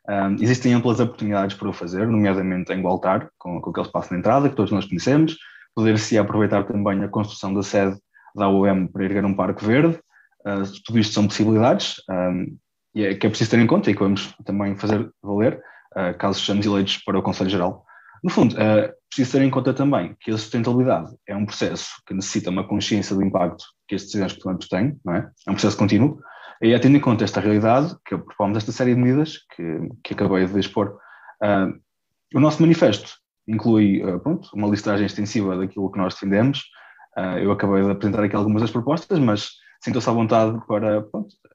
Um, 0.08 0.36
existem 0.40 0.72
amplas 0.72 1.00
oportunidades 1.00 1.54
para 1.54 1.68
o 1.68 1.72
fazer, 1.72 2.06
nomeadamente 2.06 2.72
em 2.72 2.80
Gualtar, 2.80 3.28
com, 3.38 3.60
com 3.60 3.70
aquele 3.70 3.86
espaço 3.86 4.08
de 4.08 4.16
entrada 4.16 4.48
que 4.48 4.56
todos 4.56 4.72
nós 4.72 4.86
conhecemos, 4.86 5.36
poder-se 5.74 6.16
aproveitar 6.16 6.64
também 6.64 7.04
a 7.04 7.08
construção 7.08 7.52
da 7.52 7.62
sede 7.62 7.96
da 8.34 8.48
UEM 8.48 8.86
para 8.86 9.04
erguer 9.04 9.24
um 9.24 9.34
parque 9.34 9.64
verde. 9.64 9.98
Uh, 10.46 10.62
tudo 10.84 10.98
isto 10.98 11.12
são 11.12 11.26
possibilidades 11.26 11.96
um, 12.08 12.56
e 12.94 13.04
é 13.04 13.14
que 13.14 13.26
é 13.26 13.30
preciso 13.30 13.50
ter 13.50 13.58
em 13.58 13.66
conta 13.66 13.90
e 13.90 13.94
que 13.94 14.00
vamos 14.00 14.34
também 14.44 14.76
fazer 14.76 15.10
valer 15.22 15.60
uh, 15.96 16.16
caso 16.16 16.40
sejamos 16.40 16.64
eleitos 16.64 16.96
para 16.98 17.18
o 17.18 17.22
Conselho 17.22 17.50
Geral. 17.50 17.84
No 18.24 18.30
fundo, 18.30 18.54
uh, 18.54 18.92
preciso 19.08 19.38
ter 19.38 19.44
em 19.44 19.50
conta 19.50 19.74
também 19.74 20.16
que 20.20 20.30
a 20.30 20.38
sustentabilidade 20.38 21.14
é 21.26 21.36
um 21.36 21.44
processo 21.44 21.90
que 22.06 22.14
necessita 22.14 22.50
uma 22.50 22.66
consciência 22.66 23.14
do 23.14 23.22
impacto 23.22 23.64
que 23.86 23.94
estes 23.94 24.12
decisões 24.12 24.32
portanto 24.32 24.68
têm, 24.68 24.98
não 25.04 25.14
é? 25.14 25.30
É 25.46 25.50
um 25.50 25.54
processo 25.54 25.76
contínuo. 25.76 26.18
E 26.62 26.72
é 26.72 26.78
tendo 26.78 26.96
em 26.96 27.00
conta 27.00 27.24
esta 27.24 27.40
realidade 27.40 27.94
que 28.04 28.16
propomos 28.16 28.56
esta 28.56 28.72
série 28.72 28.94
de 28.94 29.00
medidas 29.00 29.38
que, 29.54 29.88
que 30.02 30.14
acabei 30.14 30.44
de 30.46 30.58
expor. 30.58 30.98
Uh, 31.42 31.78
o 32.34 32.40
nosso 32.40 32.60
manifesto 32.60 33.12
inclui 33.46 34.02
uh, 34.04 34.18
pronto, 34.20 34.48
uma 34.54 34.68
listagem 34.68 35.06
extensiva 35.06 35.56
daquilo 35.56 35.90
que 35.90 35.98
nós 35.98 36.14
defendemos, 36.14 36.64
Uh, 37.18 37.38
eu 37.38 37.50
acabei 37.50 37.82
de 37.82 37.90
apresentar 37.90 38.22
aqui 38.22 38.36
algumas 38.36 38.62
das 38.62 38.70
propostas, 38.70 39.18
mas 39.18 39.50
sintam-se 39.82 40.08
à 40.08 40.12
vontade 40.12 40.56
para, 40.68 41.02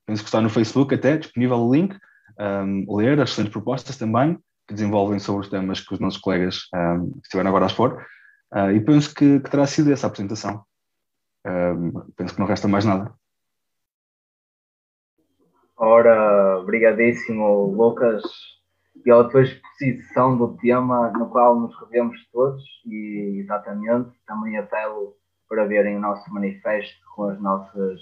penso 0.05 0.21
que 0.21 0.27
está 0.27 0.41
no 0.41 0.49
Facebook 0.49 0.93
até, 0.93 1.17
disponível 1.17 1.57
o 1.57 1.73
link, 1.73 1.97
um, 2.37 2.97
ler 2.97 3.13
as 3.21 3.29
restantes 3.29 3.53
propostas 3.53 3.95
também, 3.95 4.37
que 4.67 4.73
desenvolvem 4.73 5.19
sobre 5.19 5.45
os 5.45 5.49
temas 5.49 5.79
que 5.79 5.93
os 5.93 6.01
nossos 6.01 6.19
colegas 6.19 6.67
um, 6.75 7.17
estiveram 7.23 7.49
agora 7.49 7.65
a 7.65 7.67
expor, 7.67 8.05
e 8.75 8.79
penso 8.81 9.15
que, 9.15 9.39
que, 9.39 9.49
terá 9.49 9.65
sido 9.65 9.91
essa 9.91 10.05
a 10.05 10.09
apresentação. 10.09 10.63
Penso 12.15 12.35
que 12.35 12.39
não 12.39 12.45
resta 12.45 12.67
mais 12.67 12.85
nada. 12.85 13.11
Ora, 15.77 16.59
obrigadíssimo, 16.59 17.65
Lucas, 17.75 18.21
pela 19.03 19.29
tua 19.29 19.41
exposição 19.41 20.37
do 20.37 20.55
tema 20.57 21.11
no 21.11 21.29
qual 21.29 21.59
nos 21.59 21.75
revemos 21.81 22.17
todos, 22.31 22.63
e 22.85 23.39
exatamente, 23.39 24.11
também 24.27 24.57
apelo 24.57 25.15
para 25.49 25.65
verem 25.65 25.97
o 25.97 25.99
nosso 25.99 26.31
manifesto 26.33 26.95
com 27.15 27.29
as 27.29 27.41
nossas 27.41 27.99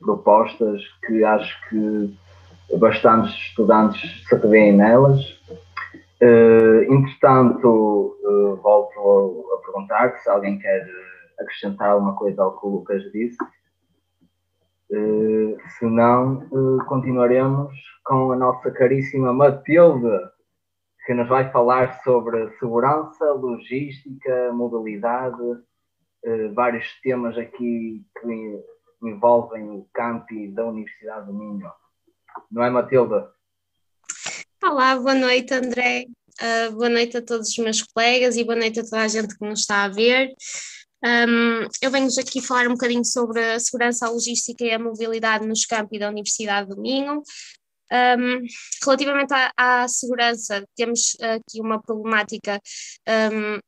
propostas, 0.00 0.82
que 1.06 1.24
acho 1.24 1.68
que 1.68 2.16
bastantes 2.78 3.34
estudantes 3.34 4.24
se 4.26 4.36
revêem 4.36 4.76
nelas. 4.76 5.20
Uh, 6.20 6.82
entretanto, 6.92 8.16
uh, 8.22 8.56
volto 8.56 9.46
a, 9.52 9.56
a 9.56 9.58
perguntar 9.64 10.18
se 10.18 10.28
alguém 10.28 10.58
quer 10.58 10.86
acrescentar 11.40 11.90
alguma 11.90 12.14
coisa 12.14 12.42
ao 12.42 12.58
que 12.58 12.66
o 12.66 12.70
Lucas 12.70 13.02
disse. 13.12 13.38
Uh, 14.92 15.56
se 15.78 15.86
não, 15.86 16.46
uh, 16.52 16.84
continuaremos 16.84 17.74
com 18.04 18.30
a 18.30 18.36
nossa 18.36 18.70
caríssima 18.70 19.32
Matilde, 19.32 20.18
que 21.06 21.14
nos 21.14 21.26
vai 21.30 21.50
falar 21.50 22.02
sobre 22.04 22.50
segurança, 22.58 23.24
logística, 23.32 24.52
modalidade 24.52 25.40
uh, 25.40 26.54
vários 26.54 26.86
temas 27.00 27.38
aqui 27.38 28.04
que 28.20 28.62
envolvem 29.02 29.70
o 29.70 29.88
campi 29.94 30.48
da 30.48 30.66
Universidade 30.66 31.24
do 31.24 31.32
Minho. 31.32 31.72
Não 32.50 32.62
é, 32.62 32.68
Matilda? 32.68 33.32
Olá, 34.62 34.94
boa 34.96 35.14
noite, 35.14 35.54
André. 35.54 36.04
Boa 36.74 36.90
noite 36.90 37.16
a 37.16 37.22
todos 37.22 37.48
os 37.48 37.58
meus 37.58 37.82
colegas 37.82 38.36
e 38.36 38.44
boa 38.44 38.56
noite 38.56 38.80
a 38.80 38.84
toda 38.84 39.02
a 39.02 39.08
gente 39.08 39.36
que 39.38 39.44
nos 39.44 39.60
está 39.60 39.84
a 39.84 39.88
ver. 39.88 40.34
Um, 41.04 41.66
eu 41.80 41.90
venho-vos 41.90 42.16
aqui 42.16 42.40
falar 42.40 42.68
um 42.68 42.72
bocadinho 42.72 43.04
sobre 43.04 43.42
a 43.54 43.58
segurança, 43.58 44.06
a 44.06 44.10
logística 44.10 44.64
e 44.64 44.70
a 44.70 44.78
mobilidade 44.78 45.44
nos 45.46 45.66
campi 45.66 45.98
da 45.98 46.08
Universidade 46.08 46.68
do 46.68 46.80
Minho. 46.80 47.22
Um, 47.92 48.46
relativamente 48.84 49.34
à, 49.34 49.52
à, 49.56 49.88
segurança, 49.88 50.64
temos 50.76 51.16
aqui 51.20 51.60
uma 51.60 51.82
problemática 51.82 52.60
um, 53.32 53.58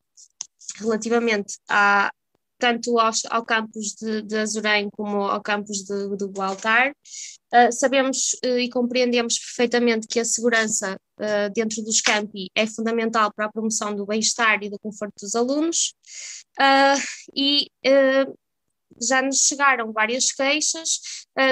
relativamente 0.81 1.59
à, 1.69 2.11
tanto 2.59 2.99
ao, 3.01 3.11
ao 3.31 3.45
campus 3.45 3.95
de, 4.01 4.23
de 4.23 4.39
Azurém 4.39 4.89
como 4.93 5.25
ao 5.25 5.43
campus 5.43 5.79
de, 5.79 6.17
de 6.17 6.27
Gualtar. 6.27 6.93
Uh, 7.53 7.73
sabemos 7.73 8.35
uh, 8.45 8.59
e 8.59 8.71
compreendemos 8.71 9.39
perfeitamente 9.39 10.07
que 10.07 10.21
a 10.21 10.25
segurança 10.25 10.97
uh, 11.21 11.53
dentro 11.53 11.83
dos 11.83 12.01
campi 12.01 12.49
é 12.55 12.67
fundamental 12.67 13.33
para 13.35 13.47
a 13.47 13.53
promoção 13.53 13.95
do 13.95 14.07
bem-estar 14.07 14.63
e 14.63 14.71
do 14.71 14.79
conforto 14.79 15.15
dos 15.21 15.35
alunos 15.35 15.95
e 17.35 17.71
já 19.01 19.21
nos 19.23 19.39
chegaram 19.39 19.93
várias 19.93 20.31
queixas 20.31 21.01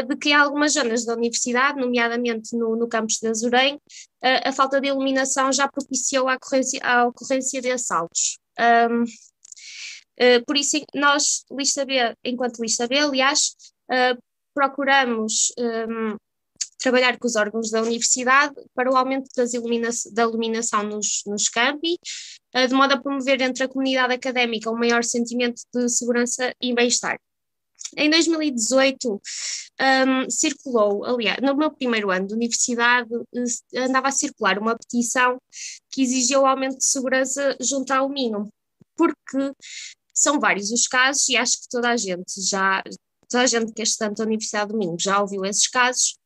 de 0.09 0.16
que 0.16 0.30
em 0.30 0.34
algumas 0.34 0.74
zonas 0.74 1.05
da 1.05 1.14
universidade, 1.14 1.80
nomeadamente 1.80 2.57
no, 2.57 2.76
no 2.76 2.88
campus 2.88 3.18
de 3.18 3.26
Azurém, 3.28 3.80
a 4.22 4.53
falta 4.53 4.80
de 4.80 4.88
iluminação 4.88 5.53
já 5.53 5.66
propiciou 5.66 6.28
a 6.28 6.36
ocorrência, 6.36 6.80
a 6.82 7.07
ocorrência 7.07 7.61
de 7.61 7.70
assaltos. 7.72 8.38
Um, 8.59 9.05
por 10.46 10.57
isso, 10.57 10.78
nós, 10.94 11.44
lista 11.50 11.84
B, 11.84 11.94
enquanto 12.24 12.62
lista 12.62 12.86
B, 12.86 12.98
aliás, 12.98 13.57
uh, 13.90 14.22
procuramos 14.55 15.53
um, 15.59 16.16
trabalhar 16.83 17.18
com 17.18 17.26
os 17.26 17.37
órgãos 17.37 17.70
da 17.70 17.80
universidade 17.80 18.55
para 18.74 18.91
o 18.91 18.97
aumento 18.97 19.28
ilumina 19.55 19.89
da 20.12 20.22
iluminação 20.22 20.83
nos, 20.83 21.22
nos 21.26 21.49
campi, 21.49 21.99
uh, 22.55 22.66
de 22.66 22.74
modo 22.74 22.95
a 22.95 23.01
promover 23.01 23.41
entre 23.41 23.64
a 23.64 23.68
comunidade 23.68 24.14
académica 24.14 24.70
um 24.70 24.78
maior 24.78 25.05
sentimento 25.05 25.62
de 25.74 25.89
segurança 25.89 26.55
e 26.61 26.74
bem-estar. 26.74 27.18
Em 27.97 28.09
2018, 28.09 29.20
um, 29.80 30.30
circulou, 30.30 31.05
aliás, 31.05 31.39
no 31.43 31.57
meu 31.57 31.70
primeiro 31.70 32.11
ano 32.11 32.26
de 32.26 32.35
universidade, 32.35 33.11
andava 33.76 34.09
a 34.09 34.12
circular 34.12 34.59
uma 34.59 34.76
petição 34.76 35.39
que 35.91 36.03
exigia 36.03 36.41
o 36.41 36.47
aumento 36.47 36.78
de 36.78 36.85
segurança 36.85 37.57
junto 37.61 37.93
ao 37.93 38.09
Minho, 38.09 38.49
porque 38.97 39.53
são 40.14 40.41
vários 40.41 40.70
os 40.70 40.87
casos 40.87 41.28
e 41.28 41.37
acho 41.37 41.61
que 41.61 41.68
toda 41.70 41.91
a 41.91 41.97
gente 41.97 42.41
já 42.49 42.83
toda 43.28 43.45
a 43.45 43.47
gente 43.47 43.72
que 43.72 43.80
é 43.80 43.85
estudante 43.85 44.18
da 44.18 44.24
Universidade 44.24 44.72
do 44.72 44.78
Minho 44.78 44.97
já 45.01 45.20
ouviu 45.20 45.45
esses 45.45 45.66
casos, 45.66 46.16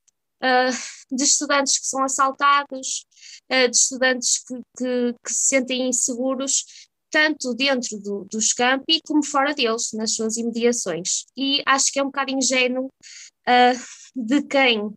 de 1.11 1.25
estudantes 1.25 1.79
que 1.79 1.87
são 1.87 2.03
assaltados, 2.05 3.07
uh, 3.51 3.69
de 3.69 3.77
estudantes 3.77 4.43
que, 4.47 4.55
que, 4.77 5.15
que, 5.25 5.33
se 5.33 5.49
sentem 5.49 5.89
inseguros, 5.89 6.65
tanto 7.11 7.55
dentro 7.55 7.99
do, 8.01 8.27
dos 8.31 8.53
campi 8.53 9.01
como 9.07 9.25
fora 9.25 9.55
deles, 9.55 9.93
nas 9.95 10.15
suas 10.15 10.37
imediações. 10.37 11.25
E 11.37 11.63
acho 11.65 11.93
que 11.93 11.99
é 11.99 12.03
um 12.03 12.07
bocado 12.07 12.33
ingênuo 12.33 12.87
uh, 12.87 13.81
de 14.15 14.43
quem 14.43 14.93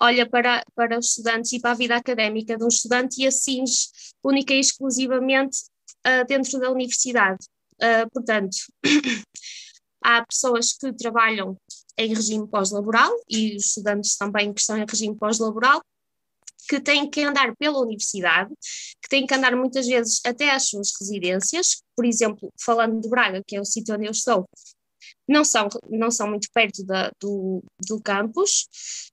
olha 0.00 0.28
para, 0.28 0.62
para 0.74 0.98
os 0.98 1.10
estudantes 1.10 1.52
e 1.52 1.60
para 1.60 1.72
a 1.72 1.74
vida 1.74 1.94
académica 1.94 2.56
de 2.56 2.64
um 2.64 2.68
estudante 2.68 3.22
e 3.22 3.26
assim 3.26 3.62
única 4.24 4.54
e 4.54 4.60
exclusivamente 4.60 5.58
uh, 6.06 6.26
dentro 6.26 6.58
da 6.58 6.70
universidade. 6.70 7.44
Uh, 7.74 8.08
portanto, 8.12 8.56
há 10.02 10.24
pessoas 10.24 10.72
que 10.72 10.92
trabalham 10.92 11.56
em 11.98 12.14
regime 12.14 12.48
pós-laboral 12.48 13.12
e 13.28 13.56
os 13.56 13.66
estudantes 13.66 14.16
também 14.16 14.52
que 14.52 14.60
estão 14.60 14.76
em 14.76 14.86
regime 14.88 15.16
pós-laboral 15.16 15.82
que 16.68 16.80
têm 16.80 17.10
que 17.10 17.22
andar 17.22 17.54
pela 17.56 17.80
universidade, 17.80 18.50
que 19.02 19.08
têm 19.08 19.26
que 19.26 19.34
andar 19.34 19.56
muitas 19.56 19.86
vezes 19.86 20.20
até 20.24 20.50
às 20.50 20.68
suas 20.68 20.92
residências, 21.00 21.82
por 21.96 22.04
exemplo, 22.04 22.52
falando 22.60 23.00
de 23.00 23.08
Braga, 23.08 23.42
que 23.44 23.56
é 23.56 23.60
o 23.60 23.64
sítio 23.64 23.94
onde 23.94 24.06
eu 24.06 24.12
estou, 24.12 24.48
não 25.26 25.44
são, 25.44 25.68
não 25.90 26.10
são 26.10 26.28
muito 26.28 26.48
perto 26.52 26.84
da, 26.84 27.10
do, 27.20 27.62
do 27.88 28.00
campus, 28.00 28.68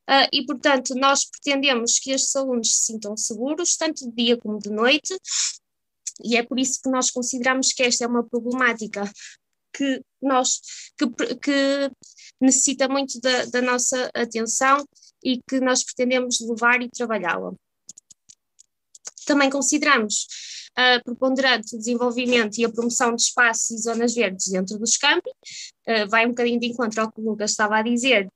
uh, 0.10 0.28
e 0.32 0.46
portanto 0.46 0.94
nós 0.96 1.26
pretendemos 1.26 2.00
que 2.00 2.12
estes 2.12 2.36
alunos 2.36 2.76
se 2.76 2.86
sintam 2.86 3.16
seguros, 3.18 3.76
tanto 3.76 4.08
de 4.08 4.16
dia 4.16 4.38
como 4.38 4.60
de 4.60 4.70
noite, 4.70 5.16
e 6.24 6.36
é 6.36 6.44
por 6.44 6.60
isso 6.60 6.80
que 6.82 6.90
nós 6.90 7.12
consideramos 7.12 7.74
que 7.74 7.84
esta 7.84 8.04
é 8.04 8.08
uma 8.08 8.24
problemática 8.24 9.10
que 9.74 10.02
nós 10.22 10.62
que, 10.98 11.36
que 11.36 11.92
necessita 12.40 12.88
muito 12.88 13.20
da, 13.20 13.46
da 13.46 13.62
nossa 13.62 14.10
atenção 14.14 14.86
e 15.24 15.42
que 15.48 15.60
nós 15.60 15.84
pretendemos 15.84 16.40
levar 16.42 16.82
e 16.82 16.90
trabalhá-la. 16.90 17.54
Também 19.26 19.50
consideramos 19.50 20.28
uh, 20.78 21.04
preponderante 21.04 21.76
o 21.76 21.80
desenvolvimento 21.80 22.58
e 22.58 22.66
a 22.66 22.72
promoção 22.72 23.16
de 23.16 23.22
espaços 23.24 23.72
e 23.72 23.82
zonas 23.82 24.14
verdes 24.14 24.48
dentro 24.48 24.78
dos 24.78 24.96
campos, 24.98 25.34
uh, 25.88 26.08
vai 26.10 26.26
um 26.26 26.30
bocadinho 26.30 26.60
de 26.60 26.68
encontro 26.68 27.02
ao 27.02 27.12
que 27.12 27.20
o 27.20 27.24
Lucas 27.24 27.52
estava 27.52 27.78
a 27.78 27.82
dizer, 27.82 28.28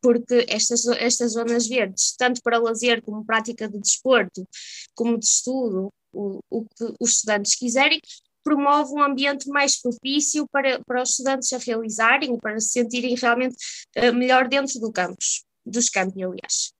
porque 0.00 0.46
estas, 0.48 0.86
estas 0.86 1.32
zonas 1.32 1.66
verdes, 1.66 2.14
tanto 2.16 2.40
para 2.42 2.58
lazer 2.58 3.02
como 3.02 3.24
prática 3.24 3.68
de 3.68 3.78
desporto, 3.78 4.46
como 4.94 5.18
de 5.18 5.26
estudo, 5.26 5.92
o, 6.12 6.40
o 6.50 6.64
que 6.64 6.94
os 6.98 7.10
estudantes 7.10 7.54
quiserem, 7.54 8.00
promove 8.42 8.92
um 8.92 9.02
ambiente 9.02 9.48
mais 9.48 9.80
propício 9.80 10.46
para, 10.50 10.82
para 10.84 11.02
os 11.02 11.10
estudantes 11.10 11.52
a 11.52 11.58
realizarem, 11.58 12.38
para 12.38 12.58
se 12.60 12.68
sentirem 12.68 13.14
realmente 13.14 13.56
uh, 13.96 14.12
melhor 14.14 14.48
dentro 14.48 14.78
do 14.80 14.92
campus, 14.92 15.44
dos 15.64 15.88
campos, 15.88 16.22
aliás. 16.22 16.72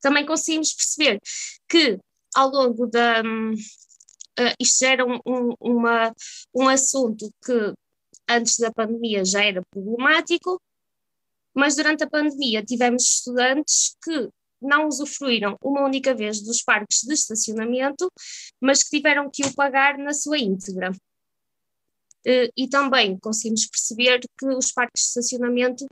Também 0.00 0.24
conseguimos 0.24 0.72
perceber 0.72 1.20
que 1.68 1.98
ao 2.34 2.50
longo 2.50 2.86
da. 2.86 3.22
Uh, 3.22 4.54
isto 4.60 4.84
era 4.84 5.04
um, 5.04 5.18
um, 5.26 5.54
uma, 5.60 6.14
um 6.54 6.68
assunto 6.68 7.28
que 7.44 7.74
antes 8.28 8.56
da 8.58 8.72
pandemia 8.72 9.24
já 9.24 9.44
era 9.44 9.62
problemático, 9.70 10.60
mas 11.54 11.74
durante 11.74 12.04
a 12.04 12.10
pandemia 12.10 12.62
tivemos 12.62 13.02
estudantes 13.02 13.96
que 14.04 14.28
não 14.60 14.88
usufruíram 14.88 15.56
uma 15.62 15.84
única 15.84 16.14
vez 16.14 16.40
dos 16.42 16.62
parques 16.62 17.02
de 17.02 17.14
estacionamento, 17.14 18.10
mas 18.60 18.82
que 18.82 18.96
tiveram 18.96 19.30
que 19.30 19.44
o 19.44 19.54
pagar 19.54 19.98
na 19.98 20.12
sua 20.12 20.38
íntegra. 20.38 20.92
Eh, 22.26 22.50
e 22.56 22.68
também 22.68 23.18
conseguimos 23.18 23.66
perceber 23.66 24.20
que 24.38 24.46
os 24.46 24.72
parques 24.72 25.02
de 25.02 25.08
estacionamento 25.08 25.86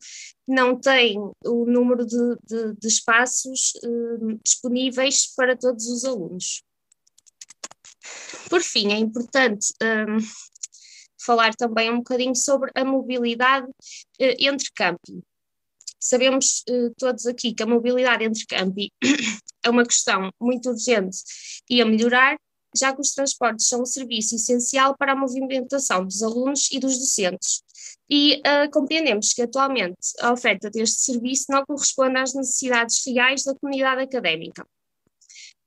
não 0.47 0.79
têm 0.79 1.19
o 1.45 1.65
número 1.65 2.05
de, 2.05 2.37
de, 2.45 2.75
de 2.75 2.89
espaços 2.89 3.73
eh, 3.83 4.37
disponíveis 4.45 5.33
para 5.35 5.57
todos 5.57 5.87
os 5.87 6.05
alunos. 6.05 6.63
Por 8.51 8.61
fim, 8.61 8.93
é 8.93 8.99
importante 8.99 9.73
eh, 9.83 10.05
falar 11.25 11.55
também 11.55 11.91
um 11.91 11.99
bocadinho 11.99 12.37
sobre 12.37 12.71
a 12.75 12.85
mobilidade 12.85 13.67
entre 14.19 14.71
campi. 14.75 15.23
Sabemos 15.99 16.63
uh, 16.69 16.93
todos 16.99 17.27
aqui 17.27 17.55
que 17.55 17.63
a 17.63 17.67
mobilidade 17.67 18.25
entre 18.25 18.47
campi 18.47 18.93
é 19.65 19.71
uma 19.71 19.85
questão 19.85 20.31
muito 20.41 20.71
urgente 20.71 21.19
e 21.69 21.81
a 21.81 21.87
melhorar, 21.87 22.37
já 22.77 22.95
que 22.95 23.01
os 23.01 23.13
transportes 23.13 23.69
são 23.69 23.83
um 23.83 23.87
serviço 23.87 24.37
essencial 24.37 24.97
para 24.97 25.13
a 25.13 25.17
movimentação 25.17 26.05
dos 26.05 26.23
alunos 26.23 26.69
e 26.71 26.79
dos 26.79 26.99
docentes. 26.99 27.63
E 28.09 28.41
uh, 28.41 28.71
compreendemos 28.71 29.33
que 29.33 29.43
atualmente 29.43 29.97
a 30.21 30.33
oferta 30.33 30.71
deste 30.71 31.01
serviço 31.01 31.47
não 31.49 31.65
corresponde 31.65 32.19
às 32.19 32.35
necessidades 32.35 33.03
reais 33.05 33.43
da 33.43 33.55
comunidade 33.55 34.03
académica. 34.03 34.67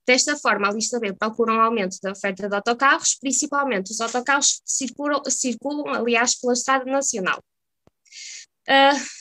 Desta 0.10 0.36
forma, 0.38 0.68
a 0.68 0.72
lista 0.72 1.00
B 1.00 1.14
procura 1.14 1.54
um 1.54 1.60
aumento 1.60 1.98
da 2.02 2.12
oferta 2.12 2.50
de 2.50 2.56
autocarros, 2.56 3.16
principalmente 3.20 3.92
os 3.92 4.02
autocarros 4.02 4.54
que 4.54 4.72
circulam, 4.72 5.22
circulam 5.30 5.94
aliás, 5.94 6.34
pela 6.40 6.54
Estrada 6.54 6.86
Nacional. 6.86 7.40
Uh, 8.68 9.19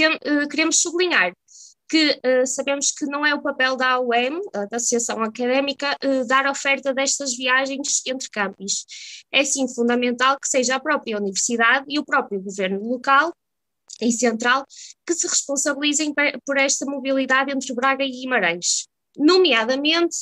tem, 0.00 0.14
uh, 0.14 0.48
queremos 0.48 0.80
sublinhar 0.80 1.32
que 1.88 2.20
uh, 2.24 2.46
sabemos 2.46 2.92
que 2.92 3.04
não 3.04 3.26
é 3.26 3.34
o 3.34 3.42
papel 3.42 3.76
da 3.76 3.94
AUM, 3.94 4.40
da 4.70 4.76
Associação 4.76 5.22
Académica, 5.24 5.96
uh, 6.04 6.26
dar 6.26 6.46
oferta 6.46 6.94
destas 6.94 7.36
viagens 7.36 8.00
entre 8.06 8.30
campos. 8.30 8.86
É 9.32 9.44
sim 9.44 9.66
fundamental 9.68 10.38
que 10.38 10.48
seja 10.48 10.76
a 10.76 10.80
própria 10.80 11.18
universidade 11.18 11.84
e 11.88 11.98
o 11.98 12.04
próprio 12.04 12.40
governo 12.40 12.80
local 12.88 13.32
e 14.00 14.12
central 14.12 14.64
que 15.04 15.12
se 15.12 15.26
responsabilizem 15.26 16.14
por 16.46 16.56
esta 16.56 16.86
mobilidade 16.86 17.50
entre 17.52 17.74
Braga 17.74 18.04
e 18.04 18.10
Guimarães. 18.10 18.86
Nomeadamente, 19.18 20.16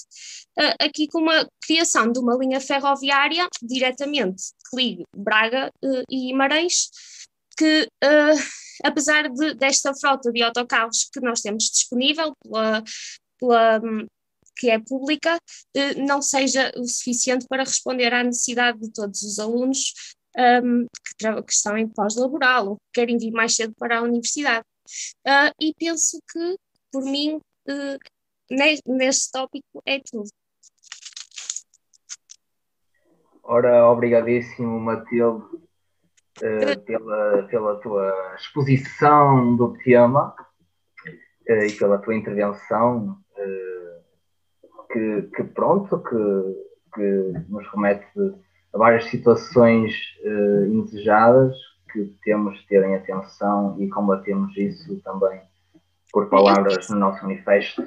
uh, 0.59 0.74
aqui 0.81 1.07
com 1.07 1.29
a 1.29 1.47
criação 1.62 2.11
de 2.11 2.18
uma 2.18 2.35
linha 2.35 2.61
ferroviária 2.62 3.47
diretamente 3.62 4.43
que 4.70 4.76
ligue 4.76 5.05
Braga 5.14 5.70
e 6.11 6.29
Guimarães, 6.29 6.89
que 7.59 7.89
apesar 8.85 9.29
de, 9.29 9.55
desta 9.55 9.93
frota 9.95 10.31
de 10.31 10.43
autocarros 10.43 11.09
que 11.13 11.21
nós 11.21 11.41
temos 11.41 11.65
disponível 11.65 12.33
pela, 12.43 12.83
pela 13.39 13.81
que 14.57 14.71
é 14.71 14.79
pública, 14.79 15.39
eh, 15.75 15.95
não 15.95 16.21
seja 16.21 16.73
o 16.77 16.87
suficiente 16.87 17.47
para 17.49 17.63
responder 17.63 18.13
à 18.13 18.25
necessidade 18.25 18.81
de 18.81 18.93
todos 18.93 19.23
os 19.23 19.39
alunos 19.39 19.93
um, 20.37 20.87
que, 21.17 21.43
que, 21.43 21.53
estão 21.53 21.79
em 21.79 21.89
pós-laboral 21.89 22.71
ou 22.71 22.77
que 22.77 23.01
querem 23.01 23.19
vir 23.19 23.31
mais 23.31 23.55
cedo 23.55 23.73
para 23.79 23.99
a 23.99 24.03
universidade. 24.03 24.65
Uh, 25.27 25.53
e 25.61 25.73
penso 25.79 26.19
que, 26.33 26.57
por 26.93 27.05
mim, 27.05 27.37
uh, 27.37 27.99
neste 28.87 29.31
tópico 29.31 29.83
é 29.87 30.01
tudo. 30.01 30.29
Ora, 33.43 33.89
obrigadíssimo, 33.89 34.79
Matilde, 34.81 35.68
uh, 36.43 36.80
pela, 36.84 37.43
pela 37.45 37.76
tua 37.80 38.34
exposição 38.36 39.57
do 39.57 39.76
tema 39.84 40.34
uh, 41.49 41.64
e 41.64 41.72
pela 41.72 41.99
tua 41.99 42.14
intervenção, 42.14 43.18
uh, 43.36 44.93
que, 44.93 45.22
que, 45.34 45.45
pronto, 45.45 46.03
que, 46.03 46.95
que 46.95 47.32
nos 47.49 47.66
remete 47.72 48.07
a 48.74 48.78
várias 48.78 49.05
situações 49.07 49.95
indesejadas 50.66 51.57
que 51.93 52.05
temos 52.22 52.59
de 52.59 52.66
ter 52.66 52.84
em 52.84 52.95
atenção 52.95 53.76
e 53.80 53.89
combatemos 53.89 54.57
isso 54.57 55.01
também 55.03 55.41
por 56.12 56.28
palavras 56.28 56.89
no 56.91 56.99
nosso 56.99 57.22
manifesto. 57.22 57.82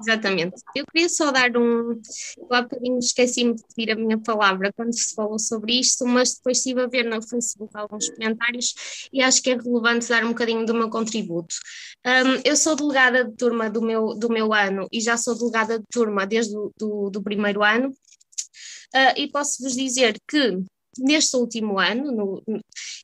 Exatamente. 0.00 0.62
Eu 0.74 0.84
queria 0.86 1.08
só 1.08 1.30
dar 1.30 1.54
um. 1.56 2.00
Há 2.50 2.62
bocadinho 2.62 2.98
esqueci-me 2.98 3.54
de 3.54 3.62
pedir 3.74 3.92
a 3.92 3.96
minha 3.96 4.18
palavra 4.18 4.72
quando 4.72 4.94
se 4.94 5.14
falou 5.14 5.38
sobre 5.38 5.78
isto, 5.78 6.06
mas 6.06 6.34
depois 6.34 6.58
estive 6.58 6.80
a 6.80 6.86
ver 6.86 7.04
no 7.04 7.20
Facebook 7.20 7.70
alguns 7.76 8.08
comentários 8.08 8.74
e 9.12 9.22
acho 9.22 9.42
que 9.42 9.50
é 9.50 9.56
relevante 9.56 10.08
dar 10.08 10.24
um 10.24 10.28
bocadinho 10.28 10.64
do 10.64 10.74
meu 10.74 10.88
contributo. 10.88 11.54
Um, 12.06 12.40
eu 12.44 12.56
sou 12.56 12.74
delegada 12.74 13.24
de 13.24 13.36
turma 13.36 13.68
do 13.68 13.82
meu, 13.82 14.14
do 14.14 14.30
meu 14.30 14.54
ano 14.54 14.88
e 14.90 15.00
já 15.00 15.18
sou 15.18 15.36
delegada 15.38 15.78
de 15.78 15.84
turma 15.92 16.26
desde 16.26 16.56
o 16.56 16.72
do, 16.78 17.10
do 17.10 17.22
primeiro 17.22 17.62
ano, 17.62 17.90
uh, 17.90 19.14
e 19.16 19.30
posso 19.30 19.62
vos 19.62 19.74
dizer 19.74 20.16
que 20.26 20.62
neste 20.98 21.36
último 21.36 21.78
ano, 21.78 22.10
no, 22.12 22.42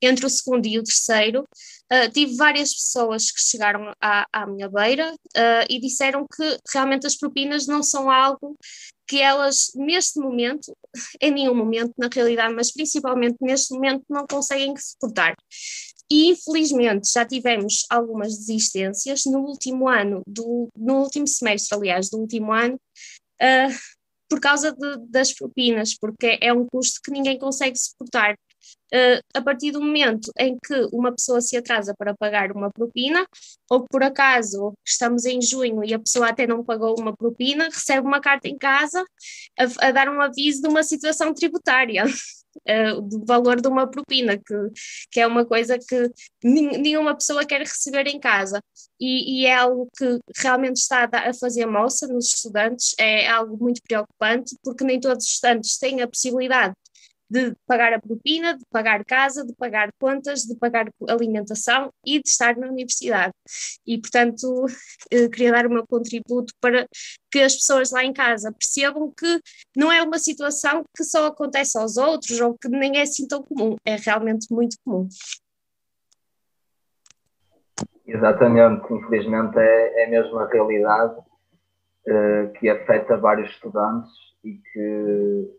entre 0.03 0.27
o 0.27 0.31
segundo 0.31 0.67
e 0.67 0.79
o 0.79 0.83
terceiro, 0.83 1.43
uh, 1.43 2.11
tive 2.13 2.37
várias 2.37 2.75
pessoas 2.75 3.31
que 3.31 3.41
chegaram 3.41 3.93
à, 4.01 4.27
à 4.33 4.47
minha 4.47 4.69
beira 4.69 5.13
uh, 5.13 5.67
e 5.69 5.81
disseram 5.81 6.27
que 6.27 6.59
realmente 6.73 7.07
as 7.07 7.17
propinas 7.17 7.67
não 7.67 7.83
são 7.83 8.11
algo 8.11 8.57
que 9.07 9.21
elas, 9.21 9.71
neste 9.75 10.19
momento, 10.19 10.77
em 11.21 11.31
nenhum 11.31 11.55
momento 11.55 11.93
na 11.97 12.09
realidade, 12.13 12.55
mas 12.55 12.73
principalmente 12.73 13.37
neste 13.41 13.73
momento, 13.75 14.05
não 14.09 14.27
conseguem 14.27 14.75
suportar. 14.77 15.35
E 16.11 16.31
infelizmente 16.31 17.11
já 17.13 17.25
tivemos 17.25 17.85
algumas 17.91 18.37
desistências 18.39 19.25
no 19.27 19.41
último 19.41 19.89
ano, 19.89 20.23
do, 20.27 20.69
no 20.77 21.01
último 21.01 21.27
semestre, 21.27 21.77
aliás, 21.77 22.09
do 22.09 22.19
último 22.19 22.53
ano, 22.53 22.79
uh, 23.43 23.96
por 24.29 24.41
causa 24.41 24.73
de, 24.73 24.97
das 25.09 25.33
propinas, 25.33 25.97
porque 25.97 26.39
é 26.41 26.53
um 26.53 26.67
custo 26.67 27.01
que 27.03 27.11
ninguém 27.11 27.39
consegue 27.39 27.79
suportar. 27.79 28.37
Uh, 28.93 29.21
a 29.35 29.43
partir 29.43 29.73
do 29.73 29.81
momento 29.81 30.31
em 30.39 30.57
que 30.65 30.89
uma 30.93 31.13
pessoa 31.13 31.41
se 31.41 31.57
atrasa 31.57 31.95
para 31.97 32.15
pagar 32.15 32.53
uma 32.53 32.71
propina, 32.71 33.27
ou 33.71 33.85
por 33.85 34.03
acaso 34.03 34.75
estamos 34.85 35.25
em 35.25 35.41
junho 35.43 35.85
e 35.85 35.93
a 35.93 35.99
pessoa 35.99 36.29
até 36.29 36.47
não 36.47 36.65
pagou 36.65 36.95
uma 36.99 37.17
propina, 37.17 37.65
recebe 37.65 38.07
uma 38.07 38.21
carta 38.21 38.49
em 38.49 38.57
casa 38.57 39.05
a, 39.59 39.89
a 39.89 39.91
dar 39.93 40.09
um 40.09 40.21
aviso 40.21 40.63
de 40.63 40.69
uma 40.69 40.83
situação 40.83 41.35
tributária. 41.35 42.05
Uh, 42.69 43.01
do 43.03 43.25
valor 43.25 43.61
de 43.61 43.69
uma 43.69 43.87
propina, 43.87 44.37
que, 44.37 44.55
que 45.11 45.21
é 45.21 45.27
uma 45.27 45.45
coisa 45.45 45.79
que 45.79 46.11
nenhuma 46.43 47.15
pessoa 47.15 47.45
quer 47.45 47.61
receber 47.61 48.07
em 48.07 48.19
casa. 48.19 48.63
E, 49.01 49.43
e, 49.43 49.47
é 49.47 49.55
algo 49.55 49.89
que 49.97 50.19
realmente 50.39 50.77
está 50.77 51.09
a 51.13 51.35
fazer 51.35 51.67
moça 51.67 52.07
nos 52.07 52.33
estudantes, 52.33 52.95
é 52.99 53.29
algo 53.29 53.57
muito 53.63 53.83
preocupante, 53.83 54.57
porque 54.63 54.85
nem 54.85 54.99
todos 54.99 55.25
os 55.25 55.33
estudantes 55.33 55.79
têm 55.79 56.01
a 56.01 56.09
possibilidade 56.09 56.75
de 57.29 57.55
pagar 57.67 57.93
a 57.93 58.01
propina, 58.01 58.57
de 58.57 58.65
pagar 58.71 59.05
casa, 59.05 59.45
de 59.45 59.53
pagar 59.55 59.91
contas, 59.99 60.43
de 60.43 60.57
pagar 60.57 60.89
alimentação 61.09 61.91
e 62.05 62.21
de 62.21 62.29
estar 62.29 62.57
na 62.57 62.69
universidade. 62.69 63.33
E, 63.87 63.99
portanto, 64.01 64.67
eh, 65.11 65.29
queria 65.29 65.53
dar 65.53 65.67
o 65.67 65.71
meu 65.71 65.87
contributo 65.87 66.53
para 66.61 66.87
que 67.31 67.41
as 67.41 67.55
pessoas 67.55 67.91
lá 67.91 68.05
em 68.05 68.13
casa 68.13 68.53
percebam 68.53 69.13
que 69.17 69.41
não 69.77 69.91
é 69.91 70.03
uma 70.03 70.19
situação 70.19 70.85
que 70.97 71.05
só 71.05 71.27
acontece 71.27 71.77
aos 71.79 71.97
outros 71.97 72.41
ou 72.41 72.57
que 72.57 72.69
nem 72.69 72.99
é 72.99 73.03
assim 73.03 73.27
tão 73.27 73.43
comum, 73.43 73.77
é 73.85 73.97
realmente 73.97 74.47
muito 74.51 74.77
comum. 74.85 75.09
Exatamente, 78.07 78.93
infelizmente 78.93 79.59
é, 79.59 80.05
é 80.05 80.07
mesmo 80.07 80.39
a 80.39 80.49
realidade 80.49 81.19
uh, 81.19 82.53
que 82.59 82.69
afeta 82.69 83.17
vários 83.17 83.51
estudantes 83.51 84.13
e 84.45 84.55
que 84.55 85.51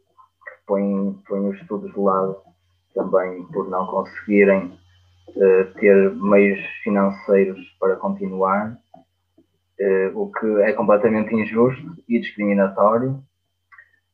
põem, 0.67 1.19
põem 1.27 1.49
os 1.49 1.59
estudos 1.59 1.91
de 1.91 1.99
lado 1.99 2.37
também 2.93 3.45
por 3.45 3.69
não 3.69 3.87
conseguirem 3.87 4.77
uh, 5.29 5.73
ter 5.79 6.13
meios 6.15 6.59
financeiros 6.83 7.59
para 7.79 7.95
continuar, 7.95 8.77
uh, 9.79 10.19
o 10.19 10.31
que 10.31 10.45
é 10.61 10.73
completamente 10.73 11.33
injusto 11.33 11.95
e 12.07 12.19
discriminatório. 12.19 13.23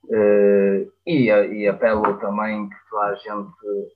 Uh, 0.06 0.92
e, 1.08 1.28
e 1.30 1.68
apelo 1.68 2.18
também 2.18 2.70
que 2.70 2.76
toda 2.90 3.06
a 3.06 3.16
gente 3.16 3.94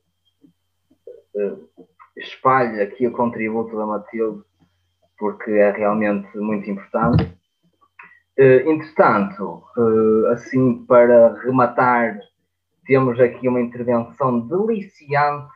espalhe 2.16 2.82
aqui 2.82 3.06
o 3.06 3.12
contributo 3.12 3.78
da 3.78 3.86
Matilde, 3.86 4.42
porque 5.20 5.52
é 5.52 5.72
realmente 5.72 6.36
muito 6.38 6.70
importante. 6.70 7.32
entretanto, 8.38 9.64
assim 10.32 10.86
para 10.86 11.34
rematar 11.42 12.18
temos 12.88 13.20
aqui 13.20 13.48
uma 13.48 13.62
intervenção 13.62 14.40
deliciante 14.48 15.52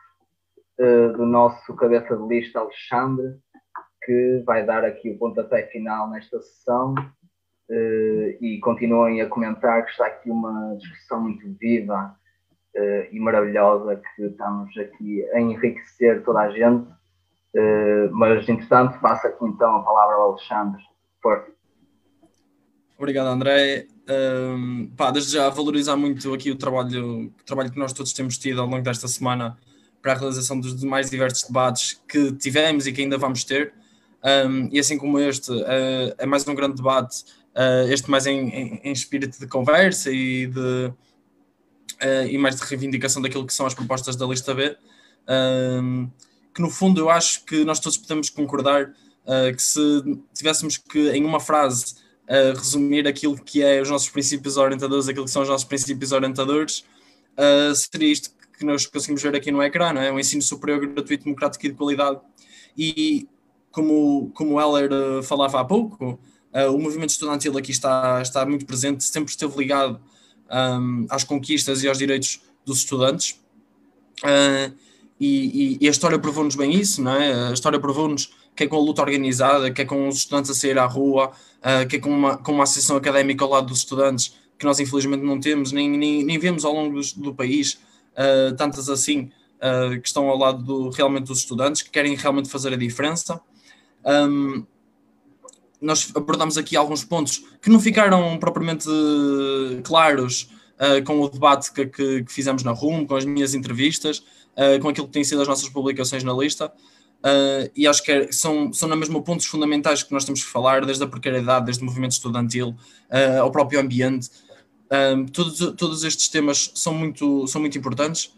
uh, 0.78 1.12
do 1.16 1.24
nosso 1.24 1.74
cabeça 1.74 2.14
de 2.14 2.28
lista, 2.28 2.60
Alexandre, 2.60 3.38
que 4.04 4.42
vai 4.44 4.64
dar 4.64 4.84
aqui 4.84 5.10
o 5.10 5.18
pontapé 5.18 5.66
final 5.68 6.10
nesta 6.10 6.40
sessão. 6.40 6.94
Uh, 7.70 8.36
e 8.40 8.60
continuem 8.62 9.22
a 9.22 9.28
comentar 9.28 9.84
que 9.84 9.92
está 9.92 10.06
aqui 10.06 10.30
uma 10.30 10.76
discussão 10.76 11.22
muito 11.22 11.50
viva 11.58 12.14
uh, 12.76 13.08
e 13.10 13.18
maravilhosa 13.18 14.00
que 14.14 14.24
estamos 14.24 14.76
aqui 14.76 15.24
a 15.32 15.40
enriquecer 15.40 16.22
toda 16.22 16.40
a 16.40 16.50
gente. 16.50 16.86
mas, 18.12 18.46
entretanto, 18.48 19.00
passo 19.00 19.26
aqui 19.26 19.44
então 19.44 19.76
a 19.76 19.82
palavra 19.82 20.16
ao 20.16 20.30
Alexandre. 20.32 20.82
Força. 21.22 21.50
Obrigado, 22.98 23.28
André. 23.28 23.91
Um, 24.08 24.88
pá, 24.96 25.10
desde 25.10 25.32
já 25.32 25.48
valorizar 25.48 25.96
muito 25.96 26.34
aqui 26.34 26.50
o 26.50 26.56
trabalho, 26.56 27.26
o 27.26 27.44
trabalho 27.44 27.70
que 27.70 27.78
nós 27.78 27.92
todos 27.92 28.12
temos 28.12 28.36
tido 28.36 28.60
ao 28.60 28.66
longo 28.66 28.82
desta 28.82 29.06
semana 29.06 29.56
para 30.02 30.12
a 30.12 30.16
realização 30.16 30.58
dos 30.58 30.82
mais 30.82 31.08
diversos 31.08 31.44
debates 31.44 32.00
que 32.08 32.32
tivemos 32.32 32.86
e 32.86 32.92
que 32.92 33.00
ainda 33.02 33.16
vamos 33.16 33.44
ter. 33.44 33.72
Um, 34.24 34.68
e 34.72 34.78
assim 34.78 34.98
como 34.98 35.18
este, 35.18 35.50
uh, 35.50 36.14
é 36.18 36.26
mais 36.26 36.46
um 36.46 36.54
grande 36.54 36.76
debate, 36.76 37.24
uh, 37.54 37.90
este 37.90 38.10
mais 38.10 38.26
em, 38.26 38.48
em, 38.48 38.80
em, 38.84 38.92
espírito 38.92 39.38
de 39.38 39.46
conversa 39.46 40.10
e, 40.10 40.46
de, 40.46 40.60
uh, 40.60 42.26
e 42.28 42.36
mais 42.38 42.56
de 42.56 42.62
reivindicação 42.62 43.22
daquilo 43.22 43.46
que 43.46 43.54
são 43.54 43.66
as 43.66 43.74
propostas 43.74 44.16
da 44.16 44.26
lista 44.26 44.54
B, 44.54 44.76
um, 45.80 46.08
que 46.54 46.60
no 46.60 46.70
fundo 46.70 47.00
eu 47.00 47.10
acho 47.10 47.44
que 47.44 47.64
nós 47.64 47.80
todos 47.80 47.96
podemos 47.96 48.28
concordar 48.28 48.92
que 49.56 49.62
se 49.62 49.80
tivéssemos 50.34 50.76
que, 50.76 51.10
em 51.10 51.24
uma 51.24 51.38
frase, 51.38 51.94
a 52.28 52.56
resumir 52.56 53.06
aquilo 53.06 53.36
que 53.36 53.62
é 53.62 53.80
os 53.80 53.90
nossos 53.90 54.08
princípios 54.08 54.56
orientadores, 54.56 55.08
aquilo 55.08 55.24
que 55.24 55.30
são 55.30 55.42
os 55.42 55.48
nossos 55.48 55.66
princípios 55.66 56.12
orientadores, 56.12 56.84
uh, 57.36 57.74
seria 57.74 58.12
isto 58.12 58.30
que 58.56 58.64
nós 58.64 58.86
conseguimos 58.86 59.22
ver 59.22 59.34
aqui 59.34 59.50
no 59.50 59.62
ecrã, 59.62 59.92
não 59.92 60.00
é? 60.00 60.12
um 60.12 60.18
ensino 60.18 60.42
superior, 60.42 60.86
gratuito, 60.86 61.24
democrático 61.24 61.66
e 61.66 61.68
de 61.70 61.74
qualidade. 61.74 62.20
E 62.76 63.28
como, 63.70 64.30
como 64.34 64.60
Heller 64.60 64.90
uh, 64.92 65.22
falava 65.22 65.60
há 65.60 65.64
pouco, 65.64 66.18
uh, 66.54 66.74
o 66.74 66.78
movimento 66.78 67.10
estudantil 67.10 67.56
aqui 67.58 67.72
está, 67.72 68.20
está 68.22 68.46
muito 68.46 68.64
presente, 68.66 69.04
sempre 69.04 69.30
esteve 69.30 69.56
ligado 69.56 70.00
um, 70.50 71.06
às 71.10 71.24
conquistas 71.24 71.82
e 71.82 71.88
aos 71.88 71.98
direitos 71.98 72.40
dos 72.64 72.78
estudantes. 72.78 73.40
Uh, 74.22 74.72
e, 75.18 75.76
e, 75.76 75.78
e, 75.80 75.88
a 75.88 75.90
história 75.90 76.18
provou-nos 76.18 76.56
bem 76.56 76.74
isso, 76.74 77.00
não 77.00 77.12
é? 77.12 77.48
A 77.48 77.52
história 77.52 77.78
provou-nos 77.78 78.32
que 78.54 78.64
é 78.64 78.66
com 78.66 78.76
a 78.76 78.80
luta 78.80 79.02
organizada, 79.02 79.70
que 79.70 79.82
é 79.82 79.84
com 79.84 80.08
os 80.08 80.16
estudantes 80.16 80.50
a 80.50 80.54
sair 80.54 80.78
à 80.78 80.84
rua, 80.84 81.32
uh, 81.60 81.86
que 81.88 81.96
é 81.96 81.98
com 81.98 82.10
uma, 82.10 82.36
com 82.36 82.52
uma 82.52 82.64
associação 82.64 82.96
académica 82.96 83.44
ao 83.44 83.50
lado 83.50 83.66
dos 83.68 83.78
estudantes, 83.78 84.36
que 84.58 84.64
nós 84.64 84.78
infelizmente 84.78 85.24
não 85.24 85.40
temos, 85.40 85.72
nem, 85.72 85.90
nem, 85.90 86.24
nem 86.24 86.38
vemos 86.38 86.64
ao 86.64 86.72
longo 86.72 87.00
do, 87.00 87.22
do 87.22 87.34
país, 87.34 87.78
uh, 88.12 88.54
tantas 88.56 88.88
assim, 88.88 89.30
uh, 89.58 90.00
que 90.00 90.06
estão 90.06 90.28
ao 90.28 90.36
lado 90.36 90.62
do, 90.62 90.90
realmente 90.90 91.26
dos 91.26 91.38
estudantes, 91.38 91.82
que 91.82 91.90
querem 91.90 92.14
realmente 92.14 92.48
fazer 92.48 92.72
a 92.72 92.76
diferença. 92.76 93.40
Um, 94.04 94.64
nós 95.80 96.12
abordamos 96.14 96.56
aqui 96.56 96.76
alguns 96.76 97.04
pontos 97.04 97.44
que 97.60 97.68
não 97.68 97.80
ficaram 97.80 98.38
propriamente 98.38 98.86
claros 99.82 100.48
com 101.04 101.20
o 101.20 101.28
debate 101.28 101.72
que, 101.72 101.86
que, 101.86 102.22
que, 102.22 102.32
fizemos 102.32 102.62
na 102.62 102.70
RUM, 102.70 103.04
com 103.04 103.16
as 103.16 103.24
minhas 103.24 103.52
entrevistas, 103.52 104.22
com 104.80 104.88
aquilo 104.88 105.08
que 105.08 105.12
têm 105.12 105.24
sido 105.24 105.42
as 105.42 105.48
nossas 105.48 105.68
publicações 105.68 106.22
na 106.22 106.32
lista. 106.32 106.72
Uh, 107.22 107.70
e 107.76 107.86
acho 107.86 108.02
que 108.02 108.10
é, 108.10 108.32
são, 108.32 108.72
são 108.72 108.88
na 108.88 108.96
mesma 108.96 109.22
pontos 109.22 109.46
fundamentais 109.46 110.02
que 110.02 110.12
nós 110.12 110.24
temos 110.24 110.42
que 110.42 110.50
falar, 110.50 110.84
desde 110.84 111.04
a 111.04 111.06
precariedade, 111.06 111.66
desde 111.66 111.82
o 111.82 111.86
movimento 111.86 112.12
estudantil, 112.12 112.70
uh, 112.70 113.42
ao 113.42 113.50
próprio 113.52 113.78
ambiente. 113.78 114.28
Um, 114.90 115.26
todos, 115.26 115.58
todos 115.76 116.04
estes 116.04 116.28
temas 116.28 116.72
são 116.74 116.92
muito, 116.92 117.46
são 117.46 117.60
muito 117.60 117.78
importantes 117.78 118.34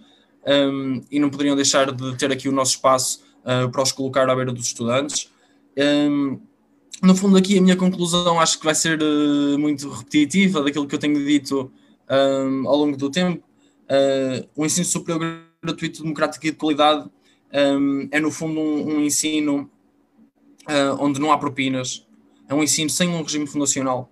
um, 0.47 1.03
e 1.11 1.19
não 1.19 1.31
poderiam 1.31 1.57
deixar 1.57 1.91
de 1.91 2.17
ter 2.17 2.31
aqui 2.31 2.49
o 2.49 2.53
nosso 2.53 2.73
espaço 2.73 3.25
uh, 3.41 3.69
para 3.71 3.83
os 3.83 3.91
colocar 3.91 4.29
à 4.29 4.37
beira 4.37 4.53
dos 4.53 4.67
estudantes. 4.67 5.33
Um, 5.77 6.39
no 7.03 7.17
fundo, 7.17 7.37
aqui 7.37 7.59
a 7.59 7.63
minha 7.63 7.77
conclusão 7.77 8.39
acho 8.39 8.59
que 8.59 8.65
vai 8.65 8.75
ser 8.75 9.01
muito 9.59 9.91
repetitiva 9.91 10.63
daquilo 10.63 10.87
que 10.87 10.95
eu 10.95 10.99
tenho 10.99 11.23
dito 11.27 11.73
ao 12.09 12.77
longo 12.77 12.97
do 12.97 13.11
tempo. 13.11 13.43
o 14.57 14.65
ensino 14.65 14.87
superior 14.87 15.43
gratuito, 15.63 16.03
democrático 16.03 16.47
e 16.47 16.51
de 16.53 16.57
qualidade 16.57 17.11
um, 17.53 18.09
é 18.11 18.21
no 18.21 18.31
fundo 18.31 18.61
um, 18.61 18.97
um 18.97 19.01
ensino 19.01 19.71
uh, 20.69 20.97
onde 20.99 21.21
não 21.21 21.33
há 21.33 21.39
propinas, 21.39 22.07
é 22.49 22.55
um 22.55 22.63
ensino 22.63 22.91
sem 22.91 23.09
um 23.09 23.23
regime 23.23 23.47
fundacional, 23.47 24.11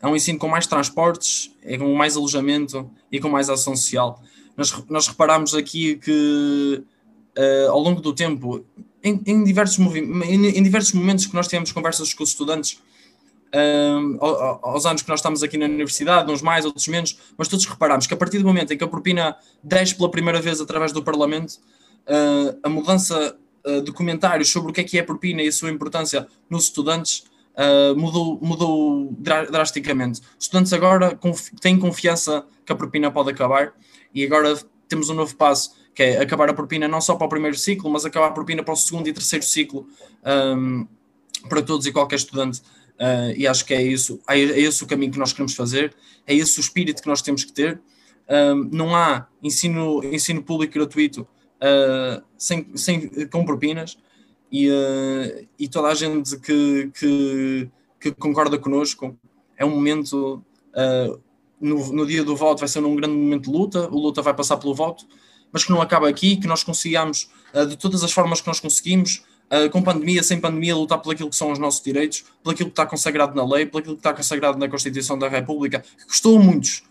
é 0.00 0.06
um 0.06 0.14
ensino 0.14 0.38
com 0.38 0.48
mais 0.48 0.66
transportes, 0.66 1.54
é 1.62 1.78
com 1.78 1.94
mais 1.94 2.16
alojamento 2.16 2.90
e 3.10 3.18
com 3.18 3.28
mais 3.28 3.48
ação 3.48 3.74
social. 3.74 4.22
Nós, 4.56 4.84
nós 4.88 5.08
reparamos 5.08 5.54
aqui 5.54 5.96
que 5.96 6.82
uh, 7.38 7.70
ao 7.70 7.80
longo 7.80 8.00
do 8.00 8.12
tempo, 8.12 8.64
em, 9.02 9.20
em 9.26 9.44
diversos 9.44 9.78
em, 9.78 10.46
em, 10.46 10.62
diversos 10.62 10.92
momentos 10.92 11.26
que 11.26 11.34
nós 11.34 11.46
tivemos 11.46 11.72
conversas 11.72 12.12
com 12.14 12.22
os 12.22 12.30
estudantes, 12.30 12.80
um, 13.54 14.18
aos 14.20 14.84
anos 14.86 15.02
que 15.02 15.08
nós 15.08 15.20
estamos 15.20 15.42
aqui 15.42 15.56
na 15.56 15.66
universidade, 15.66 16.30
uns 16.30 16.42
mais, 16.42 16.64
outros 16.64 16.86
menos, 16.88 17.18
mas 17.36 17.48
todos 17.48 17.64
reparamos 17.64 18.06
que 18.06 18.14
a 18.14 18.16
partir 18.16 18.38
do 18.38 18.44
momento 18.44 18.72
em 18.72 18.76
que 18.76 18.84
a 18.84 18.88
propina 18.88 19.36
desce 19.62 19.94
pela 19.94 20.10
primeira 20.10 20.40
vez 20.40 20.60
através 20.60 20.92
do 20.92 21.02
Parlamento, 21.02 21.54
uh, 22.06 22.58
a 22.62 22.68
mudança 22.68 23.36
uh, 23.66 23.82
de 23.82 23.92
comentários 23.92 24.48
sobre 24.48 24.70
o 24.70 24.74
que 24.74 24.80
é 24.80 24.84
que 24.84 24.98
é 24.98 25.02
propina 25.02 25.42
e 25.42 25.48
a 25.48 25.52
sua 25.52 25.70
importância 25.70 26.26
nos 26.48 26.64
estudantes 26.64 27.24
uh, 27.56 27.96
mudou, 27.98 28.38
mudou 28.42 29.12
drasticamente. 29.50 30.20
Estudantes 30.38 30.72
agora 30.72 31.18
têm 31.60 31.78
confiança 31.78 32.46
que 32.64 32.72
a 32.72 32.76
propina 32.76 33.10
pode 33.10 33.30
acabar 33.30 33.72
e 34.14 34.24
agora 34.24 34.58
temos 34.88 35.08
um 35.10 35.14
novo 35.14 35.34
passo 35.36 35.74
que 35.96 36.02
é 36.02 36.20
acabar 36.20 36.50
a 36.50 36.54
propina 36.54 36.86
não 36.86 37.00
só 37.00 37.16
para 37.16 37.26
o 37.26 37.30
primeiro 37.30 37.56
ciclo, 37.56 37.90
mas 37.90 38.04
acabar 38.04 38.26
a 38.26 38.30
propina 38.30 38.62
para 38.62 38.74
o 38.74 38.76
segundo 38.76 39.08
e 39.08 39.14
terceiro 39.14 39.44
ciclo 39.44 39.88
um, 40.54 40.86
para 41.48 41.62
todos 41.62 41.86
e 41.86 41.92
qualquer 41.92 42.16
estudante. 42.16 42.60
Uh, 43.00 43.32
e 43.34 43.46
acho 43.46 43.64
que 43.64 43.72
é 43.72 43.82
isso, 43.82 44.20
é, 44.28 44.38
é 44.38 44.60
esse 44.60 44.84
o 44.84 44.86
caminho 44.86 45.10
que 45.10 45.18
nós 45.18 45.32
queremos 45.32 45.54
fazer, 45.54 45.94
é 46.26 46.34
esse 46.34 46.58
o 46.58 46.60
espírito 46.60 47.00
que 47.02 47.08
nós 47.08 47.22
temos 47.22 47.44
que 47.44 47.52
ter. 47.52 47.80
Um, 48.28 48.68
não 48.70 48.94
há 48.94 49.26
ensino, 49.42 50.04
ensino 50.04 50.42
público 50.42 50.74
gratuito 50.74 51.26
uh, 51.56 52.22
sem, 52.36 52.66
sem, 52.76 53.08
com 53.28 53.44
propinas 53.44 53.98
e, 54.50 54.68
uh, 54.70 55.46
e 55.58 55.68
toda 55.68 55.88
a 55.88 55.94
gente 55.94 56.38
que, 56.38 56.90
que, 56.98 57.70
que, 58.00 58.12
concorda 58.12 58.58
connosco 58.58 59.16
é 59.56 59.64
um 59.64 59.70
momento 59.70 60.42
uh, 60.74 61.20
no, 61.60 61.92
no, 61.92 62.06
dia 62.06 62.22
do 62.22 62.36
voto 62.36 62.60
vai 62.60 62.68
ser 62.68 62.84
um 62.84 62.96
grande 62.96 63.14
momento 63.14 63.50
de 63.50 63.56
luta, 63.56 63.88
o 63.88 63.98
luta 63.98 64.22
vai 64.22 64.34
passar 64.34 64.56
pelo 64.58 64.74
voto, 64.74 65.06
mas 65.50 65.64
que 65.64 65.70
não 65.70 65.80
acaba 65.80 66.08
aqui, 66.08 66.36
que 66.36 66.46
nós 66.46 66.62
consigamos, 66.62 67.30
de 67.68 67.78
todas 67.78 68.04
as 68.04 68.12
formas 68.12 68.42
que 68.42 68.46
nós 68.46 68.60
conseguimos, 68.60 69.22
com 69.72 69.80
pandemia, 69.80 70.22
sem 70.22 70.38
pandemia, 70.38 70.76
lutar 70.76 70.98
por 70.98 71.14
aquilo 71.14 71.30
que 71.30 71.36
são 71.36 71.50
os 71.50 71.58
nossos 71.58 71.82
direitos, 71.82 72.26
por 72.42 72.52
aquilo 72.52 72.68
que 72.68 72.72
está 72.72 72.84
consagrado 72.84 73.34
na 73.34 73.46
lei, 73.46 73.64
por 73.64 73.78
aquilo 73.78 73.94
que 73.94 74.00
está 74.00 74.12
consagrado 74.12 74.58
na 74.58 74.68
Constituição 74.68 75.18
da 75.18 75.28
República, 75.28 75.82
que 75.96 76.04
custou 76.04 76.38
muitos 76.38 76.82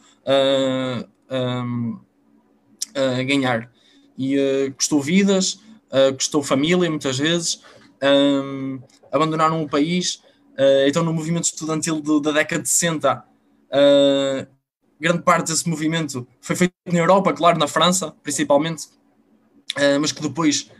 a 2.96 3.22
ganhar. 3.22 3.70
E 4.18 4.72
custou 4.78 5.02
vidas, 5.02 5.60
custou 6.18 6.42
família, 6.42 6.90
muitas 6.90 7.18
vezes, 7.18 7.62
abandonaram 9.12 9.62
o 9.62 9.70
país. 9.70 10.22
então, 10.88 11.04
no 11.04 11.14
movimento 11.14 11.46
estudantil 11.46 12.02
de, 12.02 12.22
da 12.22 12.32
década 12.32 12.64
de 12.64 12.70
60, 12.70 13.24
grande 15.00 15.22
parte 15.22 15.48
desse 15.48 15.68
movimento 15.70 16.26
foi 16.40 16.56
feito 16.56 16.74
na 16.86 17.00
Europa, 17.00 17.34
claro, 17.34 17.60
na 17.60 17.68
França, 17.68 18.14
principalmente, 18.24 18.88
mas 20.00 20.12
que 20.12 20.22
depois 20.22 20.72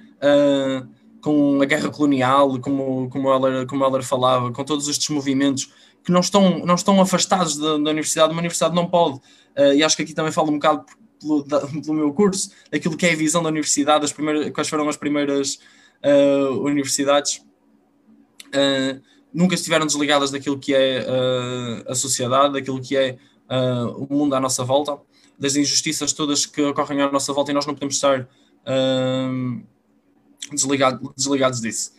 com 1.26 1.60
a 1.60 1.66
guerra 1.66 1.90
colonial, 1.90 2.60
como, 2.60 3.10
como, 3.10 3.32
ela, 3.32 3.66
como 3.66 3.84
ela 3.84 4.00
falava, 4.04 4.52
com 4.52 4.64
todos 4.64 4.88
estes 4.88 5.10
movimentos 5.10 5.74
que 6.04 6.12
não 6.12 6.20
estão, 6.20 6.60
não 6.60 6.76
estão 6.76 7.02
afastados 7.02 7.58
da, 7.58 7.80
da 7.80 7.90
universidade, 7.90 8.32
uma 8.32 8.42
universidade 8.42 8.76
não 8.76 8.88
pode, 8.88 9.16
uh, 9.18 9.74
e 9.76 9.84
acho 9.84 9.98
que 9.98 10.04
aqui 10.04 10.14
também 10.14 10.32
falo 10.32 10.52
um 10.52 10.60
bocado 10.60 10.86
pelo, 11.20 11.44
da, 11.44 11.60
pelo 11.62 11.94
meu 11.94 12.14
curso, 12.14 12.52
daquilo 12.72 12.98
que 12.98 13.06
é 13.06 13.14
a 13.14 13.16
visão 13.16 13.42
da 13.42 13.50
universidade, 13.50 14.06
as 14.06 14.14
primeiras, 14.14 14.52
quais 14.52 14.68
foram 14.68 14.88
as 14.90 14.98
primeiras 14.98 15.60
uh, 16.04 16.60
universidades, 16.62 17.38
uh, 18.48 19.02
nunca 19.34 19.56
estiveram 19.56 19.86
desligadas 19.86 20.32
daquilo 20.32 20.58
que 20.60 20.74
é 20.74 21.06
a 21.88 21.96
sociedade, 21.96 22.54
daquilo 22.54 22.82
que 22.82 22.96
é 22.96 23.18
o 23.98 24.08
mundo 24.10 24.34
à 24.34 24.40
nossa 24.40 24.64
volta, 24.64 24.98
das 25.38 25.58
injustiças 25.58 26.14
todas 26.14 26.46
que 26.46 26.62
ocorrem 26.62 27.02
à 27.02 27.12
nossa 27.12 27.34
volta 27.34 27.52
e 27.52 27.54
nós 27.54 27.66
não 27.66 27.74
podemos 27.74 27.96
estar 27.96 28.30
desligado, 30.54 31.14
desligados 31.18 31.60
disso. 31.60 31.92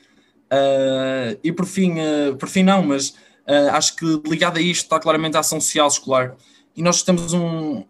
Uh, 0.47 1.39
e 1.43 1.51
por 1.51 1.67
fim, 1.67 1.95
uh, 1.99 2.37
por 2.37 2.49
fim 2.49 2.63
não, 2.63 2.83
mas 2.83 3.11
uh, 3.11 3.71
acho 3.73 3.97
que 3.97 4.05
ligado 4.27 4.59
a 4.59 4.61
isto 4.61 4.85
está 4.85 5.01
claramente 5.01 5.37
a 5.37 5.41
ação 5.41 5.61
social 5.61 5.89
escolar. 5.89 6.37
E 6.77 6.83
nós 6.83 7.03
temos 7.03 7.33
um, 7.33 7.85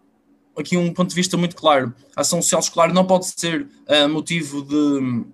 aqui 0.57 0.77
um 0.77 0.93
ponto 0.93 1.09
de 1.09 1.15
vista 1.15 1.37
muito 1.37 1.55
claro. 1.55 1.93
A 2.15 2.21
ação 2.21 2.41
social 2.41 2.61
escolar 2.61 2.93
não 2.93 3.05
pode 3.05 3.27
ser 3.27 3.67
motivo 4.09 4.63
de, 4.63 5.25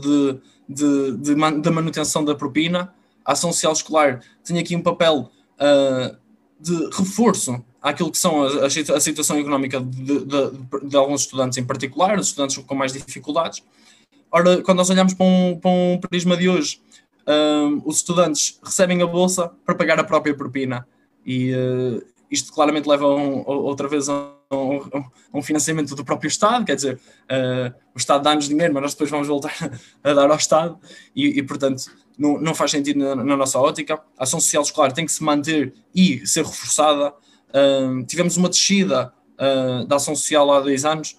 de, 0.00 0.40
de, 0.68 1.16
de, 1.16 1.34
man, 1.34 1.60
de, 1.60 1.70
manutenção 1.70 2.24
da 2.24 2.34
propina. 2.34 2.94
A 3.24 3.32
ação 3.32 3.52
social 3.52 3.72
escolar 3.72 4.20
tem 4.44 4.58
aqui 4.58 4.74
um 4.74 4.82
papel 4.82 5.30
de 6.60 6.74
reforço 6.96 7.64
àquilo 7.80 8.10
que 8.10 8.18
são 8.18 8.42
a, 8.42 8.66
a 8.66 9.00
situação 9.00 9.38
económica 9.38 9.80
de, 9.80 10.24
de, 10.24 10.96
alguns 10.96 11.22
estudantes 11.22 11.58
em 11.58 11.64
particular, 11.64 12.18
os 12.18 12.28
estudantes 12.28 12.56
com 12.58 12.74
mais 12.74 12.92
dificuldades, 12.92 13.62
Ora, 14.30 14.62
quando 14.62 14.78
nós 14.78 14.90
olhamos 14.90 15.14
para 15.14 15.24
um, 15.24 15.58
para 15.58 15.70
um 15.70 15.98
prisma 15.98 16.36
de 16.36 16.48
hoje, 16.48 16.80
os 17.84 17.96
estudantes 17.96 18.58
recebem 18.62 19.02
a 19.02 19.06
bolsa 19.06 19.50
para 19.64 19.74
pagar 19.74 19.98
a 19.98 20.04
própria 20.04 20.34
propina. 20.34 20.86
E 21.24 21.52
uh, 21.52 22.02
isto 22.30 22.52
claramente 22.52 22.88
leva 22.88 23.06
um, 23.06 23.42
outra 23.46 23.88
vez 23.88 24.08
a 24.08 24.32
um, 24.52 24.80
um, 25.34 25.42
financiamento 25.42 25.94
do 25.94 26.04
próprio 26.04 26.28
Estado, 26.28 26.64
quer 26.64 26.76
dizer, 26.76 26.94
uh, 26.94 27.74
o 27.94 27.98
Estado 27.98 28.22
dá-nos 28.22 28.48
dinheiro, 28.48 28.72
mas 28.72 28.82
nós 28.82 28.92
depois 28.92 29.10
vamos 29.10 29.28
voltar 29.28 29.54
a 30.02 30.12
dar 30.12 30.30
ao 30.30 30.36
Estado, 30.36 30.78
e, 31.14 31.38
e 31.38 31.42
portanto 31.42 31.84
não, 32.18 32.40
não, 32.40 32.54
faz 32.54 32.70
sentido 32.70 32.98
na, 32.98 33.14
na, 33.14 33.36
nossa 33.36 33.58
ótica. 33.58 34.00
A 34.16 34.24
ação 34.24 34.40
social 34.40 34.62
escolar 34.62 34.92
tem 34.92 35.06
que 35.06 35.12
se 35.12 35.22
manter 35.22 35.72
e 35.94 36.26
ser 36.26 36.44
reforçada. 36.44 37.14
Uh, 37.50 38.04
tivemos 38.04 38.36
uma 38.36 38.48
descida 38.48 39.12
uh, 39.34 39.86
da 39.86 39.96
ação 39.96 40.16
social 40.16 40.50
há 40.52 40.60
dois 40.60 40.84
anos, 40.84 41.16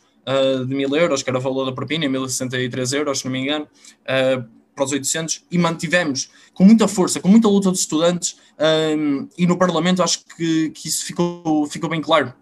de 0.68 0.76
1000 0.76 0.95
euros, 0.95 1.24
que 1.24 1.30
era 1.32 1.39
o 1.39 1.41
valor 1.41 1.66
da 1.66 1.72
propina, 1.72 2.07
1063 2.07 2.93
euros, 2.93 3.20
se 3.20 3.26
não 3.26 3.32
me 3.32 3.39
engano, 3.39 3.68
para 4.80 4.86
os 4.86 4.91
800, 4.93 5.43
e 5.51 5.57
mantivemos 5.57 6.30
com 6.53 6.63
muita 6.63 6.88
força, 6.88 7.19
com 7.19 7.27
muita 7.27 7.49
luta 7.49 7.69
dos 7.69 7.82
estudantes, 7.82 8.38
um, 8.97 9.27
e 9.38 9.45
no 9.45 9.57
Parlamento 9.57 10.01
acho 10.01 10.23
que, 10.38 10.69
que 10.69 10.88
isso 10.88 11.05
ficou, 11.05 11.65
ficou 11.67 11.89
bem 11.89 12.01
claro. 12.01 12.34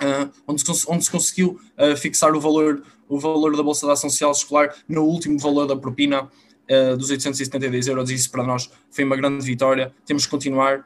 Uh, 0.00 0.30
onde, 0.46 0.60
se, 0.60 0.84
onde 0.88 1.04
se 1.04 1.10
conseguiu 1.10 1.60
uh, 1.76 1.96
fixar 1.96 2.34
o 2.34 2.40
valor, 2.40 2.82
o 3.08 3.18
valor 3.18 3.56
da 3.56 3.62
Bolsa 3.62 3.86
de 3.86 3.92
Ação 3.92 4.10
Social 4.10 4.30
Escolar 4.30 4.74
no 4.88 5.02
último 5.02 5.38
valor 5.38 5.66
da 5.66 5.76
propina 5.76 6.22
uh, 6.24 6.96
dos 6.96 7.10
872 7.10 7.86
euros, 7.86 8.10
e 8.10 8.14
isso 8.14 8.30
para 8.30 8.44
nós 8.44 8.70
foi 8.90 9.04
uma 9.04 9.16
grande 9.16 9.44
vitória. 9.44 9.92
Temos 10.04 10.24
que 10.24 10.30
continuar. 10.30 10.84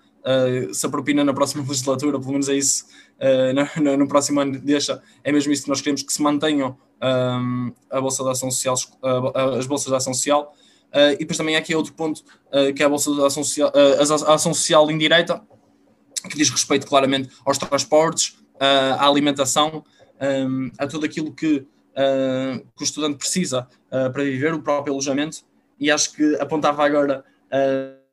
se 0.72 0.86
a 0.86 0.88
propina 0.88 1.24
na 1.24 1.34
próxima 1.34 1.64
legislatura, 1.68 2.18
pelo 2.18 2.32
menos 2.32 2.48
é 2.48 2.54
isso 2.54 2.84
uh, 3.18 3.82
no, 3.82 3.96
no, 3.96 4.08
próximo 4.08 4.40
ano 4.40 4.58
deixa, 4.58 5.02
é 5.24 5.32
mesmo 5.32 5.52
isso 5.52 5.64
que 5.64 5.68
nós 5.68 5.80
queremos, 5.80 6.02
que 6.02 6.12
se 6.12 6.22
mantenham 6.22 6.76
um, 7.02 7.72
a 7.90 8.00
Bolsa 8.00 8.22
de 8.22 8.30
Ação 8.30 8.50
Social, 8.50 8.76
as 9.58 9.66
bolsas 9.66 9.88
de 9.88 9.96
ação 9.96 10.14
social. 10.14 10.54
Uh, 10.92 11.14
e 11.14 11.18
depois 11.18 11.38
também 11.38 11.56
aqui 11.56 11.74
outro 11.74 11.94
ponto, 11.94 12.22
que 12.76 12.82
é 12.82 12.86
a 12.86 12.88
Bolsa 12.88 13.10
Ação 13.26 13.42
Social, 13.42 13.72
a 13.74 14.34
ação 14.34 14.52
social 14.52 14.90
indireita, 14.90 15.42
que 16.28 16.36
diz 16.36 16.50
respeito 16.50 16.86
claramente 16.86 17.30
aos 17.44 17.56
transportes, 17.56 18.38
à 18.60 19.06
alimentação, 19.06 19.82
um, 20.20 20.70
a 20.78 20.86
tudo 20.86 21.06
aquilo 21.06 21.32
que, 21.32 21.60
que 21.60 22.82
o 22.82 22.84
estudante 22.84 23.16
precisa 23.16 23.66
para 23.90 24.22
viver, 24.22 24.52
o 24.54 24.62
próprio 24.62 24.92
alojamento, 24.92 25.38
e 25.80 25.90
acho 25.90 26.12
que 26.12 26.36
apontava 26.36 26.84
agora 26.84 27.24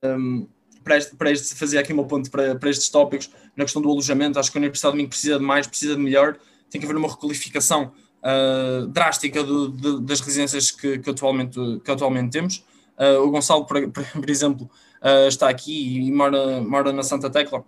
um, 0.03 0.47
para, 0.83 0.97
este, 0.97 1.15
para 1.15 1.31
este, 1.31 1.55
fazer 1.55 1.77
aqui 1.77 1.93
uma 1.93 2.05
ponte 2.05 2.29
para, 2.29 2.55
para 2.55 2.69
estes 2.69 2.89
tópicos, 2.89 3.29
na 3.55 3.63
questão 3.63 3.81
do 3.81 3.89
alojamento, 3.89 4.39
acho 4.39 4.51
que 4.51 4.57
a 4.57 4.61
Universidade 4.61 4.97
de 4.97 5.07
precisa 5.07 5.37
de 5.37 5.45
mais, 5.45 5.67
precisa 5.67 5.95
de 5.95 6.01
melhor, 6.01 6.37
tem 6.69 6.79
que 6.79 6.85
haver 6.85 6.97
uma 6.97 7.09
requalificação 7.09 7.91
uh, 8.23 8.87
drástica 8.87 9.43
do, 9.43 9.69
de, 9.69 10.01
das 10.01 10.19
residências 10.21 10.71
que, 10.71 10.99
que, 10.99 11.09
atualmente, 11.09 11.59
que 11.83 11.91
atualmente 11.91 12.31
temos. 12.31 12.65
Uh, 12.97 13.21
o 13.23 13.31
Gonçalo, 13.31 13.65
por, 13.65 13.89
por 13.91 14.05
exemplo, 14.29 14.69
uh, 15.01 15.27
está 15.27 15.49
aqui 15.49 16.07
e 16.07 16.11
mora, 16.11 16.61
mora 16.61 16.91
na 16.91 17.03
Santa 17.03 17.29
Tecla, 17.29 17.63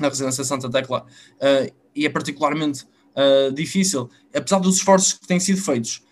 na 0.00 0.08
residência 0.08 0.44
Santa 0.44 0.70
Tecla, 0.70 1.06
e 1.94 2.04
é 2.04 2.08
particularmente 2.08 2.84
difícil, 3.54 4.10
apesar 4.34 4.58
dos 4.58 4.78
esforços 4.78 5.12
que 5.12 5.24
têm 5.24 5.38
sido 5.38 5.62
feitos. 5.62 6.02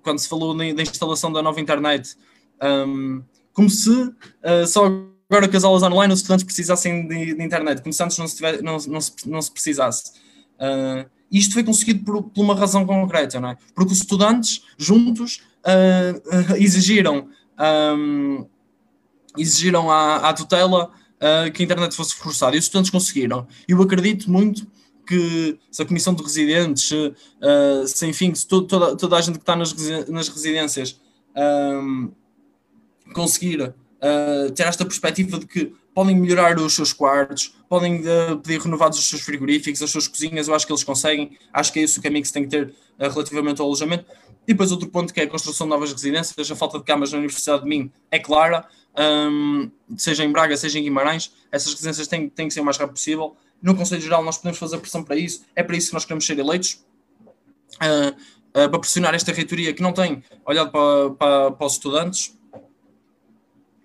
quando 0.00 0.20
se 0.20 0.28
falou 0.28 0.56
da 0.56 0.64
instalação 0.80 1.32
da 1.32 1.42
nova 1.42 1.60
internet, 1.60 2.16
um, 2.62 3.20
como 3.52 3.68
se 3.68 4.14
só 4.68 4.86
agora 5.28 5.48
que 5.48 5.56
as 5.56 5.64
aulas 5.64 5.82
online 5.82 6.12
os 6.12 6.20
estudantes 6.20 6.44
precisassem 6.44 7.08
de, 7.08 7.34
de 7.34 7.42
internet, 7.42 7.82
como 7.82 7.92
se 7.92 8.02
antes 8.02 8.16
não 8.16 8.28
se, 8.28 8.36
tiver, 8.36 8.62
não, 8.62 8.76
não 8.86 9.00
se, 9.00 9.12
não 9.26 9.42
se 9.42 9.50
precisasse. 9.50 10.12
Uh, 10.54 11.15
isto 11.30 11.54
foi 11.54 11.64
conseguido 11.64 12.04
por, 12.04 12.22
por, 12.22 12.42
uma 12.42 12.54
razão 12.54 12.86
concreta, 12.86 13.40
não 13.40 13.50
é? 13.50 13.56
Porque 13.74 13.92
os 13.92 13.98
estudantes 13.98 14.62
juntos 14.78 15.42
uh, 15.64 16.56
exigiram, 16.56 17.28
um, 17.98 18.46
exigiram 19.36 19.90
à, 19.90 20.28
à 20.28 20.32
tutela 20.32 20.90
que 21.54 21.62
a 21.62 21.64
internet 21.64 21.96
fosse 21.96 22.14
forçada 22.14 22.54
e 22.54 22.58
os 22.58 22.66
estudantes 22.66 22.90
conseguiram. 22.90 23.48
Eu 23.66 23.80
acredito 23.80 24.30
muito 24.30 24.66
que 25.06 25.58
se 25.70 25.80
a 25.80 25.86
comissão 25.86 26.12
de 26.14 26.22
residentes, 26.22 26.90
uh, 26.90 27.86
se 27.86 28.06
enfim, 28.06 28.34
se 28.34 28.46
toda, 28.46 28.96
toda 28.96 29.16
a 29.16 29.20
gente 29.20 29.36
que 29.36 29.42
está 29.42 29.54
nas, 29.54 29.72
nas 30.08 30.28
residências 30.28 31.00
um, 31.36 32.10
conseguir 33.14 33.60
uh, 33.62 34.50
ter 34.54 34.64
esta 34.64 34.84
perspectiva 34.84 35.38
de 35.38 35.46
que 35.46 35.72
podem 35.96 36.14
melhorar 36.14 36.58
os 36.58 36.74
seus 36.74 36.92
quartos, 36.92 37.54
podem 37.70 38.02
uh, 38.02 38.36
pedir 38.42 38.60
renovados 38.60 38.98
os 38.98 39.08
seus 39.08 39.22
frigoríficos, 39.22 39.80
as 39.80 39.90
suas 39.90 40.06
cozinhas, 40.06 40.46
eu 40.46 40.54
acho 40.54 40.66
que 40.66 40.70
eles 40.70 40.84
conseguem, 40.84 41.38
acho 41.50 41.72
que 41.72 41.78
é 41.78 41.82
esse 41.84 41.98
o 41.98 42.02
caminho 42.02 42.20
que 42.20 42.28
se 42.28 42.34
tem 42.34 42.42
que 42.42 42.50
ter 42.50 42.66
uh, 42.66 43.08
relativamente 43.08 43.62
ao 43.62 43.66
alojamento. 43.66 44.04
E 44.46 44.52
depois 44.52 44.70
outro 44.70 44.90
ponto 44.90 45.14
que 45.14 45.20
é 45.20 45.22
a 45.22 45.26
construção 45.26 45.66
de 45.66 45.70
novas 45.70 45.90
residências, 45.90 46.50
a 46.50 46.54
falta 46.54 46.78
de 46.78 46.84
camas 46.84 47.12
na 47.12 47.18
Universidade 47.18 47.62
de 47.62 47.68
Minho 47.70 47.90
é 48.10 48.18
clara, 48.18 48.68
um, 48.94 49.70
seja 49.96 50.22
em 50.22 50.30
Braga, 50.30 50.54
seja 50.58 50.78
em 50.78 50.82
Guimarães, 50.82 51.32
essas 51.50 51.72
residências 51.72 52.06
têm, 52.06 52.28
têm 52.28 52.48
que 52.48 52.52
ser 52.52 52.60
o 52.60 52.64
mais 52.64 52.76
rápido 52.76 52.96
possível. 52.96 53.34
No 53.62 53.74
Conselho 53.74 54.02
Geral 54.02 54.22
nós 54.22 54.36
podemos 54.36 54.58
fazer 54.58 54.76
pressão 54.76 55.02
para 55.02 55.16
isso, 55.16 55.46
é 55.56 55.62
para 55.62 55.78
isso 55.78 55.88
que 55.88 55.94
nós 55.94 56.04
queremos 56.04 56.26
ser 56.26 56.38
eleitos, 56.38 56.84
uh, 57.76 58.14
para 58.52 58.78
pressionar 58.78 59.14
esta 59.14 59.32
reitoria 59.32 59.72
que 59.72 59.80
não 59.80 59.94
tem 59.94 60.22
olhado 60.44 60.70
para, 60.70 61.10
para, 61.12 61.50
para 61.52 61.66
os 61.66 61.72
estudantes, 61.72 62.36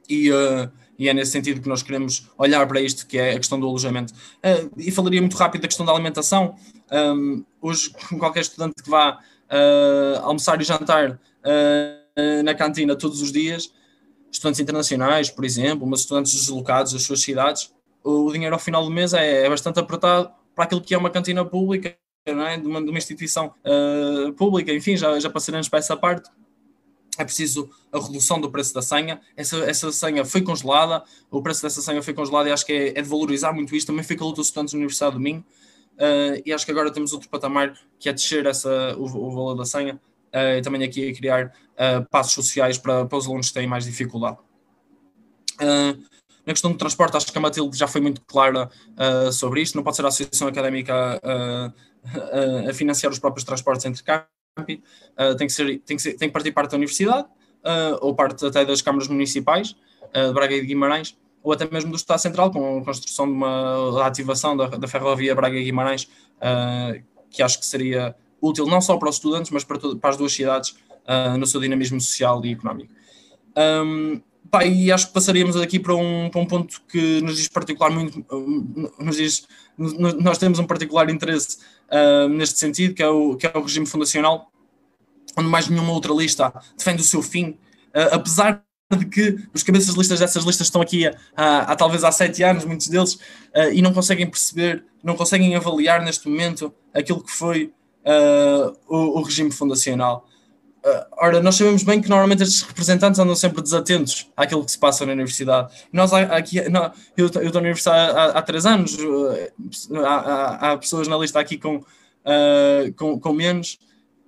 e, 0.10 0.30
uh, 0.30 0.70
e 1.02 1.10
é 1.10 1.16
nesse 1.16 1.32
sentido 1.32 1.60
que 1.60 1.68
nós 1.68 1.82
queremos 1.82 2.30
olhar 2.38 2.68
para 2.68 2.80
isto, 2.80 3.08
que 3.08 3.18
é 3.18 3.32
a 3.32 3.38
questão 3.38 3.60
do 3.60 3.66
alojamento. 3.68 4.14
Uh, 4.14 4.70
e 4.78 4.92
falaria 4.92 5.20
muito 5.20 5.36
rápido 5.36 5.64
da 5.64 5.68
questão 5.68 5.84
da 5.84 5.92
alimentação. 5.92 6.56
Um, 6.92 7.44
hoje, 7.60 7.92
qualquer 8.20 8.42
estudante 8.42 8.84
que 8.84 8.88
vá 8.88 9.14
uh, 9.18 10.20
almoçar 10.22 10.62
e 10.62 10.64
jantar 10.64 11.20
na 12.44 12.54
cantina 12.54 12.96
todos 12.96 13.20
os 13.20 13.32
dias, 13.32 13.74
estudantes 14.32 14.60
internacionais, 14.60 15.32
por 15.32 15.44
exemplo, 15.44 15.88
mas 15.88 16.02
estudantes 16.02 16.34
deslocados 16.34 16.94
das 16.94 17.02
suas 17.02 17.20
cidades, 17.20 17.74
o 18.04 18.32
dinheiro 18.32 18.54
ao 18.54 18.60
final 18.60 18.84
do 18.84 18.92
mês 18.92 19.14
é, 19.14 19.46
é 19.46 19.50
bastante 19.50 19.80
apertado 19.80 20.30
para 20.54 20.66
aquilo 20.66 20.82
que 20.82 20.94
é 20.94 20.98
uma 20.98 21.10
cantina 21.10 21.44
pública, 21.44 21.98
é? 22.26 22.58
de, 22.58 22.68
uma, 22.68 22.80
de 22.80 22.90
uma 22.90 22.98
instituição 22.98 23.56
uh, 23.66 24.32
pública, 24.34 24.72
enfim, 24.72 24.96
já, 24.96 25.20
já 25.20 25.32
passaremos 25.32 25.68
para 25.68 25.80
essa 25.80 25.98
parte 25.98 26.30
é 27.18 27.24
preciso 27.24 27.70
a 27.92 28.00
redução 28.00 28.40
do 28.40 28.50
preço 28.50 28.74
da 28.74 28.82
senha. 28.82 29.20
Essa, 29.36 29.58
essa 29.58 29.92
senha 29.92 30.24
foi 30.24 30.42
congelada, 30.42 31.04
o 31.30 31.42
preço 31.42 31.62
dessa 31.62 31.82
senha 31.82 32.02
foi 32.02 32.14
congelado 32.14 32.48
e 32.48 32.52
acho 32.52 32.66
que 32.66 32.72
é, 32.72 32.90
é 32.90 33.02
de 33.02 33.08
valorizar 33.08 33.52
muito 33.52 33.76
isto. 33.76 33.88
Também 33.88 34.04
foi 34.04 34.16
com 34.16 34.24
a 34.24 34.28
luta 34.28 34.38
dos 34.38 34.48
estudantes 34.48 34.74
da 34.74 34.78
Universidade 34.78 35.14
do 35.14 35.20
Minho. 35.20 35.40
uh, 35.40 36.42
e 36.46 36.54
acho 36.54 36.66
que 36.66 36.72
agora 36.72 36.92
temos 36.92 37.14
outro 37.14 37.30
patamar 37.30 37.78
que 38.00 38.08
é 38.10 38.14
descer 38.14 38.46
essa, 38.46 38.96
o, 38.98 39.04
o 39.04 39.32
valor 39.32 39.56
da 39.56 39.66
senha 39.66 40.00
uh, 40.34 40.58
e 40.58 40.62
também 40.62 40.84
aqui 40.84 41.10
a 41.10 41.14
criar 41.14 41.48
uh, 41.48 42.08
passos 42.10 42.34
sociais 42.34 42.78
para, 42.78 43.06
para 43.06 43.18
os 43.18 43.28
alunos 43.28 43.50
que 43.50 43.54
têm 43.54 43.68
mais 43.68 43.86
dificuldade. 43.86 44.38
na 45.60 46.54
questão 46.54 46.72
do 46.72 46.78
transporte, 46.78 47.18
acho 47.18 47.32
que 47.32 47.38
a 47.38 47.42
Matilde 47.42 47.78
já 47.78 47.88
foi 47.88 48.02
muito 48.02 48.22
clara 48.22 48.70
sobre 49.32 49.62
isto, 49.62 49.76
não 49.76 49.84
pode 49.84 49.96
ser 49.96 50.06
a 50.06 50.08
Associação 50.08 50.48
Académica 50.48 51.22
a 52.68 52.74
financiar 52.74 53.12
os 53.12 53.20
próprios 53.20 53.44
transportes 53.44 53.86
entre 53.86 54.02
campi, 54.56 54.84
tem, 55.38 55.48
que 55.48 55.54
ser, 55.54 55.80
tem, 55.80 55.98
que 55.98 56.02
ser, 56.04 56.14
tem 56.14 56.30
que 56.30 56.34
partir 56.34 56.52
parte 56.52 56.72
da 56.72 56.78
universidade, 56.78 57.28
ou 58.02 58.14
parte 58.14 58.46
até 58.46 58.66
das 58.66 58.82
câmaras 58.82 59.08
municipais, 59.08 59.76
de 60.14 60.34
Braga 60.34 60.56
e 60.56 60.62
de 60.62 60.68
Guimarães, 60.68 61.18
ou 61.44 61.52
até 61.52 61.68
mesmo 61.70 61.92
do 61.92 61.98
Estado 61.98 62.20
Central, 62.20 62.52
com 62.52 62.80
a 62.80 62.86
construção 62.86 63.26
de 63.26 63.34
uma 63.34 64.06
ativação 64.06 64.56
da, 64.56 64.68
da 64.68 64.88
ferrovia 64.88 65.34
Braga-Guimarães, 65.34 66.04
uh, 66.38 67.02
que 67.30 67.42
acho 67.42 67.60
que 67.60 67.66
seria 67.66 68.16
útil 68.42 68.66
não 68.68 68.82
só 68.82 68.98
para 68.98 69.10
os 69.10 69.16
estudantes, 69.16 69.52
mas 69.52 69.64
para, 69.64 69.80
para 69.96 70.10
as 70.10 70.18
duas 70.18 70.34
cidades 70.34 70.72
uh, 70.72 71.38
no 71.38 71.48
seu 71.48 71.60
dinamismo 71.60 72.00
social 72.00 72.44
e 72.46 72.52
económico. 72.52 72.94
Um, 73.58 74.22
pá, 74.52 74.66
e 74.66 74.92
acho 74.92 75.08
que 75.08 75.14
passaríamos 75.14 75.56
aqui 75.56 75.80
para 75.80 75.96
um, 75.96 76.30
para 76.30 76.42
um 76.42 76.46
ponto 76.46 76.82
que 76.88 77.22
nos 77.22 77.38
diz 77.38 77.48
particularmente, 77.48 78.24
nos 79.00 79.16
diz, 79.16 79.48
nós 79.78 80.38
temos 80.38 80.60
um 80.60 80.66
particular 80.66 81.10
interesse 81.10 81.58
uh, 81.90 82.28
neste 82.28 82.60
sentido, 82.60 82.94
que 82.94 83.02
é, 83.02 83.08
o, 83.08 83.36
que 83.38 83.48
é 83.48 83.52
o 83.56 83.62
regime 83.62 83.86
fundacional, 83.86 84.52
onde 85.38 85.48
mais 85.48 85.70
nenhuma 85.70 85.94
outra 85.94 86.14
lista 86.14 86.54
defende 86.78 87.02
o 87.02 87.06
seu 87.06 87.24
fim, 87.24 87.58
apesar 88.12 88.64
de 88.98 89.06
que 89.06 89.38
os 89.54 89.64
cabeças 89.64 89.94
de 89.94 89.98
listas 89.98 90.20
dessas 90.20 90.44
listas 90.44 90.68
estão 90.68 90.82
aqui 90.82 91.08
há, 91.08 91.16
há, 91.36 91.60
há 91.72 91.76
talvez 91.76 92.04
há 92.04 92.12
sete 92.12 92.44
anos, 92.44 92.66
muitos 92.66 92.88
deles, 92.88 93.14
uh, 93.14 93.72
e 93.74 93.82
não 93.82 93.94
conseguem 93.94 94.28
perceber, 94.28 94.84
não 95.04 95.16
conseguem 95.16 95.56
avaliar 95.56 96.04
neste 96.04 96.28
momento 96.28 96.74
aquilo 96.94 97.24
que 97.24 97.32
foi 97.32 97.74
uh, 98.06 98.78
o, 98.88 99.20
o, 99.20 99.22
regime 99.22 99.52
fundacional. 99.52 100.28
Uh, 100.84 101.06
ora, 101.12 101.40
nós 101.42 101.56
sabemos 101.56 101.84
bem 101.84 102.02
que 102.02 102.10
normalmente 102.10 102.42
estes 102.42 102.64
representantes 102.64 103.20
andam 103.20 103.36
sempre 103.36 103.62
desatentos 103.62 104.28
àquilo 104.36 104.66
que 104.66 104.72
se 104.72 104.80
passa 104.80 105.06
na 105.06 105.12
universidade. 105.12 105.72
Nós 105.94 106.12
aqui, 106.12 106.68
não, 106.70 106.92
eu, 107.16 107.28
estou 107.28 107.44
na 107.44 107.60
universidade 107.60 108.18
há, 108.18 108.26
há 108.40 108.42
três 108.42 108.66
anos, 108.66 108.98
há, 110.04 110.72
há, 110.72 110.78
pessoas 110.78 111.08
na 111.08 111.16
lista 111.18 111.40
aqui 111.40 111.60
com, 111.60 111.84
com, 112.96 113.20
com 113.20 113.34
menos, 113.34 113.78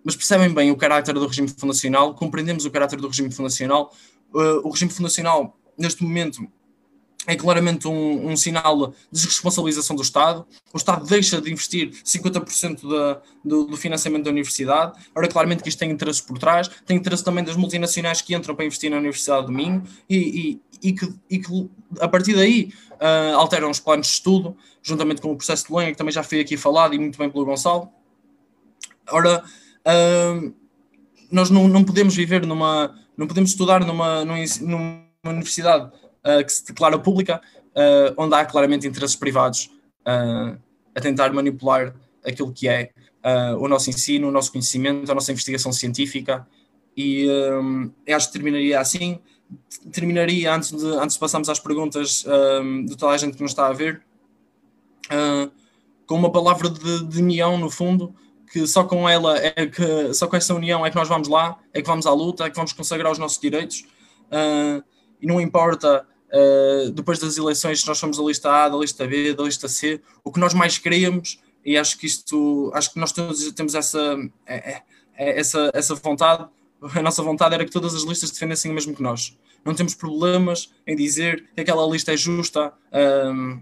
mas 0.03 0.15
percebem 0.15 0.53
bem 0.53 0.69
o 0.69 0.75
caráter 0.75 1.13
do 1.13 1.25
regime 1.25 1.47
fundacional, 1.47 2.13
compreendemos 2.13 2.65
o 2.65 2.71
caráter 2.71 2.99
do 2.99 3.07
regime 3.07 3.31
fundacional, 3.31 3.91
uh, 4.33 4.67
o 4.67 4.69
regime 4.69 4.91
fundacional, 4.91 5.57
neste 5.77 6.03
momento, 6.03 6.47
é 7.25 7.35
claramente 7.35 7.87
um, 7.87 8.31
um, 8.31 8.35
sinal 8.35 8.87
de 8.87 8.93
desresponsabilização 9.11 9.95
do 9.95 10.01
Estado. 10.01 10.45
O 10.73 10.77
Estado 10.77 11.05
deixa 11.05 11.41
de 11.41 11.51
investir 11.51 11.91
50% 12.03 12.87
da, 12.87 13.21
do, 13.43 13.65
do, 13.65 13.77
financiamento 13.77 14.23
da 14.25 14.31
universidade. 14.31 14.99
Ora, 15.15 15.27
claramente 15.27 15.63
que 15.63 15.69
isto 15.69 15.79
tem 15.79 15.91
interesses 15.91 16.21
por 16.21 16.37
trás, 16.37 16.69
tem 16.85 16.97
interesse 16.97 17.23
também 17.23 17.43
das 17.43 17.55
multinacionais 17.55 18.21
que 18.21 18.35
entram 18.35 18.55
para 18.55 18.65
investir 18.65 18.91
na 18.91 18.97
Universidade 18.97 19.45
do 19.45 19.51
Minho 19.51 19.83
e, 20.09 20.17
e, 20.81 20.89
e, 20.89 20.93
que, 20.93 21.13
e 21.29 21.39
que, 21.39 21.69
a 21.99 22.07
partir 22.07 22.35
daí, 22.35 22.73
uh, 22.93 23.37
alteram 23.37 23.69
os 23.69 23.79
planos 23.79 24.07
de 24.07 24.13
estudo, 24.13 24.55
juntamente 24.81 25.21
com 25.21 25.31
o 25.31 25.35
processo 25.35 25.63
de 25.63 25.69
Bolonha, 25.69 25.91
que 25.91 25.97
também 25.97 26.13
já 26.13 26.23
foi 26.23 26.41
aqui 26.41 26.57
falado 26.57 26.93
e 26.93 26.99
muito 26.99 27.17
bem 27.17 27.29
pelo 27.29 27.45
Gonçalo. 27.45 27.89
Ora, 29.09 29.43
uh, 29.87 30.53
nós 31.31 31.49
não, 31.49 31.67
não 31.67 31.83
podemos 31.83 32.15
viver 32.15 32.45
numa 32.45 33.01
não 33.15 33.27
podemos 33.27 33.51
estudar 33.51 33.85
numa, 33.85 34.25
numa 34.25 35.05
universidade 35.23 35.91
uh, 36.25 36.43
que 36.43 36.51
se 36.51 36.65
declara 36.65 36.97
pública, 36.97 37.41
uh, 37.69 38.13
onde 38.17 38.35
há 38.35 38.45
claramente 38.45 38.87
interesses 38.87 39.15
privados 39.15 39.69
uh, 40.07 40.57
a 40.95 41.01
tentar 41.01 41.31
manipular 41.33 41.93
aquilo 42.25 42.51
que 42.51 42.67
é 42.67 42.91
o 43.57 43.69
nosso 43.69 43.89
ensino, 43.89 44.27
o 44.27 44.31
nosso 44.31 44.51
conhecimento, 44.51 45.09
a 45.09 45.15
nossa 45.15 45.31
investigação 45.31 45.71
científica. 45.71 46.45
E 46.95 47.25
um, 47.29 47.89
acho 48.09 48.27
que 48.27 48.33
terminaria 48.33 48.77
assim. 48.77 49.17
Terminaria, 49.93 50.53
antes 50.53 50.71
de, 50.71 50.85
antes 50.85 51.13
de 51.13 51.19
passarmos 51.21 51.47
às 51.47 51.57
perguntas 51.57 52.25
um, 52.61 52.83
de 52.85 52.97
toda 52.97 53.13
a 53.13 53.17
gente 53.17 53.37
que 53.37 53.41
nos 53.41 53.51
está 53.51 53.67
a 53.67 53.71
ver, 53.71 54.03
com 56.05 56.15
uma 56.15 56.29
palavra 56.33 56.69
de, 56.69 57.05
de 57.05 57.21
união, 57.21 57.57
no 57.57 57.69
fundo, 57.69 58.13
que 58.53 58.67
só 58.67 58.83
com 58.83 59.09
ela 59.09 59.35
é 59.37 59.65
que 59.65 60.13
só 60.13 60.27
com 60.27 60.35
essa 60.35 60.53
união 60.53 60.85
é 60.85 60.89
que 60.91 60.95
nós 60.95 61.07
vamos 61.07 61.27
lá, 61.27 61.57
é 61.73 61.81
que 61.81 61.87
vamos 61.87 62.05
à 62.05 62.13
luta, 62.13 62.45
é 62.45 62.49
que 62.51 62.55
vamos 62.55 62.71
consagrar 62.71 63.11
os 63.11 63.17
nossos 63.17 63.39
direitos 63.39 63.83
uh, 64.27 64.83
e 65.19 65.25
não 65.25 65.41
importa 65.41 66.05
uh, 66.33 66.91
depois 66.91 67.19
das 67.19 67.37
eleições 67.37 67.85
nós 67.85 67.97
somos 67.97 68.17
da 68.17 68.23
lista 68.23 68.51
A, 68.51 68.69
da 68.69 68.77
lista 68.77 69.07
B, 69.07 69.33
da 69.33 69.43
lista 69.43 69.67
C, 69.67 70.01
o 70.23 70.31
que 70.31 70.39
nós 70.39 70.53
mais 70.53 70.77
queremos 70.77 71.39
e 71.65 71.77
acho 71.77 71.97
que 71.97 72.05
isto, 72.05 72.71
acho 72.73 72.91
que 72.91 72.99
nós 72.99 73.11
todos 73.11 73.51
temos 73.53 73.73
essa, 73.73 74.17
é, 74.45 74.81
é, 75.15 75.39
essa, 75.39 75.71
essa 75.73 75.95
vontade, 75.95 76.47
a 76.81 77.01
nossa 77.01 77.23
vontade 77.23 77.55
era 77.55 77.65
que 77.65 77.71
todas 77.71 77.95
as 77.95 78.03
listas 78.03 78.31
defendessem 78.31 78.69
o 78.69 78.73
mesmo 78.73 78.93
que 78.93 79.01
nós. 79.01 79.37
Não 79.63 79.73
temos 79.73 79.95
problemas 79.95 80.73
em 80.85 80.95
dizer 80.95 81.49
que 81.55 81.61
aquela 81.61 81.87
lista 81.87 82.13
é 82.13 82.17
justa 82.17 82.73
um, 82.91 83.61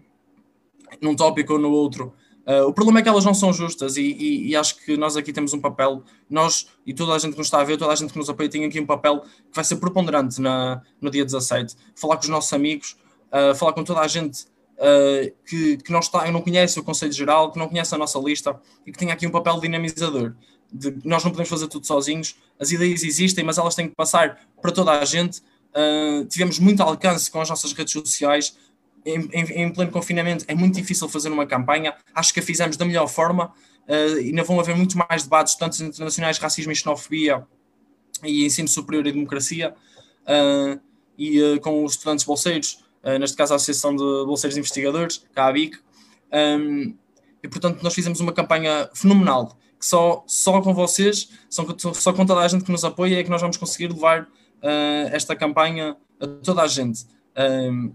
ah, 0.90 0.98
num 1.00 1.16
tópico 1.16 1.54
ou 1.54 1.60
no 1.60 1.70
outro. 1.70 2.14
Uh, 2.46 2.68
o 2.68 2.74
problema 2.74 3.00
é 3.00 3.04
que 3.04 3.10
elas 3.10 3.24
não 3.24 3.36
são 3.36 3.54
justas 3.54 3.98
e, 3.98 4.02
e, 4.02 4.48
e, 4.50 4.56
acho 4.56 4.76
que 4.84 4.98
nós 4.98 5.16
aqui 5.16 5.32
temos 5.32 5.54
um 5.54 5.60
papel, 5.60 6.04
nós 6.28 6.68
e 6.88 6.94
toda 6.94 7.14
a 7.14 7.20
gente 7.20 7.34
que 7.34 7.38
nos 7.38 7.48
está 7.48 7.62
a 7.62 7.64
ver, 7.64 7.78
toda 7.78 7.92
a 7.92 7.96
gente 7.96 8.12
que 8.12 8.18
nos 8.18 8.30
apoia, 8.30 8.50
tem 8.50 8.66
aqui 8.66 8.80
um 8.80 8.86
papel 8.86 9.20
que 9.22 9.54
vai 9.54 9.64
ser 9.64 9.76
preponderante 9.76 10.42
na, 10.42 10.82
no 11.00 11.12
dia 11.12 11.24
17. 11.24 11.76
Falar 11.96 12.16
com 12.16 12.24
os 12.24 12.30
nossos 12.30 12.52
amigos, 12.52 12.98
uh, 13.28 13.54
falar 13.54 13.74
com 13.74 13.84
toda 13.84 14.00
a 14.00 14.08
gente 14.08 14.46
uh, 14.78 15.32
que, 15.46 15.78
que 15.78 15.92
não, 15.92 16.00
está, 16.00 16.30
não 16.32 16.42
conhece 16.42 16.80
o 16.80 16.84
Conselho 16.84 17.12
Geral, 17.12 17.52
que 17.52 17.60
não 17.60 17.70
conhece 17.70 17.94
a 17.94 17.98
nossa 17.98 18.18
lista 18.18 18.60
e 18.88 18.92
que 18.92 18.98
tem 18.98 19.12
aqui 19.12 19.28
um 19.28 19.32
papel 19.32 19.60
dinamizador. 19.60 20.34
De, 20.74 20.98
nós 21.06 21.24
não 21.24 21.30
podemos 21.30 21.50
fazer 21.50 21.68
tudo 21.68 21.86
sozinhos, 21.86 22.36
as 22.60 22.72
ideias 22.72 23.04
existem, 23.04 23.44
mas 23.44 23.60
elas 23.60 23.76
têm 23.76 23.88
que 23.88 23.96
passar 23.96 24.40
para 24.60 24.72
toda 24.72 24.92
a 24.92 25.06
gente. 25.06 25.44
tivemos 26.28 26.58
muito 26.58 26.82
alcance 26.82 27.30
com 27.30 27.40
as 27.40 27.50
nossas 27.50 27.72
redes 27.74 27.94
sociais, 27.94 28.56
em, 29.06 29.30
em, 29.32 29.64
em, 29.64 29.74
pleno 29.74 29.92
confinamento 29.92 30.46
é 30.48 30.56
muito 30.56 30.76
difícil 30.76 31.08
fazer 31.10 31.30
uma 31.30 31.46
campanha. 31.46 31.94
Acho 32.14 32.34
que 32.34 32.40
a 32.40 32.44
fizemos 32.44 32.78
da 32.78 32.86
melhor 32.86 33.08
forma. 33.08 33.54
Uh, 33.88 34.18
ainda 34.20 34.44
vão 34.44 34.60
haver 34.60 34.76
muito 34.76 34.98
mais 34.98 35.24
debates, 35.24 35.56
tanto 35.56 35.84
internacionais, 35.84 36.38
racismo 36.38 36.72
e 36.72 36.76
xenofobia 36.76 37.46
e 38.24 38.46
ensino 38.46 38.68
superior 38.68 39.08
e 39.08 39.12
democracia, 39.12 39.74
uh, 40.24 40.80
e 41.18 41.42
uh, 41.42 41.60
com 41.60 41.84
os 41.84 41.94
estudantes 41.94 42.24
bolseiros, 42.24 42.84
neste 43.20 43.36
caso 43.36 43.54
a 43.54 43.56
Associação 43.56 43.96
de 43.96 44.04
Bolseiros 44.04 44.56
Investigadores, 44.58 45.26
a 45.36 45.48
ABIC. 45.48 45.76
Um, 46.32 46.96
e 47.44 47.48
portanto, 47.48 47.82
nós 47.82 47.96
fizemos 47.96 48.20
uma 48.20 48.32
campanha 48.32 48.88
fenomenal, 48.94 49.58
que 49.80 49.86
só, 49.86 50.24
só 50.28 50.62
com 50.62 50.72
vocês, 50.72 51.30
só, 51.50 51.66
só 51.96 52.14
com 52.14 52.24
toda 52.28 52.42
a 52.42 52.48
gente 52.48 52.64
que 52.64 52.72
nos 52.72 52.86
apoia, 52.86 53.20
é 53.20 53.24
que 53.24 53.30
nós 53.32 53.42
vamos 53.42 53.58
conseguir 53.58 53.92
levar 53.92 54.30
esta 55.12 55.36
campanha 55.36 55.98
a 56.20 56.28
toda 56.28 56.62
a 56.62 56.68
gente. 56.68 57.08
Um, 57.36 57.92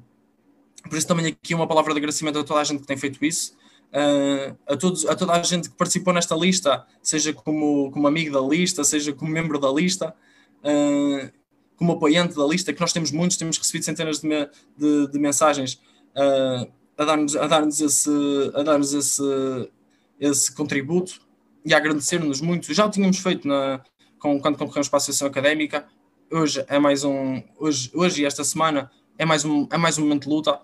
por 0.88 0.96
isso 0.96 1.06
também 1.06 1.26
aqui 1.26 1.54
uma 1.54 1.66
palavra 1.66 1.92
de 1.92 1.98
agradecimento 1.98 2.38
a 2.38 2.44
toda 2.44 2.60
a 2.60 2.64
gente 2.64 2.80
que 2.80 2.86
tem 2.86 2.96
feito 2.96 3.24
isso, 3.24 3.54
uh, 3.92 4.56
a, 4.66 4.76
todos, 4.76 5.06
a 5.06 5.14
toda 5.14 5.32
a 5.32 5.42
gente 5.42 5.70
que 5.70 5.76
participou 5.76 6.12
nesta 6.12 6.34
lista, 6.34 6.86
seja 7.02 7.32
como, 7.32 7.90
como 7.90 8.06
amigo 8.06 8.32
da 8.32 8.40
lista, 8.40 8.84
seja 8.84 9.12
como 9.12 9.30
membro 9.30 9.58
da 9.58 9.70
lista, 9.70 10.14
uh, 10.62 11.30
como 11.76 11.92
apoiante 11.92 12.34
da 12.34 12.46
lista, 12.46 12.72
que 12.72 12.80
nós 12.80 12.92
temos 12.92 13.10
muitos, 13.10 13.36
temos 13.36 13.58
recebido 13.58 13.84
centenas 13.84 14.20
de, 14.20 14.28
me, 14.28 14.48
de, 14.76 15.10
de 15.12 15.18
mensagens 15.18 15.74
uh, 16.14 16.70
a 16.98 17.04
dar-nos 17.04 17.36
a 17.36 17.46
dar 17.46 17.68
esse, 17.68 18.10
a 18.54 18.62
dar 18.62 18.80
esse, 18.80 19.70
esse 20.18 20.54
contributo 20.54 21.20
e 21.64 21.74
a 21.74 21.76
agradecer-nos 21.76 22.40
muito. 22.40 22.72
Já 22.72 22.86
o 22.86 22.90
tínhamos 22.90 23.18
feito 23.18 23.46
na, 23.46 23.82
com, 24.18 24.40
quando 24.40 24.56
concorremos 24.56 24.88
para 24.88 24.96
a 24.96 24.98
Associação 24.98 25.28
Académica, 25.28 25.86
hoje 26.30 26.64
é 26.68 26.78
mais 26.78 27.04
um, 27.04 27.42
hoje, 27.58 27.90
hoje 27.94 28.24
esta 28.24 28.42
semana 28.42 28.90
é 29.18 29.24
mais 29.24 29.44
um, 29.44 29.68
é 29.70 29.76
mais 29.76 29.98
um 29.98 30.02
momento 30.02 30.24
de 30.24 30.28
luta 30.28 30.60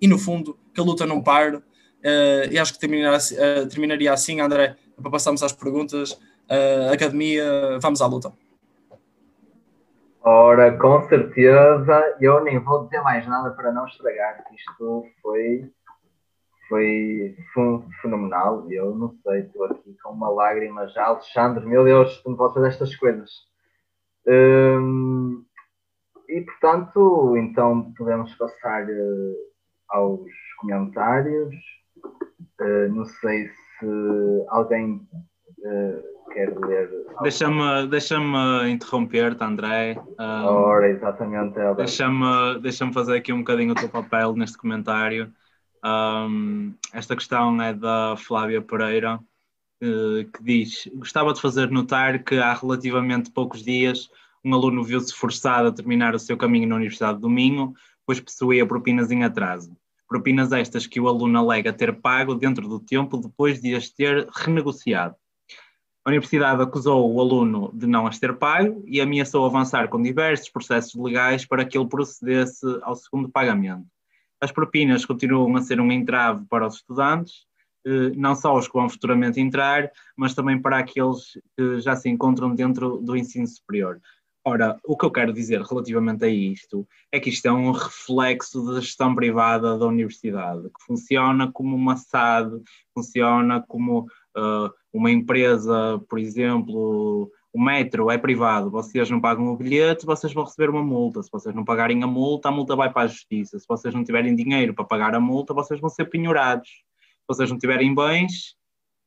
e 0.00 0.08
no 0.08 0.18
fundo 0.18 0.58
que 0.74 0.80
a 0.80 0.84
luta 0.84 1.06
não 1.06 1.22
pare. 1.22 1.56
Uh, 1.56 2.48
e 2.50 2.58
acho 2.58 2.78
que 2.78 2.86
uh, 2.86 3.68
terminaria 3.68 4.12
assim, 4.12 4.40
André, 4.40 4.76
para 5.00 5.10
passarmos 5.10 5.42
às 5.42 5.52
perguntas. 5.52 6.12
Uh, 6.50 6.92
academia, 6.92 7.78
vamos 7.80 8.00
à 8.00 8.06
luta. 8.06 8.32
Ora, 10.22 10.76
com 10.76 11.08
certeza, 11.08 12.16
eu 12.20 12.42
nem 12.44 12.58
vou 12.58 12.84
dizer 12.84 13.00
mais 13.02 13.26
nada 13.26 13.50
para 13.50 13.72
não 13.72 13.86
estragar, 13.86 14.44
isto 14.54 15.06
foi, 15.22 15.70
foi 16.68 17.34
fenomenal. 18.02 18.70
Eu 18.70 18.94
não 18.94 19.14
sei, 19.22 19.40
estou 19.40 19.64
aqui 19.64 19.96
com 20.02 20.10
uma 20.10 20.28
lágrima 20.28 20.86
já. 20.88 21.06
Alexandre, 21.06 21.64
meu 21.64 21.84
Deus, 21.84 22.22
não 22.26 22.36
posso 22.36 22.54
fazer 22.54 22.68
estas 22.68 22.94
coisas. 22.96 23.30
Hum, 24.26 25.42
e 26.28 26.42
portanto, 26.42 27.36
então 27.36 27.92
podemos 27.96 28.34
passar 28.34 28.84
uh, 28.84 29.49
aos 29.90 30.30
comentários. 30.58 31.54
Uh, 32.60 32.92
não 32.94 33.04
sei 33.04 33.48
se 33.48 34.44
alguém 34.48 35.00
uh, 35.58 36.32
quer 36.32 36.56
ler. 36.58 36.90
Deixa-me 37.22 37.86
deixa 37.88 38.16
interromper-te, 38.68 39.42
André. 39.42 39.96
Um, 40.18 40.44
Ora, 40.44 40.88
exatamente. 40.88 41.58
Deixa-me 41.76 42.58
deixa 42.60 42.92
fazer 42.92 43.16
aqui 43.16 43.32
um 43.32 43.38
bocadinho 43.38 43.72
o 43.72 43.74
teu 43.74 43.88
papel 43.88 44.34
neste 44.34 44.58
comentário. 44.58 45.32
Um, 45.84 46.74
esta 46.92 47.16
questão 47.16 47.60
é 47.62 47.72
da 47.72 48.14
Flávia 48.16 48.60
Pereira, 48.60 49.16
uh, 49.82 50.30
que 50.32 50.42
diz: 50.42 50.88
Gostava 50.94 51.32
de 51.32 51.40
fazer 51.40 51.70
notar 51.70 52.22
que 52.22 52.36
há 52.36 52.52
relativamente 52.52 53.30
poucos 53.30 53.62
dias 53.62 54.10
um 54.44 54.54
aluno 54.54 54.82
viu-se 54.82 55.14
forçado 55.14 55.68
a 55.68 55.72
terminar 55.72 56.14
o 56.14 56.18
seu 56.18 56.36
caminho 56.36 56.68
na 56.68 56.76
Universidade 56.76 57.20
do 57.20 57.28
Minho, 57.28 57.74
pois 58.10 58.18
possuía 58.18 58.66
propinas 58.66 59.12
em 59.12 59.22
atraso. 59.22 59.70
Propinas 60.08 60.50
estas 60.50 60.84
que 60.84 60.98
o 60.98 61.06
aluno 61.06 61.38
alega 61.38 61.72
ter 61.72 61.94
pago 62.00 62.34
dentro 62.34 62.66
do 62.68 62.80
tempo 62.80 63.16
depois 63.16 63.60
de 63.60 63.72
as 63.76 63.88
ter 63.88 64.26
renegociado. 64.34 65.14
A 66.04 66.10
Universidade 66.10 66.60
acusou 66.60 67.08
o 67.14 67.20
aluno 67.20 67.70
de 67.72 67.86
não 67.86 68.08
as 68.08 68.18
ter 68.18 68.36
pago 68.36 68.82
e 68.84 69.00
ameaçou 69.00 69.46
avançar 69.46 69.86
com 69.86 70.02
diversos 70.02 70.48
processos 70.48 71.00
legais 71.00 71.46
para 71.46 71.64
que 71.64 71.78
ele 71.78 71.86
procedesse 71.86 72.66
ao 72.82 72.96
segundo 72.96 73.28
pagamento. 73.28 73.86
As 74.40 74.50
propinas 74.50 75.04
continuam 75.04 75.54
a 75.54 75.62
ser 75.62 75.80
um 75.80 75.92
entrave 75.92 76.44
para 76.46 76.66
os 76.66 76.74
estudantes, 76.74 77.46
eh, 77.86 78.10
não 78.16 78.34
só 78.34 78.58
os 78.58 78.66
que 78.66 78.74
vão 78.74 78.88
futuramente 78.88 79.40
entrar, 79.40 79.88
mas 80.16 80.34
também 80.34 80.60
para 80.60 80.78
aqueles 80.78 81.38
que 81.56 81.80
já 81.80 81.94
se 81.94 82.08
encontram 82.08 82.56
dentro 82.56 82.96
do 82.96 83.16
ensino 83.16 83.46
superior. 83.46 84.00
Ora, 84.42 84.78
o 84.84 84.96
que 84.96 85.04
eu 85.04 85.10
quero 85.10 85.32
dizer 85.34 85.60
relativamente 85.60 86.24
a 86.24 86.28
isto 86.28 86.88
é 87.12 87.20
que 87.20 87.28
isto 87.28 87.46
é 87.46 87.52
um 87.52 87.72
reflexo 87.72 88.64
da 88.64 88.80
gestão 88.80 89.14
privada 89.14 89.76
da 89.76 89.86
universidade, 89.86 90.62
que 90.62 90.84
funciona 90.86 91.50
como 91.52 91.76
uma 91.76 91.96
SAD, 91.96 92.62
funciona 92.94 93.62
como 93.68 94.06
uh, 94.36 94.70
uma 94.90 95.10
empresa, 95.10 96.00
por 96.08 96.18
exemplo, 96.18 97.30
o 97.52 97.62
metro 97.62 98.10
é 98.10 98.16
privado, 98.16 98.70
vocês 98.70 99.10
não 99.10 99.20
pagam 99.20 99.48
o 99.48 99.56
bilhete, 99.56 100.06
vocês 100.06 100.32
vão 100.32 100.44
receber 100.44 100.70
uma 100.70 100.82
multa. 100.82 101.22
Se 101.22 101.30
vocês 101.30 101.54
não 101.54 101.64
pagarem 101.64 102.02
a 102.02 102.06
multa, 102.06 102.48
a 102.48 102.52
multa 102.52 102.74
vai 102.74 102.90
para 102.90 103.02
a 103.02 103.08
justiça. 103.08 103.58
Se 103.58 103.66
vocês 103.68 103.92
não 103.92 104.04
tiverem 104.04 104.34
dinheiro 104.34 104.72
para 104.72 104.84
pagar 104.84 105.14
a 105.14 105.20
multa, 105.20 105.52
vocês 105.52 105.80
vão 105.80 105.90
ser 105.90 106.06
penhorados. 106.06 106.68
Se 106.68 107.26
vocês 107.28 107.50
não 107.50 107.58
tiverem 107.58 107.94
bens, 107.94 108.56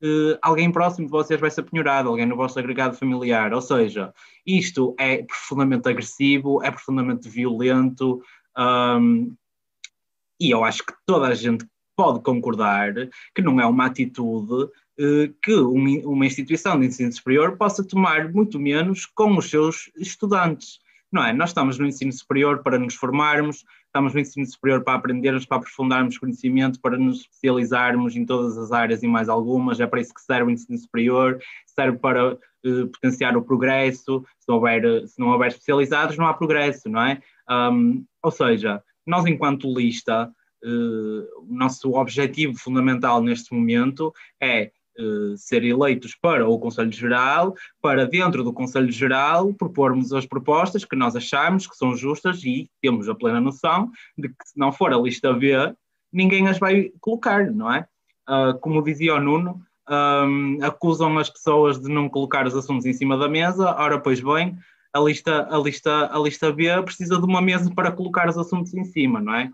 uh, 0.03 0.37
alguém 0.41 0.71
próximo 0.71 1.05
de 1.05 1.11
vocês 1.11 1.39
vai 1.39 1.49
ser 1.49 1.63
penhorado, 1.63 2.09
alguém 2.09 2.25
no 2.25 2.35
vosso 2.35 2.59
agregado 2.59 2.95
familiar. 2.95 3.53
Ou 3.53 3.61
seja, 3.61 4.13
isto 4.45 4.95
é 4.99 5.23
profundamente 5.23 5.87
agressivo, 5.87 6.63
é 6.63 6.69
profundamente 6.69 7.29
violento, 7.29 8.21
um, 8.57 9.33
e 10.39 10.51
eu 10.51 10.63
acho 10.63 10.85
que 10.85 10.93
toda 11.05 11.27
a 11.27 11.33
gente 11.33 11.65
pode 11.95 12.21
concordar 12.21 12.93
que 13.33 13.41
não 13.41 13.61
é 13.61 13.65
uma 13.65 13.85
atitude 13.85 14.63
uh, 14.63 15.33
que 15.41 15.53
uma 15.53 16.25
instituição 16.25 16.79
de 16.79 16.87
ensino 16.87 17.11
superior 17.11 17.55
possa 17.57 17.83
tomar 17.83 18.31
muito 18.31 18.59
menos 18.59 19.05
com 19.05 19.37
os 19.37 19.49
seus 19.49 19.91
estudantes. 19.95 20.79
Não 21.11 21.23
é? 21.23 21.31
Nós 21.31 21.51
estamos 21.51 21.77
no 21.77 21.85
ensino 21.85 22.11
superior 22.11 22.63
para 22.63 22.79
nos 22.79 22.95
formarmos, 22.95 23.63
estamos 23.93 24.11
no 24.11 24.19
ensino 24.19 24.45
superior 24.47 24.83
para 24.83 24.95
aprendermos, 24.95 25.45
para 25.45 25.57
aprofundarmos 25.57 26.17
conhecimento, 26.17 26.81
para 26.81 26.97
nos 26.97 27.21
especializarmos 27.21 28.15
em 28.15 28.25
todas 28.25 28.57
as 28.57 28.71
áreas 28.71 29.03
e 29.03 29.07
mais 29.07 29.29
algumas, 29.29 29.79
é 29.79 29.85
para 29.85 30.01
isso 30.01 30.11
que 30.11 30.21
serve 30.21 30.45
o 30.45 30.49
ensino 30.49 30.79
superior, 30.79 31.39
serve 31.67 31.99
para 31.99 32.33
uh, 32.33 32.87
potenciar 32.87 33.37
o 33.37 33.43
progresso, 33.43 34.25
se 34.39 34.49
não, 34.49 34.55
houver, 34.55 35.07
se 35.07 35.19
não 35.19 35.27
houver 35.27 35.49
especializados 35.49 36.17
não 36.17 36.25
há 36.25 36.33
progresso, 36.33 36.89
não 36.89 37.03
é? 37.03 37.21
Um, 37.47 38.03
ou 38.23 38.31
seja, 38.31 38.83
nós 39.05 39.27
enquanto 39.27 39.71
lista, 39.71 40.27
uh, 40.63 41.43
o 41.43 41.55
nosso 41.55 41.91
objetivo 41.91 42.57
fundamental 42.57 43.21
neste 43.21 43.53
momento 43.53 44.11
é 44.41 44.71
Uh, 44.99 45.35
ser 45.35 45.63
eleitos 45.63 46.15
para 46.21 46.47
o 46.47 46.59
Conselho 46.59 46.91
Geral, 46.91 47.55
para 47.81 48.05
dentro 48.05 48.43
do 48.43 48.53
Conselho 48.53 48.91
Geral 48.91 49.51
propormos 49.53 50.13
as 50.13 50.25
propostas 50.25 50.85
que 50.85 50.95
nós 50.95 51.15
achamos 51.15 51.65
que 51.65 51.75
são 51.75 51.95
justas 51.95 52.43
e 52.43 52.69
temos 52.79 53.09
a 53.09 53.15
plena 53.15 53.41
noção 53.41 53.89
de 54.15 54.29
que 54.29 54.35
se 54.45 54.59
não 54.59 54.71
for 54.71 54.93
a 54.93 54.97
lista 54.97 55.33
B, 55.33 55.55
ninguém 56.11 56.47
as 56.47 56.59
vai 56.59 56.91
colocar, 57.01 57.51
não 57.51 57.73
é? 57.73 57.87
Uh, 58.29 58.57
como 58.59 58.83
dizia 58.83 59.15
o 59.15 59.19
Nuno, 59.19 59.59
um, 59.89 60.59
acusam 60.61 61.17
as 61.17 61.29
pessoas 61.29 61.79
de 61.79 61.89
não 61.89 62.07
colocar 62.07 62.45
os 62.45 62.55
assuntos 62.55 62.85
em 62.85 62.93
cima 62.93 63.17
da 63.17 63.27
mesa, 63.27 63.75
ora 63.75 63.99
pois 63.99 64.21
bem, 64.21 64.57
a 64.93 64.99
lista, 64.99 65.47
a 65.49 65.57
lista, 65.57 66.15
a 66.15 66.19
lista 66.19 66.51
B 66.51 66.81
precisa 66.83 67.17
de 67.17 67.25
uma 67.25 67.41
mesa 67.41 67.73
para 67.73 67.91
colocar 67.91 68.29
os 68.29 68.37
assuntos 68.37 68.73
em 68.73 68.83
cima, 68.83 69.19
não 69.19 69.35
é? 69.35 69.51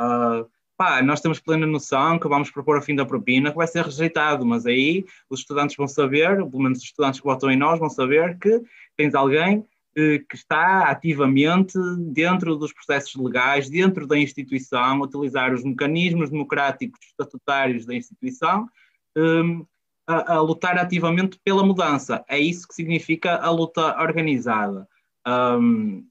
Uh, 0.00 0.48
pá, 0.78 1.02
nós 1.02 1.20
temos 1.20 1.40
plena 1.40 1.66
noção 1.66 2.20
que 2.20 2.28
vamos 2.28 2.52
propor 2.52 2.78
a 2.78 2.80
fim 2.80 2.94
da 2.94 3.04
propina, 3.04 3.50
que 3.50 3.56
vai 3.56 3.66
ser 3.66 3.84
rejeitado, 3.84 4.46
mas 4.46 4.64
aí 4.64 5.04
os 5.28 5.40
estudantes 5.40 5.76
vão 5.76 5.88
saber, 5.88 6.36
pelo 6.36 6.62
menos 6.62 6.78
os 6.78 6.84
estudantes 6.84 7.18
que 7.18 7.26
votam 7.26 7.50
em 7.50 7.56
nós 7.56 7.80
vão 7.80 7.90
saber 7.90 8.38
que 8.38 8.62
tens 8.96 9.12
alguém 9.12 9.66
eh, 9.96 10.20
que 10.20 10.36
está 10.36 10.88
ativamente 10.88 11.76
dentro 12.12 12.54
dos 12.56 12.72
processos 12.72 13.12
legais, 13.16 13.68
dentro 13.68 14.06
da 14.06 14.16
instituição, 14.16 15.00
utilizar 15.00 15.52
os 15.52 15.64
mecanismos 15.64 16.30
democráticos 16.30 17.00
estatutários 17.04 17.84
da 17.84 17.96
instituição, 17.96 18.68
um, 19.16 19.66
a, 20.06 20.34
a, 20.34 20.40
lutar 20.40 20.78
ativamente 20.78 21.40
pela 21.42 21.66
mudança. 21.66 22.24
É 22.28 22.38
isso 22.38 22.68
que 22.68 22.74
significa 22.74 23.36
a 23.38 23.50
luta 23.50 24.00
organizada. 24.00 24.86
Um, 25.26 26.06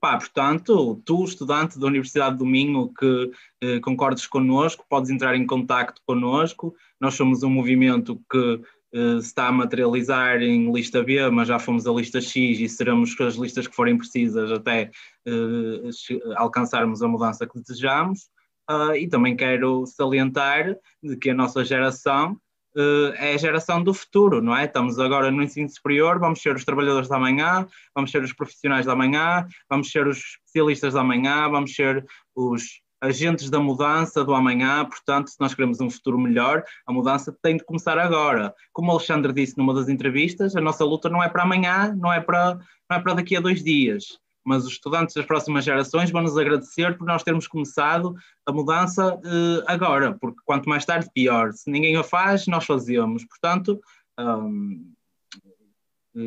Pá, 0.00 0.16
portanto, 0.16 1.02
tu, 1.04 1.24
estudante 1.24 1.78
da 1.78 1.86
Universidade 1.86 2.38
do 2.38 2.46
Minho, 2.46 2.90
que 2.94 3.30
eh, 3.60 3.80
concordes 3.80 4.26
connosco, 4.26 4.86
podes 4.88 5.10
entrar 5.10 5.36
em 5.36 5.46
contato 5.46 6.00
connosco. 6.06 6.74
Nós 6.98 7.14
somos 7.14 7.42
um 7.42 7.50
movimento 7.50 8.18
que 8.30 8.62
eh, 8.94 9.16
está 9.18 9.48
a 9.48 9.52
materializar 9.52 10.40
em 10.40 10.72
lista 10.72 11.02
B, 11.02 11.28
mas 11.28 11.48
já 11.48 11.58
fomos 11.58 11.86
a 11.86 11.92
lista 11.92 12.18
X 12.18 12.60
e 12.60 12.66
seremos 12.66 13.14
as 13.20 13.34
listas 13.34 13.66
que 13.66 13.76
forem 13.76 13.98
precisas 13.98 14.50
até 14.50 14.90
eh, 15.26 15.90
alcançarmos 16.36 17.02
a 17.02 17.08
mudança 17.08 17.46
que 17.46 17.60
desejamos. 17.60 18.30
Uh, 18.70 18.94
e 18.94 19.08
também 19.08 19.36
quero 19.36 19.84
salientar 19.84 20.76
de 21.02 21.16
que 21.16 21.30
a 21.30 21.34
nossa 21.34 21.64
geração 21.64 22.40
uh, 22.76 23.14
é 23.16 23.34
a 23.34 23.38
geração 23.38 23.82
do 23.82 23.92
futuro, 23.94 24.40
não 24.40 24.56
é? 24.56 24.64
Estamos 24.64 24.98
agora 24.98 25.30
no 25.30 25.42
ensino 25.42 25.68
superior, 25.68 26.18
vamos 26.18 26.40
ser 26.40 26.54
os 26.54 26.64
trabalhadores 26.64 27.08
da 27.08 27.18
manhã, 27.18 27.66
vamos 27.94 28.10
ser 28.10 28.22
os 28.22 28.32
profissionais 28.32 28.86
da 28.86 28.94
manhã, 28.94 29.46
vamos 29.68 29.90
ser 29.90 30.06
os 30.06 30.18
especialistas 30.18 30.94
da 30.94 31.04
manhã, 31.04 31.48
vamos 31.48 31.74
ser 31.74 32.04
os 32.34 32.80
agentes 33.02 33.48
da 33.48 33.58
mudança 33.58 34.22
do 34.22 34.34
amanhã, 34.34 34.84
portanto, 34.84 35.28
se 35.28 35.40
nós 35.40 35.54
queremos 35.54 35.80
um 35.80 35.88
futuro 35.88 36.18
melhor, 36.18 36.62
a 36.86 36.92
mudança 36.92 37.34
tem 37.42 37.56
de 37.56 37.64
começar 37.64 37.98
agora. 37.98 38.54
Como 38.72 38.88
o 38.88 38.90
Alexandre 38.92 39.32
disse 39.32 39.56
numa 39.56 39.72
das 39.72 39.88
entrevistas, 39.88 40.54
a 40.54 40.60
nossa 40.60 40.84
luta 40.84 41.08
não 41.08 41.22
é 41.22 41.28
para 41.28 41.42
amanhã, 41.42 41.94
não 41.96 42.12
é 42.12 42.20
para, 42.20 42.58
não 42.90 42.96
é 42.98 43.00
para 43.00 43.14
daqui 43.14 43.36
a 43.36 43.40
dois 43.40 43.64
dias 43.64 44.20
mas 44.44 44.64
os 44.64 44.72
estudantes 44.72 45.14
das 45.14 45.26
próximas 45.26 45.64
gerações 45.64 46.10
vão 46.10 46.22
nos 46.22 46.36
agradecer 46.36 46.96
por 46.96 47.06
nós 47.06 47.22
termos 47.22 47.46
começado 47.46 48.14
a 48.46 48.52
mudança 48.52 49.14
uh, 49.14 49.64
agora, 49.66 50.16
porque 50.20 50.40
quanto 50.44 50.68
mais 50.68 50.84
tarde, 50.84 51.10
pior. 51.12 51.52
Se 51.52 51.70
ninguém 51.70 51.96
a 51.96 52.02
faz, 52.02 52.46
nós 52.46 52.64
fazemos. 52.64 53.24
Portanto, 53.24 53.80
um, 54.18 54.92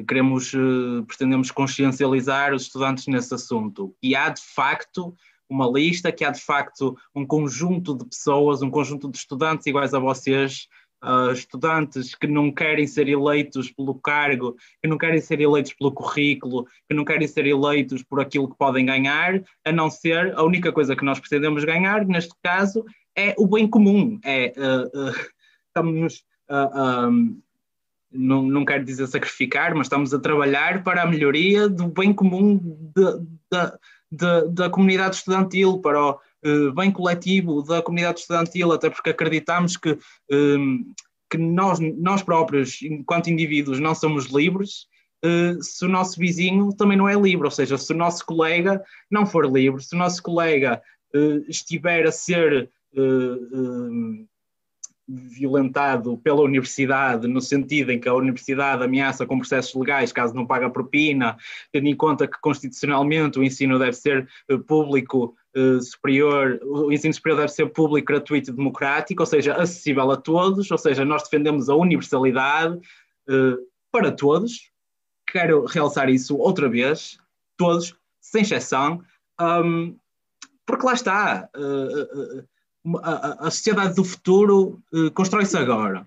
queremos, 0.07 0.53
uh, 0.53 1.03
pretendemos 1.07 1.51
consciencializar 1.51 2.53
os 2.53 2.63
estudantes 2.63 3.07
nesse 3.07 3.33
assunto. 3.33 3.95
E 4.01 4.15
há, 4.15 4.29
de 4.29 4.41
facto, 4.41 5.13
uma 5.49 5.67
lista, 5.67 6.11
que 6.11 6.23
há, 6.23 6.31
de 6.31 6.41
facto, 6.41 6.97
um 7.13 7.25
conjunto 7.25 7.95
de 7.95 8.05
pessoas, 8.05 8.61
um 8.61 8.69
conjunto 8.69 9.09
de 9.09 9.17
estudantes 9.17 9.65
iguais 9.67 9.93
a 9.93 9.99
vocês, 9.99 10.67
uh, 11.03 11.31
estudantes 11.31 12.15
que 12.15 12.27
não 12.27 12.51
querem 12.51 12.87
ser 12.87 13.07
eleitos 13.07 13.69
pelo 13.71 13.95
cargo, 13.95 14.55
que 14.81 14.87
não 14.87 14.97
querem 14.97 15.21
ser 15.21 15.41
eleitos 15.41 15.73
pelo 15.73 15.91
currículo, 15.91 16.65
que 16.87 16.95
não 16.95 17.05
querem 17.05 17.27
ser 17.27 17.45
eleitos 17.45 18.01
por 18.03 18.19
aquilo 18.19 18.49
que 18.49 18.57
podem 18.57 18.85
ganhar, 18.85 19.43
a 19.65 19.71
não 19.71 19.89
ser 19.89 20.33
a 20.35 20.43
única 20.43 20.71
coisa 20.71 20.95
que 20.95 21.05
nós 21.05 21.19
pretendemos 21.19 21.63
ganhar, 21.63 22.05
neste 22.05 22.33
caso, 22.41 22.85
é 23.15 23.35
o 23.37 23.47
bem 23.47 23.67
comum. 23.67 24.19
É, 24.23 24.53
uh, 24.57 25.09
uh, 25.09 25.15
estamos 25.67 26.23
um, 26.49 27.41
não, 28.11 28.43
não 28.43 28.63
quero 28.63 28.85
dizer 28.85 29.07
sacrificar, 29.07 29.73
mas 29.73 29.87
estamos 29.87 30.13
a 30.13 30.19
trabalhar 30.19 30.83
para 30.83 31.01
a 31.01 31.07
melhoria 31.07 31.67
do 31.67 31.87
bem 31.87 32.13
comum 32.13 32.57
de, 32.57 33.19
de, 33.51 33.71
de, 34.11 34.49
da 34.51 34.69
comunidade 34.69 35.15
estudantil, 35.15 35.79
para 35.79 35.99
o 35.99 36.19
bem 36.75 36.91
coletivo 36.91 37.63
da 37.63 37.81
comunidade 37.81 38.21
estudantil, 38.21 38.71
até 38.71 38.89
porque 38.89 39.09
acreditamos 39.09 39.77
que, 39.77 39.97
um, 40.31 40.93
que 41.29 41.37
nós, 41.37 41.79
nós 41.79 42.21
próprios, 42.21 42.81
enquanto 42.81 43.29
indivíduos, 43.29 43.79
não 43.79 43.95
somos 43.95 44.25
livres. 44.25 44.87
Uh, 45.25 45.61
se 45.63 45.85
o 45.85 45.89
nosso 45.89 46.19
vizinho 46.19 46.75
também 46.75 46.97
não 46.97 47.07
é 47.07 47.15
livre, 47.15 47.45
ou 47.45 47.51
seja, 47.51 47.77
se 47.77 47.93
o 47.93 47.97
nosso 47.97 48.25
colega 48.25 48.83
não 49.09 49.25
for 49.25 49.49
livre, 49.49 49.81
se 49.81 49.95
o 49.95 49.97
nosso 49.97 50.21
colega 50.21 50.81
estiver 51.47 52.07
a 52.07 52.11
ser 52.11 52.71
violentado 55.07 56.17
pela 56.17 56.41
universidade, 56.41 57.27
no 57.27 57.41
sentido 57.41 57.91
em 57.91 57.99
que 57.99 58.07
a 58.07 58.13
universidade 58.13 58.83
ameaça 58.83 59.25
com 59.25 59.37
processos 59.37 59.73
legais 59.73 60.13
caso 60.13 60.33
não 60.33 60.45
pague 60.45 60.65
a 60.65 60.69
propina, 60.69 61.37
tendo 61.71 61.87
em 61.87 61.95
conta 61.95 62.27
que 62.27 62.39
constitucionalmente 62.39 63.37
o 63.37 63.43
ensino 63.43 63.77
deve 63.77 63.93
ser 63.93 64.27
eh, 64.49 64.57
público 64.57 65.35
uh, 65.55 65.81
superior, 65.81 66.59
o 66.63 66.91
ensino 66.91 67.13
superior 67.13 67.41
deve 67.41 67.51
ser 67.51 67.67
público, 67.67 68.07
gratuito 68.07 68.49
e 68.49 68.53
democrático, 68.53 69.21
ou 69.21 69.25
seja, 69.25 69.55
acessível 69.55 70.11
a 70.11 70.17
todos, 70.17 70.69
ou 70.69 70.77
seja, 70.77 71.05
nós 71.05 71.23
defendemos 71.23 71.69
a 71.69 71.75
universalidade 71.75 72.75
uh, 73.29 73.57
para 73.91 74.11
todos. 74.11 74.71
Quero 75.27 75.65
realçar 75.65 76.09
isso 76.09 76.37
outra 76.37 76.69
vez, 76.69 77.17
todos, 77.57 77.95
sem 78.19 78.41
exceção, 78.41 79.01
um, 79.39 79.95
porque 80.65 80.85
lá 80.85 80.93
está. 80.93 81.49
Uh, 81.55 82.45
a, 83.01 83.47
a 83.47 83.51
sociedade 83.51 83.95
do 83.95 84.03
futuro 84.03 84.81
constrói-se 85.13 85.57
agora. 85.57 86.05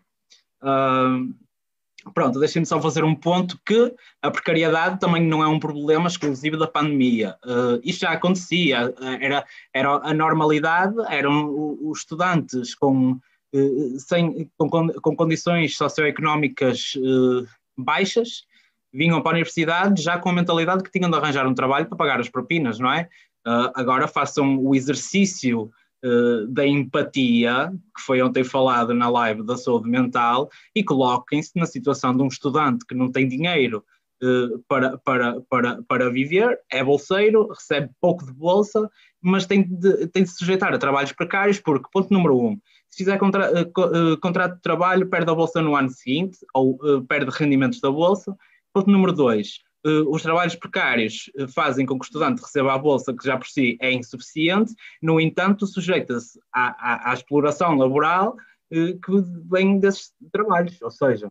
Uh, 2.06 2.12
pronto, 2.12 2.38
deixem-me 2.38 2.66
só 2.66 2.80
fazer 2.80 3.04
um 3.04 3.14
ponto 3.14 3.58
que 3.64 3.94
a 4.22 4.30
precariedade 4.30 5.00
também 5.00 5.22
não 5.22 5.42
é 5.42 5.48
um 5.48 5.58
problema 5.58 6.08
exclusivo 6.08 6.56
da 6.56 6.66
pandemia. 6.66 7.36
Uh, 7.44 7.80
isto 7.82 8.00
já 8.00 8.10
acontecia, 8.10 8.94
era, 9.20 9.44
era 9.72 9.90
a 9.96 10.14
normalidade, 10.14 10.94
eram 11.08 11.78
os 11.82 12.00
estudantes 12.00 12.74
com, 12.74 13.18
sem, 13.98 14.50
com, 14.56 14.88
com 14.88 15.16
condições 15.16 15.76
socioeconómicas 15.76 16.94
baixas, 17.76 18.44
vinham 18.92 19.20
para 19.20 19.32
a 19.32 19.34
universidade 19.34 20.02
já 20.02 20.18
com 20.18 20.30
a 20.30 20.32
mentalidade 20.32 20.82
que 20.82 20.90
tinham 20.90 21.10
de 21.10 21.16
arranjar 21.16 21.46
um 21.46 21.54
trabalho 21.54 21.86
para 21.86 21.96
pagar 21.96 22.20
as 22.20 22.28
propinas, 22.28 22.78
não 22.78 22.92
é? 22.92 23.08
agora 23.74 24.08
façam 24.08 24.58
o 24.58 24.74
exercício 24.74 25.70
eh, 26.04 26.46
da 26.48 26.66
empatia, 26.66 27.72
que 27.96 28.02
foi 28.02 28.20
ontem 28.20 28.44
falado 28.44 28.92
na 28.92 29.08
live 29.08 29.42
da 29.42 29.56
saúde 29.56 29.88
mental, 29.88 30.50
e 30.74 30.84
coloquem-se 30.84 31.52
na 31.56 31.64
situação 31.64 32.14
de 32.14 32.22
um 32.22 32.28
estudante 32.28 32.84
que 32.86 32.94
não 32.94 33.10
tem 33.10 33.26
dinheiro 33.26 33.82
uh, 34.22 34.62
para, 34.68 34.98
para, 34.98 35.40
para, 35.48 35.82
para 35.82 36.10
viver, 36.10 36.58
é 36.70 36.84
bolseiro, 36.84 37.48
recebe 37.48 37.90
pouco 37.98 38.26
de 38.26 38.32
bolsa, 38.32 38.90
mas 39.22 39.46
tem 39.46 39.62
de, 39.62 40.06
tem 40.08 40.22
de 40.22 40.28
se 40.28 40.36
sujeitar 40.36 40.74
a 40.74 40.78
trabalhos 40.78 41.12
precários, 41.12 41.58
porque, 41.58 41.88
ponto 41.90 42.12
número 42.12 42.38
um, 42.38 42.60
se 42.90 42.98
fizer 42.98 43.16
contra, 43.18 43.50
uh, 43.62 44.20
contrato 44.20 44.56
de 44.56 44.62
trabalho, 44.62 45.08
perde 45.08 45.30
a 45.30 45.34
bolsa 45.34 45.62
no 45.62 45.74
ano 45.74 45.88
seguinte, 45.88 46.38
ou 46.54 46.78
perde 47.08 47.30
rendimentos 47.30 47.80
da 47.80 47.90
bolsa. 47.90 48.36
Ponto 48.72 48.90
número 48.90 49.12
dois, 49.14 49.60
os 50.08 50.22
trabalhos 50.22 50.54
precários 50.56 51.30
eh, 51.36 51.46
fazem 51.46 51.86
com 51.86 51.94
que 51.94 52.04
o 52.04 52.08
estudante 52.08 52.42
receba 52.42 52.74
a 52.74 52.78
bolsa, 52.78 53.14
que 53.14 53.24
já 53.24 53.36
por 53.36 53.46
si 53.46 53.78
é 53.80 53.92
insuficiente, 53.92 54.74
no 55.00 55.20
entanto, 55.20 55.66
sujeita-se 55.66 56.38
à, 56.52 56.68
à, 56.68 57.10
à, 57.10 57.14
exploração 57.14 57.76
laboral 57.76 58.36
eh, 58.70 58.94
que 58.94 59.12
vem 59.48 59.78
desses 59.78 60.12
trabalhos, 60.32 60.80
ou 60.82 60.90
seja, 60.90 61.28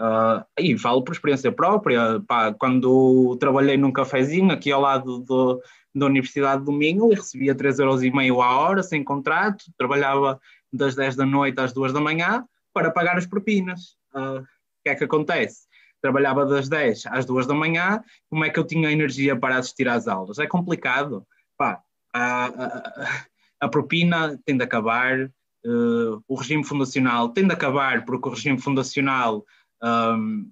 uh, 0.00 0.44
e 0.58 0.78
falo 0.78 1.02
por 1.02 1.12
experiência 1.12 1.50
própria, 1.50 2.20
pá, 2.26 2.54
quando 2.54 3.36
trabalhei 3.40 3.76
num 3.76 3.92
cafezinho 3.92 4.52
aqui 4.52 4.70
ao 4.70 4.80
lado 4.80 5.18
do, 5.20 5.60
da 5.94 6.06
Universidade 6.06 6.64
do 6.64 6.72
Minho 6.72 7.12
e 7.12 7.16
recebia 7.16 7.54
3,5€ 7.54 8.42
a 8.42 8.56
hora, 8.58 8.82
sem 8.82 9.02
contrato, 9.02 9.64
trabalhava 9.76 10.40
das 10.72 10.94
10 10.94 11.16
da 11.16 11.26
noite 11.26 11.60
às 11.60 11.72
2 11.72 11.92
da 11.92 12.00
manhã 12.00 12.44
para 12.72 12.90
pagar 12.90 13.16
as 13.16 13.26
propinas. 13.26 13.96
Uh, 14.14 14.40
o 14.40 14.46
que 14.84 14.90
é 14.90 14.94
que 14.94 15.04
acontece? 15.04 15.65
Trabalhava 16.00 16.44
das 16.46 16.68
10 16.68 17.06
às 17.06 17.24
2 17.24 17.46
da 17.46 17.54
manhã, 17.54 18.02
como 18.28 18.44
é 18.44 18.50
que 18.50 18.58
eu 18.58 18.66
tinha 18.66 18.90
energia 18.90 19.36
para 19.36 19.58
assistir 19.58 19.88
às 19.88 20.06
aulas? 20.08 20.38
É 20.38 20.46
complicado. 20.46 21.26
Pá, 21.56 21.80
a, 22.12 22.46
a, 22.46 23.24
a 23.60 23.68
propina 23.68 24.38
tem 24.44 24.56
de 24.56 24.64
acabar, 24.64 25.24
uh, 25.24 26.22
o 26.28 26.34
regime 26.34 26.64
fundacional 26.64 27.30
tem 27.30 27.46
de 27.46 27.52
acabar, 27.52 28.04
porque 28.04 28.28
o 28.28 28.32
regime 28.32 28.60
fundacional 28.60 29.44
um, 29.82 30.50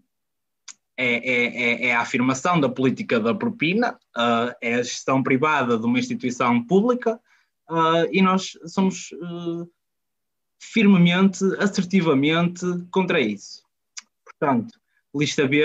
é, 0.97 1.07
é, 1.07 1.45
é, 1.47 1.87
é, 1.89 1.95
a 1.95 2.01
afirmação 2.01 2.61
da 2.61 2.69
política 2.69 3.19
da 3.19 3.35
propina, 3.35 3.99
uh, 4.17 4.55
é 4.61 4.75
a 4.75 4.83
gestão 4.83 5.23
privada 5.23 5.77
de 5.77 5.85
uma 5.85 5.99
instituição 5.99 6.65
pública, 6.65 7.21
uh, 7.69 8.09
e 8.13 8.23
nós 8.23 8.57
somos 8.67 9.11
firmemente, 10.61 11.45
assertivamente 11.59 12.65
contra 12.91 13.21
isso. 13.21 13.63
Portanto, 14.25 14.73
lista 15.15 15.47
B, 15.47 15.63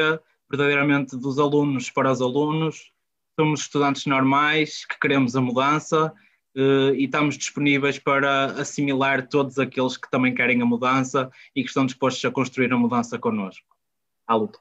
verdadeiramente 0.49 1.17
dos 1.17 1.39
alunos 1.39 1.89
para 1.89 2.11
os 2.11 2.21
alunos. 2.21 2.91
Somos 3.39 3.61
estudantes 3.61 4.05
normais 4.05 4.85
que 4.85 4.99
queremos 4.99 5.35
a 5.35 5.41
mudança 5.41 6.13
uh, 6.55 6.93
e 6.93 7.05
estamos 7.05 7.37
disponíveis 7.37 7.97
para 7.97 8.45
assimilar 8.45 9.27
todos 9.27 9.57
aqueles 9.57 9.97
que 9.97 10.09
também 10.09 10.33
querem 10.33 10.61
a 10.61 10.65
mudança 10.65 11.31
e 11.55 11.61
que 11.61 11.67
estão 11.67 11.85
dispostos 11.85 12.23
a 12.25 12.31
construir 12.31 12.71
a 12.73 12.77
mudança 12.77 13.17
connosco. 13.17 13.65
À 14.27 14.35
luta. 14.35 14.59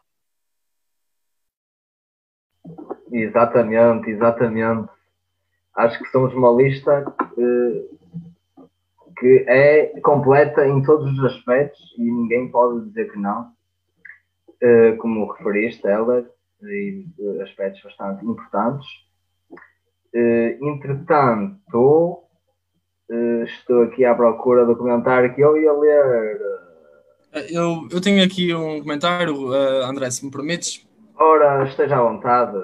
Exatamente, 3.11 4.11
exatamente. 4.11 4.91
Acho 5.75 5.99
que 5.99 6.11
somos 6.11 6.35
uma 6.35 6.51
lista 6.51 7.05
que, 7.35 7.91
que 9.19 9.45
é 9.49 10.01
completa 10.01 10.67
em 10.67 10.83
todos 10.83 11.19
os 11.19 11.25
aspectos 11.25 11.95
e 11.97 12.03
ninguém 12.03 12.51
pode 12.51 12.87
dizer 12.87 13.11
que 13.11 13.19
não 13.19 13.58
uh, 14.63 14.97
como 14.99 15.31
referiste, 15.33 15.87
Heller, 15.87 16.27
e 16.63 17.05
uh, 17.19 17.43
aspectos 17.43 17.83
bastante 17.83 18.25
importantes. 18.25 18.87
Uh, 20.15 20.69
entretanto, 20.69 22.25
estou 23.47 23.83
aqui 23.85 24.05
à 24.05 24.15
procura 24.15 24.67
do 24.67 24.77
comentário 24.77 25.35
que 25.35 25.41
eu 25.41 25.57
ia 25.57 25.73
ler. 25.73 26.41
Eu, 27.51 27.89
eu 27.91 28.01
tenho 28.01 28.25
aqui 28.25 28.55
um 28.55 28.81
comentário, 28.81 29.53
André, 29.85 30.11
se 30.11 30.25
me 30.25 30.31
permites. 30.31 30.87
Ora, 31.17 31.65
esteja 31.67 31.97
à 31.97 32.03
vontade. 32.03 32.57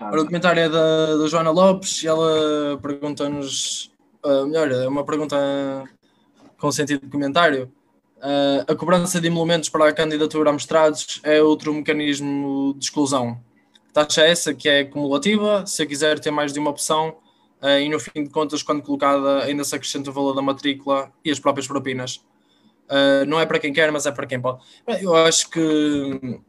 Ora, 0.00 0.22
o 0.22 0.24
comentário 0.24 0.60
é 0.60 0.68
da, 0.68 1.16
da 1.16 1.26
Joana 1.26 1.50
Lopes 1.50 2.02
e 2.02 2.08
ela 2.08 2.78
pergunta-nos, 2.80 3.92
uh, 4.24 4.46
melhor, 4.46 4.70
é 4.70 4.88
uma 4.88 5.04
pergunta 5.04 5.36
com 6.58 6.72
sentido 6.72 7.04
de 7.04 7.10
comentário. 7.10 7.70
Uh, 8.22 8.62
a 8.70 8.76
cobrança 8.76 9.20
de 9.20 9.26
emolumentos 9.26 9.68
para 9.68 9.88
a 9.88 9.92
candidatura 9.92 10.50
a 10.50 10.52
mestrados 10.52 11.20
é 11.24 11.42
outro 11.42 11.74
mecanismo 11.74 12.72
de 12.78 12.84
exclusão. 12.84 13.40
taxa 13.92 14.22
essa 14.22 14.54
que 14.54 14.68
é 14.68 14.84
cumulativa, 14.84 15.66
se 15.66 15.84
quiser 15.84 16.20
ter 16.20 16.30
mais 16.30 16.52
de 16.52 16.60
uma 16.60 16.70
opção, 16.70 17.16
uh, 17.60 17.80
e 17.80 17.88
no 17.88 17.98
fim 17.98 18.22
de 18.22 18.30
contas, 18.30 18.62
quando 18.62 18.80
colocada, 18.80 19.42
ainda 19.42 19.64
se 19.64 19.74
acrescenta 19.74 20.10
o 20.10 20.12
valor 20.12 20.34
da 20.34 20.42
matrícula 20.42 21.12
e 21.24 21.32
as 21.32 21.40
próprias 21.40 21.66
propinas. 21.66 22.24
Uh, 22.88 23.26
não 23.26 23.40
é 23.40 23.46
para 23.46 23.58
quem 23.58 23.72
quer, 23.72 23.90
mas 23.90 24.06
é 24.06 24.12
para 24.12 24.24
quem 24.24 24.40
pode. 24.40 24.62
Eu 25.00 25.16
acho 25.16 25.50
que 25.50 26.40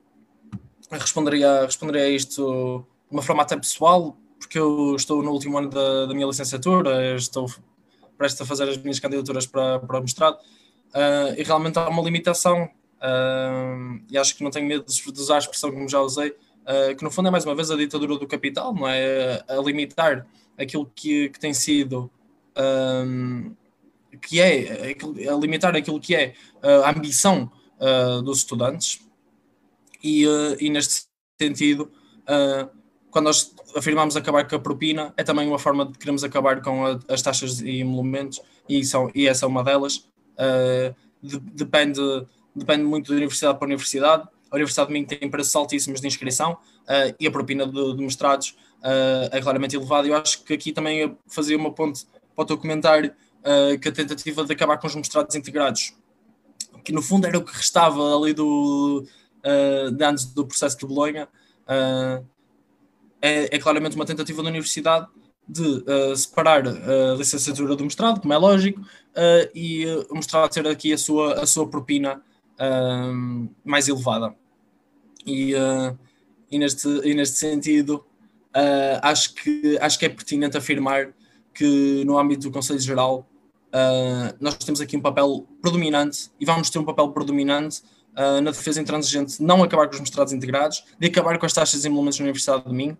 responderia, 0.91 1.65
responderia 1.65 2.03
a 2.03 2.09
isto 2.09 2.85
de 3.09 3.15
uma 3.15 3.23
forma 3.23 3.41
até 3.41 3.57
pessoal, 3.57 4.15
porque 4.37 4.59
eu 4.59 4.95
estou 4.95 5.23
no 5.23 5.31
último 5.31 5.57
ano 5.57 5.69
da, 5.69 6.05
da 6.05 6.13
minha 6.13 6.27
licenciatura, 6.27 7.15
estou 7.15 7.47
prestes 8.15 8.41
a 8.41 8.45
fazer 8.45 8.69
as 8.69 8.77
minhas 8.77 8.99
candidaturas 8.99 9.47
para, 9.47 9.79
para 9.79 9.99
o 9.99 10.01
mestrado, 10.01 10.37
uh, 10.93 11.33
e 11.37 11.43
realmente 11.43 11.77
há 11.77 11.87
uma 11.89 12.01
limitação, 12.01 12.63
uh, 12.65 14.01
e 14.09 14.17
acho 14.17 14.35
que 14.35 14.43
não 14.43 14.51
tenho 14.51 14.67
medo 14.67 14.85
de 14.85 15.21
usar 15.21 15.35
a 15.35 15.39
expressão 15.39 15.71
como 15.71 15.89
já 15.89 15.99
usei, 15.99 16.29
uh, 16.29 16.95
que 16.97 17.03
no 17.03 17.11
fundo 17.11 17.27
é 17.27 17.31
mais 17.31 17.45
uma 17.45 17.55
vez 17.55 17.71
a 17.71 17.75
ditadura 17.75 18.17
do 18.17 18.27
capital, 18.27 18.73
não 18.73 18.87
é? 18.87 19.43
A 19.47 19.55
limitar 19.55 20.25
aquilo 20.57 20.89
que, 20.95 21.29
que 21.29 21.39
tem 21.39 21.53
sido. 21.53 22.09
que 24.21 24.39
é 24.39 24.95
a 25.29 25.35
limitar 25.35 25.75
aquilo 25.75 25.99
que 25.99 26.15
é 26.15 26.33
a 26.61 26.91
ambição 26.91 27.51
dos 28.23 28.39
estudantes, 28.39 29.01
e, 30.03 30.25
e 30.59 30.69
neste 30.69 31.05
sentido, 31.41 31.91
quando 33.09 33.25
nós 33.25 33.53
afirmamos 33.75 34.15
acabar 34.15 34.47
com 34.47 34.55
a 34.55 34.59
propina, 34.59 35.13
é 35.17 35.23
também 35.23 35.47
uma 35.47 35.59
forma 35.59 35.85
de 35.85 35.97
queremos 35.97 36.23
acabar 36.23 36.61
com 36.61 36.85
a, 36.85 36.99
as 37.07 37.21
taxas 37.21 37.61
e 37.61 37.79
emolumentos, 37.79 38.39
e, 38.67 38.83
são, 38.83 39.09
e 39.13 39.27
essa 39.27 39.45
é 39.45 39.47
uma 39.47 39.63
delas. 39.63 40.07
Uh, 40.33 40.95
de, 41.21 41.39
depende, 41.39 42.01
depende 42.55 42.83
muito 42.83 43.07
de 43.07 43.13
universidade 43.13 43.57
para 43.57 43.65
universidade. 43.65 44.27
A 44.51 44.55
Universidade 44.55 44.87
de 44.87 44.93
Minho 44.93 45.07
tem 45.07 45.29
preços 45.29 45.55
altíssimos 45.55 45.99
de 45.99 46.07
inscrição 46.07 46.53
uh, 46.53 47.15
e 47.19 47.27
a 47.27 47.31
propina 47.31 47.65
de, 47.65 47.95
de 47.95 48.03
mestrados 48.03 48.57
uh, 48.79 49.29
é 49.31 49.41
claramente 49.41 49.75
elevada. 49.75 50.07
Eu 50.07 50.15
acho 50.15 50.43
que 50.43 50.53
aqui 50.53 50.71
também 50.71 51.17
fazia 51.27 51.57
uma 51.57 51.71
ponte 51.71 52.05
para 52.35 52.43
o 52.43 52.45
teu 52.45 52.57
comentário 52.57 53.13
que 53.81 53.89
a 53.89 53.91
tentativa 53.91 54.45
de 54.45 54.53
acabar 54.53 54.77
com 54.77 54.87
os 54.87 54.95
mestrados 54.95 55.35
integrados, 55.35 55.93
que 56.81 56.93
no 56.93 57.01
fundo 57.01 57.27
era 57.27 57.37
o 57.37 57.43
que 57.43 57.53
restava 57.53 58.15
ali 58.15 58.31
do, 58.33 59.05
de 59.93 60.01
antes 60.05 60.27
do 60.27 60.47
processo 60.47 60.77
de 60.77 60.85
Bolonha, 60.85 61.27
é, 63.21 63.53
é 63.53 63.59
claramente 63.59 63.97
uma 63.97 64.05
tentativa 64.05 64.41
da 64.41 64.47
universidade 64.47 65.07
de 65.47 65.61
uh, 65.61 66.15
separar 66.15 66.65
a 66.67 67.15
licenciatura 67.17 67.75
do 67.75 67.83
mestrado, 67.83 68.21
como 68.21 68.33
é 68.33 68.37
lógico, 68.37 68.79
uh, 68.79 69.49
e 69.53 69.85
uh, 69.85 70.07
mostrar 70.11 70.47
ter 70.49 70.65
aqui 70.67 70.93
a 70.93 70.97
sua, 70.97 71.33
a 71.41 71.45
sua 71.45 71.67
propina 71.67 72.21
mais 73.65 73.89
elevada. 73.89 74.33
E, 75.25 75.53
e, 76.49 76.57
neste, 76.57 76.87
e 76.87 77.13
neste 77.13 77.37
sentido, 77.37 78.05
acho, 79.01 79.33
que, 79.33 79.77
acho 79.81 79.99
que 79.99 80.05
é 80.05 80.09
pertinente 80.09 80.55
afirmar 80.55 81.13
que 81.53 82.05
no 82.05 82.17
âmbito 82.17 82.43
do 82.43 82.51
Conselho 82.51 82.79
Geral 82.79 83.27
nós 84.39 84.55
temos 84.59 84.79
aqui 84.79 84.95
um 84.95 85.01
papel 85.01 85.45
predominante 85.61 86.29
e 86.39 86.45
vamos 86.45 86.69
ter 86.69 86.79
um 86.79 86.85
papel 86.85 87.09
predominante 87.09 87.81
na 88.15 88.51
defesa 88.51 88.79
intransigente 88.79 89.43
não 89.43 89.61
acabar 89.61 89.87
com 89.87 89.95
os 89.95 89.99
mestrados 89.99 90.31
integrados, 90.31 90.85
de 90.97 91.07
acabar 91.07 91.37
com 91.37 91.45
as 91.45 91.51
taxas 91.51 91.81
de 91.81 91.87
emolumentos 91.87 92.19
na 92.19 92.25
Universidade 92.25 92.63
de 92.63 92.73
Minho, 92.73 92.97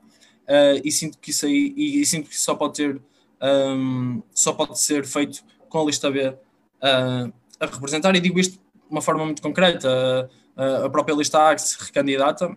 uh, 0.47 0.81
e 0.83 0.91
sinto 0.91 1.17
que 1.17 1.31
isso 1.31 1.45
aí, 1.45 1.73
e, 1.75 2.01
e, 2.01 2.05
sinto 2.05 2.29
que 2.29 2.39
só 2.39 2.55
pode 2.55 2.75
ter 2.75 3.01
um, 3.41 4.21
só 4.33 4.53
pode 4.53 4.79
ser 4.79 5.05
feito 5.05 5.43
com 5.69 5.81
a 5.81 5.85
lista 5.85 6.09
B 6.09 6.27
uh, 6.29 7.33
a 7.59 7.65
representar, 7.65 8.15
e 8.15 8.19
digo 8.19 8.39
isto 8.39 8.53
de 8.53 8.59
uma 8.89 9.01
forma 9.01 9.25
muito 9.25 9.41
concreta, 9.41 10.29
uh, 10.57 10.85
a 10.85 10.89
própria 10.89 11.13
lista 11.13 11.49
A 11.49 11.55
que 11.55 11.61
se 11.61 11.77
recandidata 11.83 12.55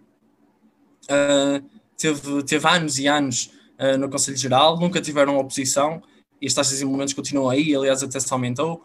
teve, 1.97 2.43
teve 2.43 2.69
anos 2.69 2.99
e 2.99 3.07
anos 3.07 3.51
no 3.99 4.09
Conselho 4.11 4.37
Geral, 4.37 4.79
nunca 4.79 5.01
tiveram 5.01 5.39
oposição, 5.39 6.03
e 6.41 6.47
as 6.47 6.55
taxas 6.55 6.79
de 6.79 6.83
emolumentos 6.83 7.15
continuam 7.15 7.49
aí, 7.49 7.75
aliás, 7.75 8.03
até 8.03 8.19
se 8.19 8.33
aumentou. 8.33 8.85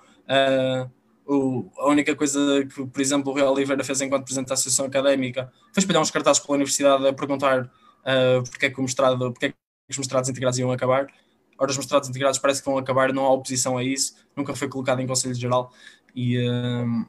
O, 1.26 1.66
a 1.78 1.88
única 1.88 2.16
coisa 2.16 2.40
que, 2.66 2.86
por 2.86 3.02
exemplo, 3.02 3.32
o 3.32 3.36
Real 3.36 3.54
Oliveira 3.54 3.84
fez 3.84 4.02
enquanto 4.02 4.26
presidente 4.26 4.50
da 4.50 4.54
Associação 4.54 4.86
Académica 4.86 5.52
foi 5.74 5.82
espalhar 5.82 6.02
uns 6.02 6.12
cartazes 6.12 6.42
pela 6.42 6.56
universidade 6.56 7.08
a 7.08 7.14
perguntar 7.14 7.72
uh, 8.02 8.44
porque, 8.50 8.68
é 8.68 8.70
que 8.70 8.80
o 8.80 8.84
mestrado, 8.84 9.32
porque 9.32 9.48
é 9.48 9.50
que 9.50 9.56
os 9.90 9.98
mestrados 9.98 10.30
integrados 10.30 10.60
iam 10.60 10.72
acabar. 10.72 11.08
Ora, 11.58 11.70
os 11.70 11.78
mestrados 11.78 12.10
integrados 12.10 12.40
parece 12.40 12.62
que 12.62 12.70
vão 12.70 12.78
acabar, 12.78 13.14
não 13.14 13.24
há 13.26 13.32
oposição 13.32 13.78
a 13.78 13.84
isso, 13.84 14.16
nunca 14.36 14.56
foi 14.56 14.68
colocado 14.68 15.00
em 15.00 15.08
Conselho 15.08 15.36
Geral 15.36 15.72
e, 16.16 16.38
uh, 16.40 17.06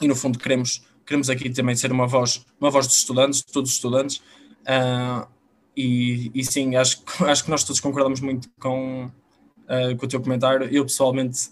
e 0.00 0.08
no 0.08 0.16
fundo 0.16 0.38
queremos, 0.38 0.82
queremos 1.04 1.28
aqui 1.30 1.50
também 1.50 1.74
ser 1.74 1.92
uma 1.92 2.06
voz, 2.06 2.44
uma 2.60 2.70
voz 2.70 2.86
dos 2.86 2.96
estudantes, 2.96 3.40
de 3.40 3.52
todos 3.52 3.70
os 3.70 3.76
estudantes, 3.76 4.22
uh, 4.62 5.28
e, 5.76 6.30
e 6.34 6.44
sim, 6.44 6.76
acho, 6.76 7.02
acho 7.26 7.44
que 7.44 7.50
nós 7.50 7.64
todos 7.64 7.80
concordamos 7.80 8.20
muito 8.20 8.48
com, 8.58 9.06
uh, 9.06 9.96
com 9.96 10.06
o 10.06 10.08
teu 10.08 10.20
comentário. 10.20 10.68
Eu 10.72 10.84
pessoalmente 10.84 11.50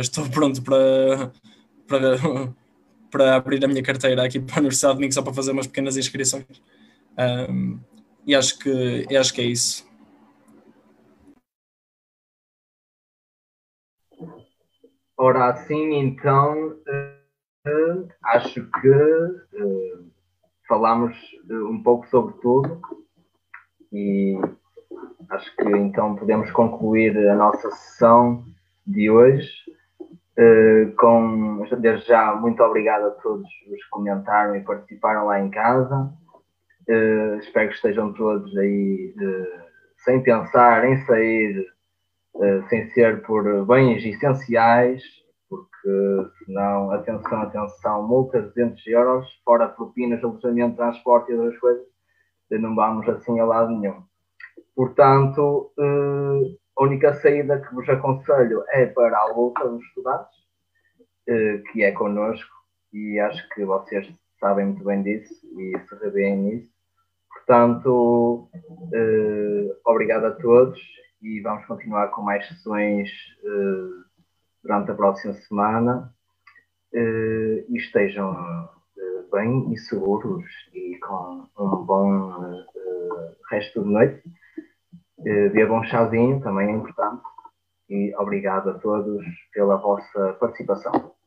estou 0.00 0.28
pronto 0.30 0.62
para, 0.62 1.30
para, 1.86 2.16
para 3.10 3.36
abrir 3.36 3.64
a 3.64 3.68
minha 3.68 3.82
carteira 3.82 4.24
aqui 4.24 4.40
para 4.40 4.56
a 4.56 4.60
Universidade 4.60 4.94
de 4.94 4.98
Domingo 4.98 5.14
só 5.14 5.22
para 5.22 5.34
fazer 5.34 5.52
umas 5.52 5.66
pequenas 5.66 5.96
inscrições. 5.96 6.46
Um, 7.18 7.80
e 8.24 8.34
acho 8.34 8.58
que, 8.58 9.16
acho 9.16 9.34
que 9.34 9.40
é 9.40 9.44
isso. 9.44 9.88
Ora, 15.16 15.48
assim, 15.48 15.94
então, 15.94 16.68
uh, 17.66 18.08
acho 18.22 18.64
que 18.70 18.88
uh, 18.88 20.10
falámos 20.68 21.16
um 21.50 21.82
pouco 21.82 22.06
sobre 22.06 22.34
tudo 22.40 22.80
e 23.92 24.38
acho 25.30 25.56
que 25.56 25.68
então 25.76 26.14
podemos 26.14 26.52
concluir 26.52 27.18
a 27.28 27.34
nossa 27.34 27.68
sessão 27.70 28.44
de 28.86 29.10
hoje. 29.10 29.50
Uh, 30.38 30.94
com, 30.94 31.64
desde 31.80 32.06
já, 32.06 32.32
muito 32.36 32.62
obrigado 32.62 33.06
a 33.06 33.10
todos 33.10 33.44
os 33.44 33.82
que 33.82 33.90
comentaram 33.90 34.54
e 34.54 34.62
participaram 34.62 35.26
lá 35.26 35.40
em 35.40 35.50
casa. 35.50 36.12
Uh, 36.88 37.38
espero 37.38 37.68
que 37.68 37.74
estejam 37.74 38.14
todos 38.14 38.56
aí 38.56 39.14
uh, 39.18 39.62
sem 39.98 40.22
pensar 40.22 40.86
em 40.86 40.96
sair, 41.04 41.66
sem 42.68 42.88
ser 42.90 43.20
por 43.22 43.66
bens 43.66 44.04
essenciais, 44.04 45.02
porque 45.50 46.30
senão, 46.44 46.92
atenção, 46.92 47.42
atenção, 47.42 48.06
multas 48.06 48.44
de 48.44 48.62
200 48.62 48.86
euros, 48.86 49.28
fora 49.44 49.68
propinas, 49.68 50.22
alojamento, 50.22 50.76
transporte 50.76 51.32
e 51.32 51.34
outras 51.34 51.58
coisas, 51.58 51.84
não 52.52 52.76
vamos 52.76 53.08
assim 53.08 53.40
a 53.40 53.44
lado 53.44 53.76
nenhum. 53.76 54.04
Portanto, 54.76 55.72
a 56.78 56.84
única 56.84 57.12
saída 57.14 57.60
que 57.60 57.74
vos 57.74 57.88
aconselho 57.88 58.62
é 58.68 58.86
para 58.86 59.18
a 59.18 59.32
luta 59.34 59.68
dos 59.68 59.82
estudantes, 59.82 60.38
que 61.72 61.82
é 61.82 61.90
connosco, 61.90 62.54
e 62.92 63.18
acho 63.18 63.48
que 63.48 63.64
vocês 63.64 64.08
sabem 64.38 64.66
muito 64.66 64.84
bem 64.84 65.02
disso 65.02 65.34
e 65.58 65.76
se 65.88 65.94
revêem 65.96 66.36
nisso. 66.36 66.77
Portanto, 67.38 68.48
eh, 68.92 69.76
obrigado 69.84 70.26
a 70.26 70.30
todos 70.32 70.78
e 71.22 71.40
vamos 71.40 71.64
continuar 71.66 72.08
com 72.08 72.22
mais 72.22 72.46
sessões 72.46 73.10
durante 74.62 74.90
a 74.90 74.94
próxima 74.94 75.34
semana. 75.34 76.12
E 76.92 77.76
estejam 77.76 78.68
bem 79.32 79.72
e 79.72 79.78
seguros 79.78 80.44
e 80.74 80.98
com 80.98 81.48
um 81.58 81.84
bom 81.84 82.64
resto 83.50 83.82
de 83.82 83.88
noite. 83.88 84.22
Bebam 85.52 85.80
um 85.80 85.84
chazinho, 85.84 86.40
também 86.40 86.68
é 86.68 86.72
importante. 86.72 87.22
E 87.88 88.14
obrigado 88.16 88.70
a 88.70 88.78
todos 88.78 89.24
pela 89.52 89.76
vossa 89.76 90.34
participação. 90.34 91.17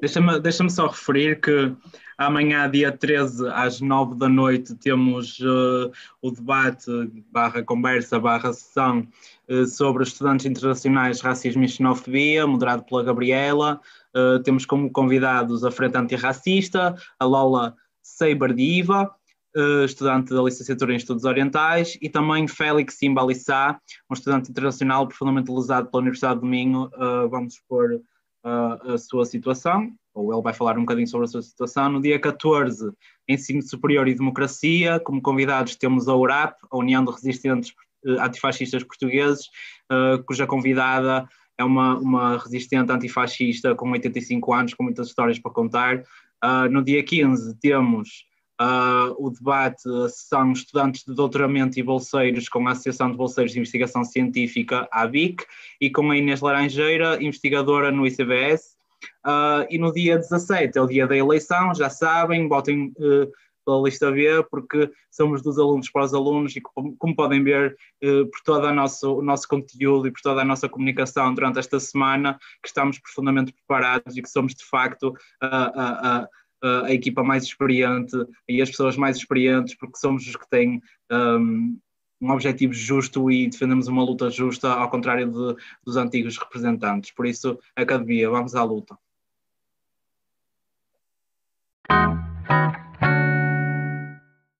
Deixa-me 0.00 0.38
deixa 0.38 0.68
só 0.68 0.86
referir 0.86 1.40
que 1.40 1.74
amanhã, 2.16 2.70
dia 2.70 2.92
13, 2.92 3.48
às 3.48 3.80
9 3.80 4.14
da 4.14 4.28
noite, 4.28 4.74
temos 4.76 5.40
uh, 5.40 5.90
o 6.22 6.30
debate, 6.30 6.88
barra 7.32 7.64
conversa, 7.64 8.20
barra 8.20 8.52
sessão 8.52 9.08
uh, 9.48 9.66
sobre 9.66 10.04
estudantes 10.04 10.46
internacionais, 10.46 11.20
racismo 11.20 11.64
e 11.64 11.68
xenofobia, 11.68 12.46
moderado 12.46 12.84
pela 12.84 13.02
Gabriela. 13.02 13.80
Uh, 14.14 14.40
temos 14.44 14.64
como 14.64 14.88
convidados 14.88 15.64
a 15.64 15.70
Frente 15.70 15.96
Antirracista, 15.96 16.94
a 17.18 17.24
Lola 17.24 17.74
Seibardiva, 18.00 19.12
uh, 19.56 19.84
estudante 19.84 20.32
da 20.32 20.42
licenciatura 20.42 20.92
em 20.92 20.96
Estudos 20.96 21.24
Orientais, 21.24 21.98
e 22.00 22.08
também 22.08 22.46
Félix 22.46 22.94
Simbalissá, 22.94 23.80
um 24.08 24.14
estudante 24.14 24.48
internacional 24.48 25.08
profundamente 25.08 25.50
lesado 25.50 25.90
pela 25.90 26.02
Universidade 26.02 26.40
de 26.40 26.46
Minho. 26.46 26.88
vamos 27.28 27.54
expor 27.54 28.00
uh, 28.44 28.92
a 28.92 28.98
sua 28.98 29.24
situação, 29.24 29.92
ou 30.14 30.32
ele 30.32 30.42
vai 30.42 30.52
falar 30.52 30.76
um 30.76 30.80
bocadinho 30.80 31.06
sobre 31.06 31.26
a 31.26 31.28
sua 31.28 31.42
situação. 31.42 31.90
No 31.90 32.00
dia 32.00 32.18
14, 32.18 32.92
Ensino 33.28 33.62
Superior 33.62 34.08
e 34.08 34.14
Democracia, 34.14 35.00
como 35.00 35.22
convidados 35.22 35.76
temos 35.76 36.08
a 36.08 36.14
URAP, 36.14 36.56
a 36.70 36.76
União 36.76 37.04
de 37.04 37.10
Resistentes 37.10 37.72
uh, 38.04 38.20
Antifascistas 38.20 38.82
Portugueses, 38.84 39.46
uh, 39.90 40.22
cuja 40.24 40.46
convidada 40.46 41.28
é 41.58 41.64
uma, 41.64 41.98
uma 41.98 42.38
resistente 42.38 42.92
antifascista 42.92 43.74
com 43.74 43.90
85 43.90 44.54
anos, 44.54 44.74
com 44.74 44.84
muitas 44.84 45.08
histórias 45.08 45.38
para 45.38 45.52
contar. 45.52 45.98
Uh, 46.44 46.70
no 46.70 46.84
dia 46.84 47.02
15 47.02 47.58
temos 47.58 48.24
uh, 48.60 49.14
o 49.18 49.30
debate, 49.30 49.88
a 49.88 50.08
sessão 50.08 50.52
Estudantes 50.52 51.04
de 51.04 51.14
Doutoramento 51.14 51.78
e 51.78 51.82
Bolseiros 51.82 52.48
com 52.48 52.66
a 52.66 52.72
Associação 52.72 53.10
de 53.10 53.16
Bolseiros 53.16 53.52
de 53.52 53.58
Investigação 53.58 54.04
Científica, 54.04 54.88
a 54.92 55.02
ABIC, 55.02 55.44
e 55.80 55.90
com 55.90 56.10
a 56.10 56.16
Inês 56.16 56.40
Laranjeira, 56.40 57.22
investigadora 57.22 57.90
no 57.90 58.06
ICBS. 58.06 58.76
Uh, 59.24 59.62
e 59.70 59.78
no 59.78 59.92
dia 59.92 60.16
17 60.16 60.76
é 60.76 60.82
o 60.82 60.86
dia 60.86 61.06
da 61.06 61.16
eleição, 61.16 61.72
já 61.72 61.88
sabem, 61.88 62.48
votem 62.48 62.92
uh, 62.98 63.30
pela 63.64 63.82
lista 63.82 64.10
B, 64.10 64.44
porque 64.50 64.90
somos 65.10 65.40
dos 65.40 65.58
alunos 65.58 65.88
para 65.90 66.04
os 66.04 66.14
alunos 66.14 66.56
e, 66.56 66.60
como, 66.60 66.96
como 66.96 67.14
podem 67.14 67.44
ver, 67.44 67.76
uh, 68.02 68.26
por 68.26 68.40
todo 68.44 68.66
a 68.66 68.72
nosso, 68.72 69.18
o 69.18 69.22
nosso 69.22 69.46
conteúdo 69.46 70.08
e 70.08 70.10
por 70.10 70.20
toda 70.20 70.40
a 70.40 70.44
nossa 70.44 70.68
comunicação 70.68 71.32
durante 71.32 71.60
esta 71.60 71.78
semana, 71.78 72.38
que 72.60 72.68
estamos 72.68 72.98
profundamente 72.98 73.52
preparados 73.52 74.16
e 74.16 74.22
que 74.22 74.28
somos, 74.28 74.54
de 74.54 74.64
facto, 74.64 75.14
a 75.40 76.28
uh, 76.62 76.84
a 76.84 76.92
equipa 76.92 77.22
mais 77.22 77.44
experiente 77.44 78.16
e 78.48 78.60
as 78.62 78.70
pessoas 78.70 78.96
mais 78.96 79.16
experientes, 79.16 79.74
porque 79.74 79.98
somos 79.98 80.26
os 80.26 80.36
que 80.36 80.48
têm 80.48 80.82
um, 81.10 81.78
um 82.20 82.30
objetivo 82.30 82.72
justo 82.72 83.30
e 83.30 83.48
defendemos 83.48 83.88
uma 83.88 84.04
luta 84.04 84.30
justa, 84.30 84.72
ao 84.72 84.90
contrário 84.90 85.26
de, 85.26 85.62
dos 85.84 85.96
antigos 85.96 86.36
representantes. 86.36 87.10
Por 87.12 87.26
isso, 87.26 87.58
academia, 87.76 88.28
vamos 88.28 88.54
à 88.54 88.62
luta. 88.64 88.96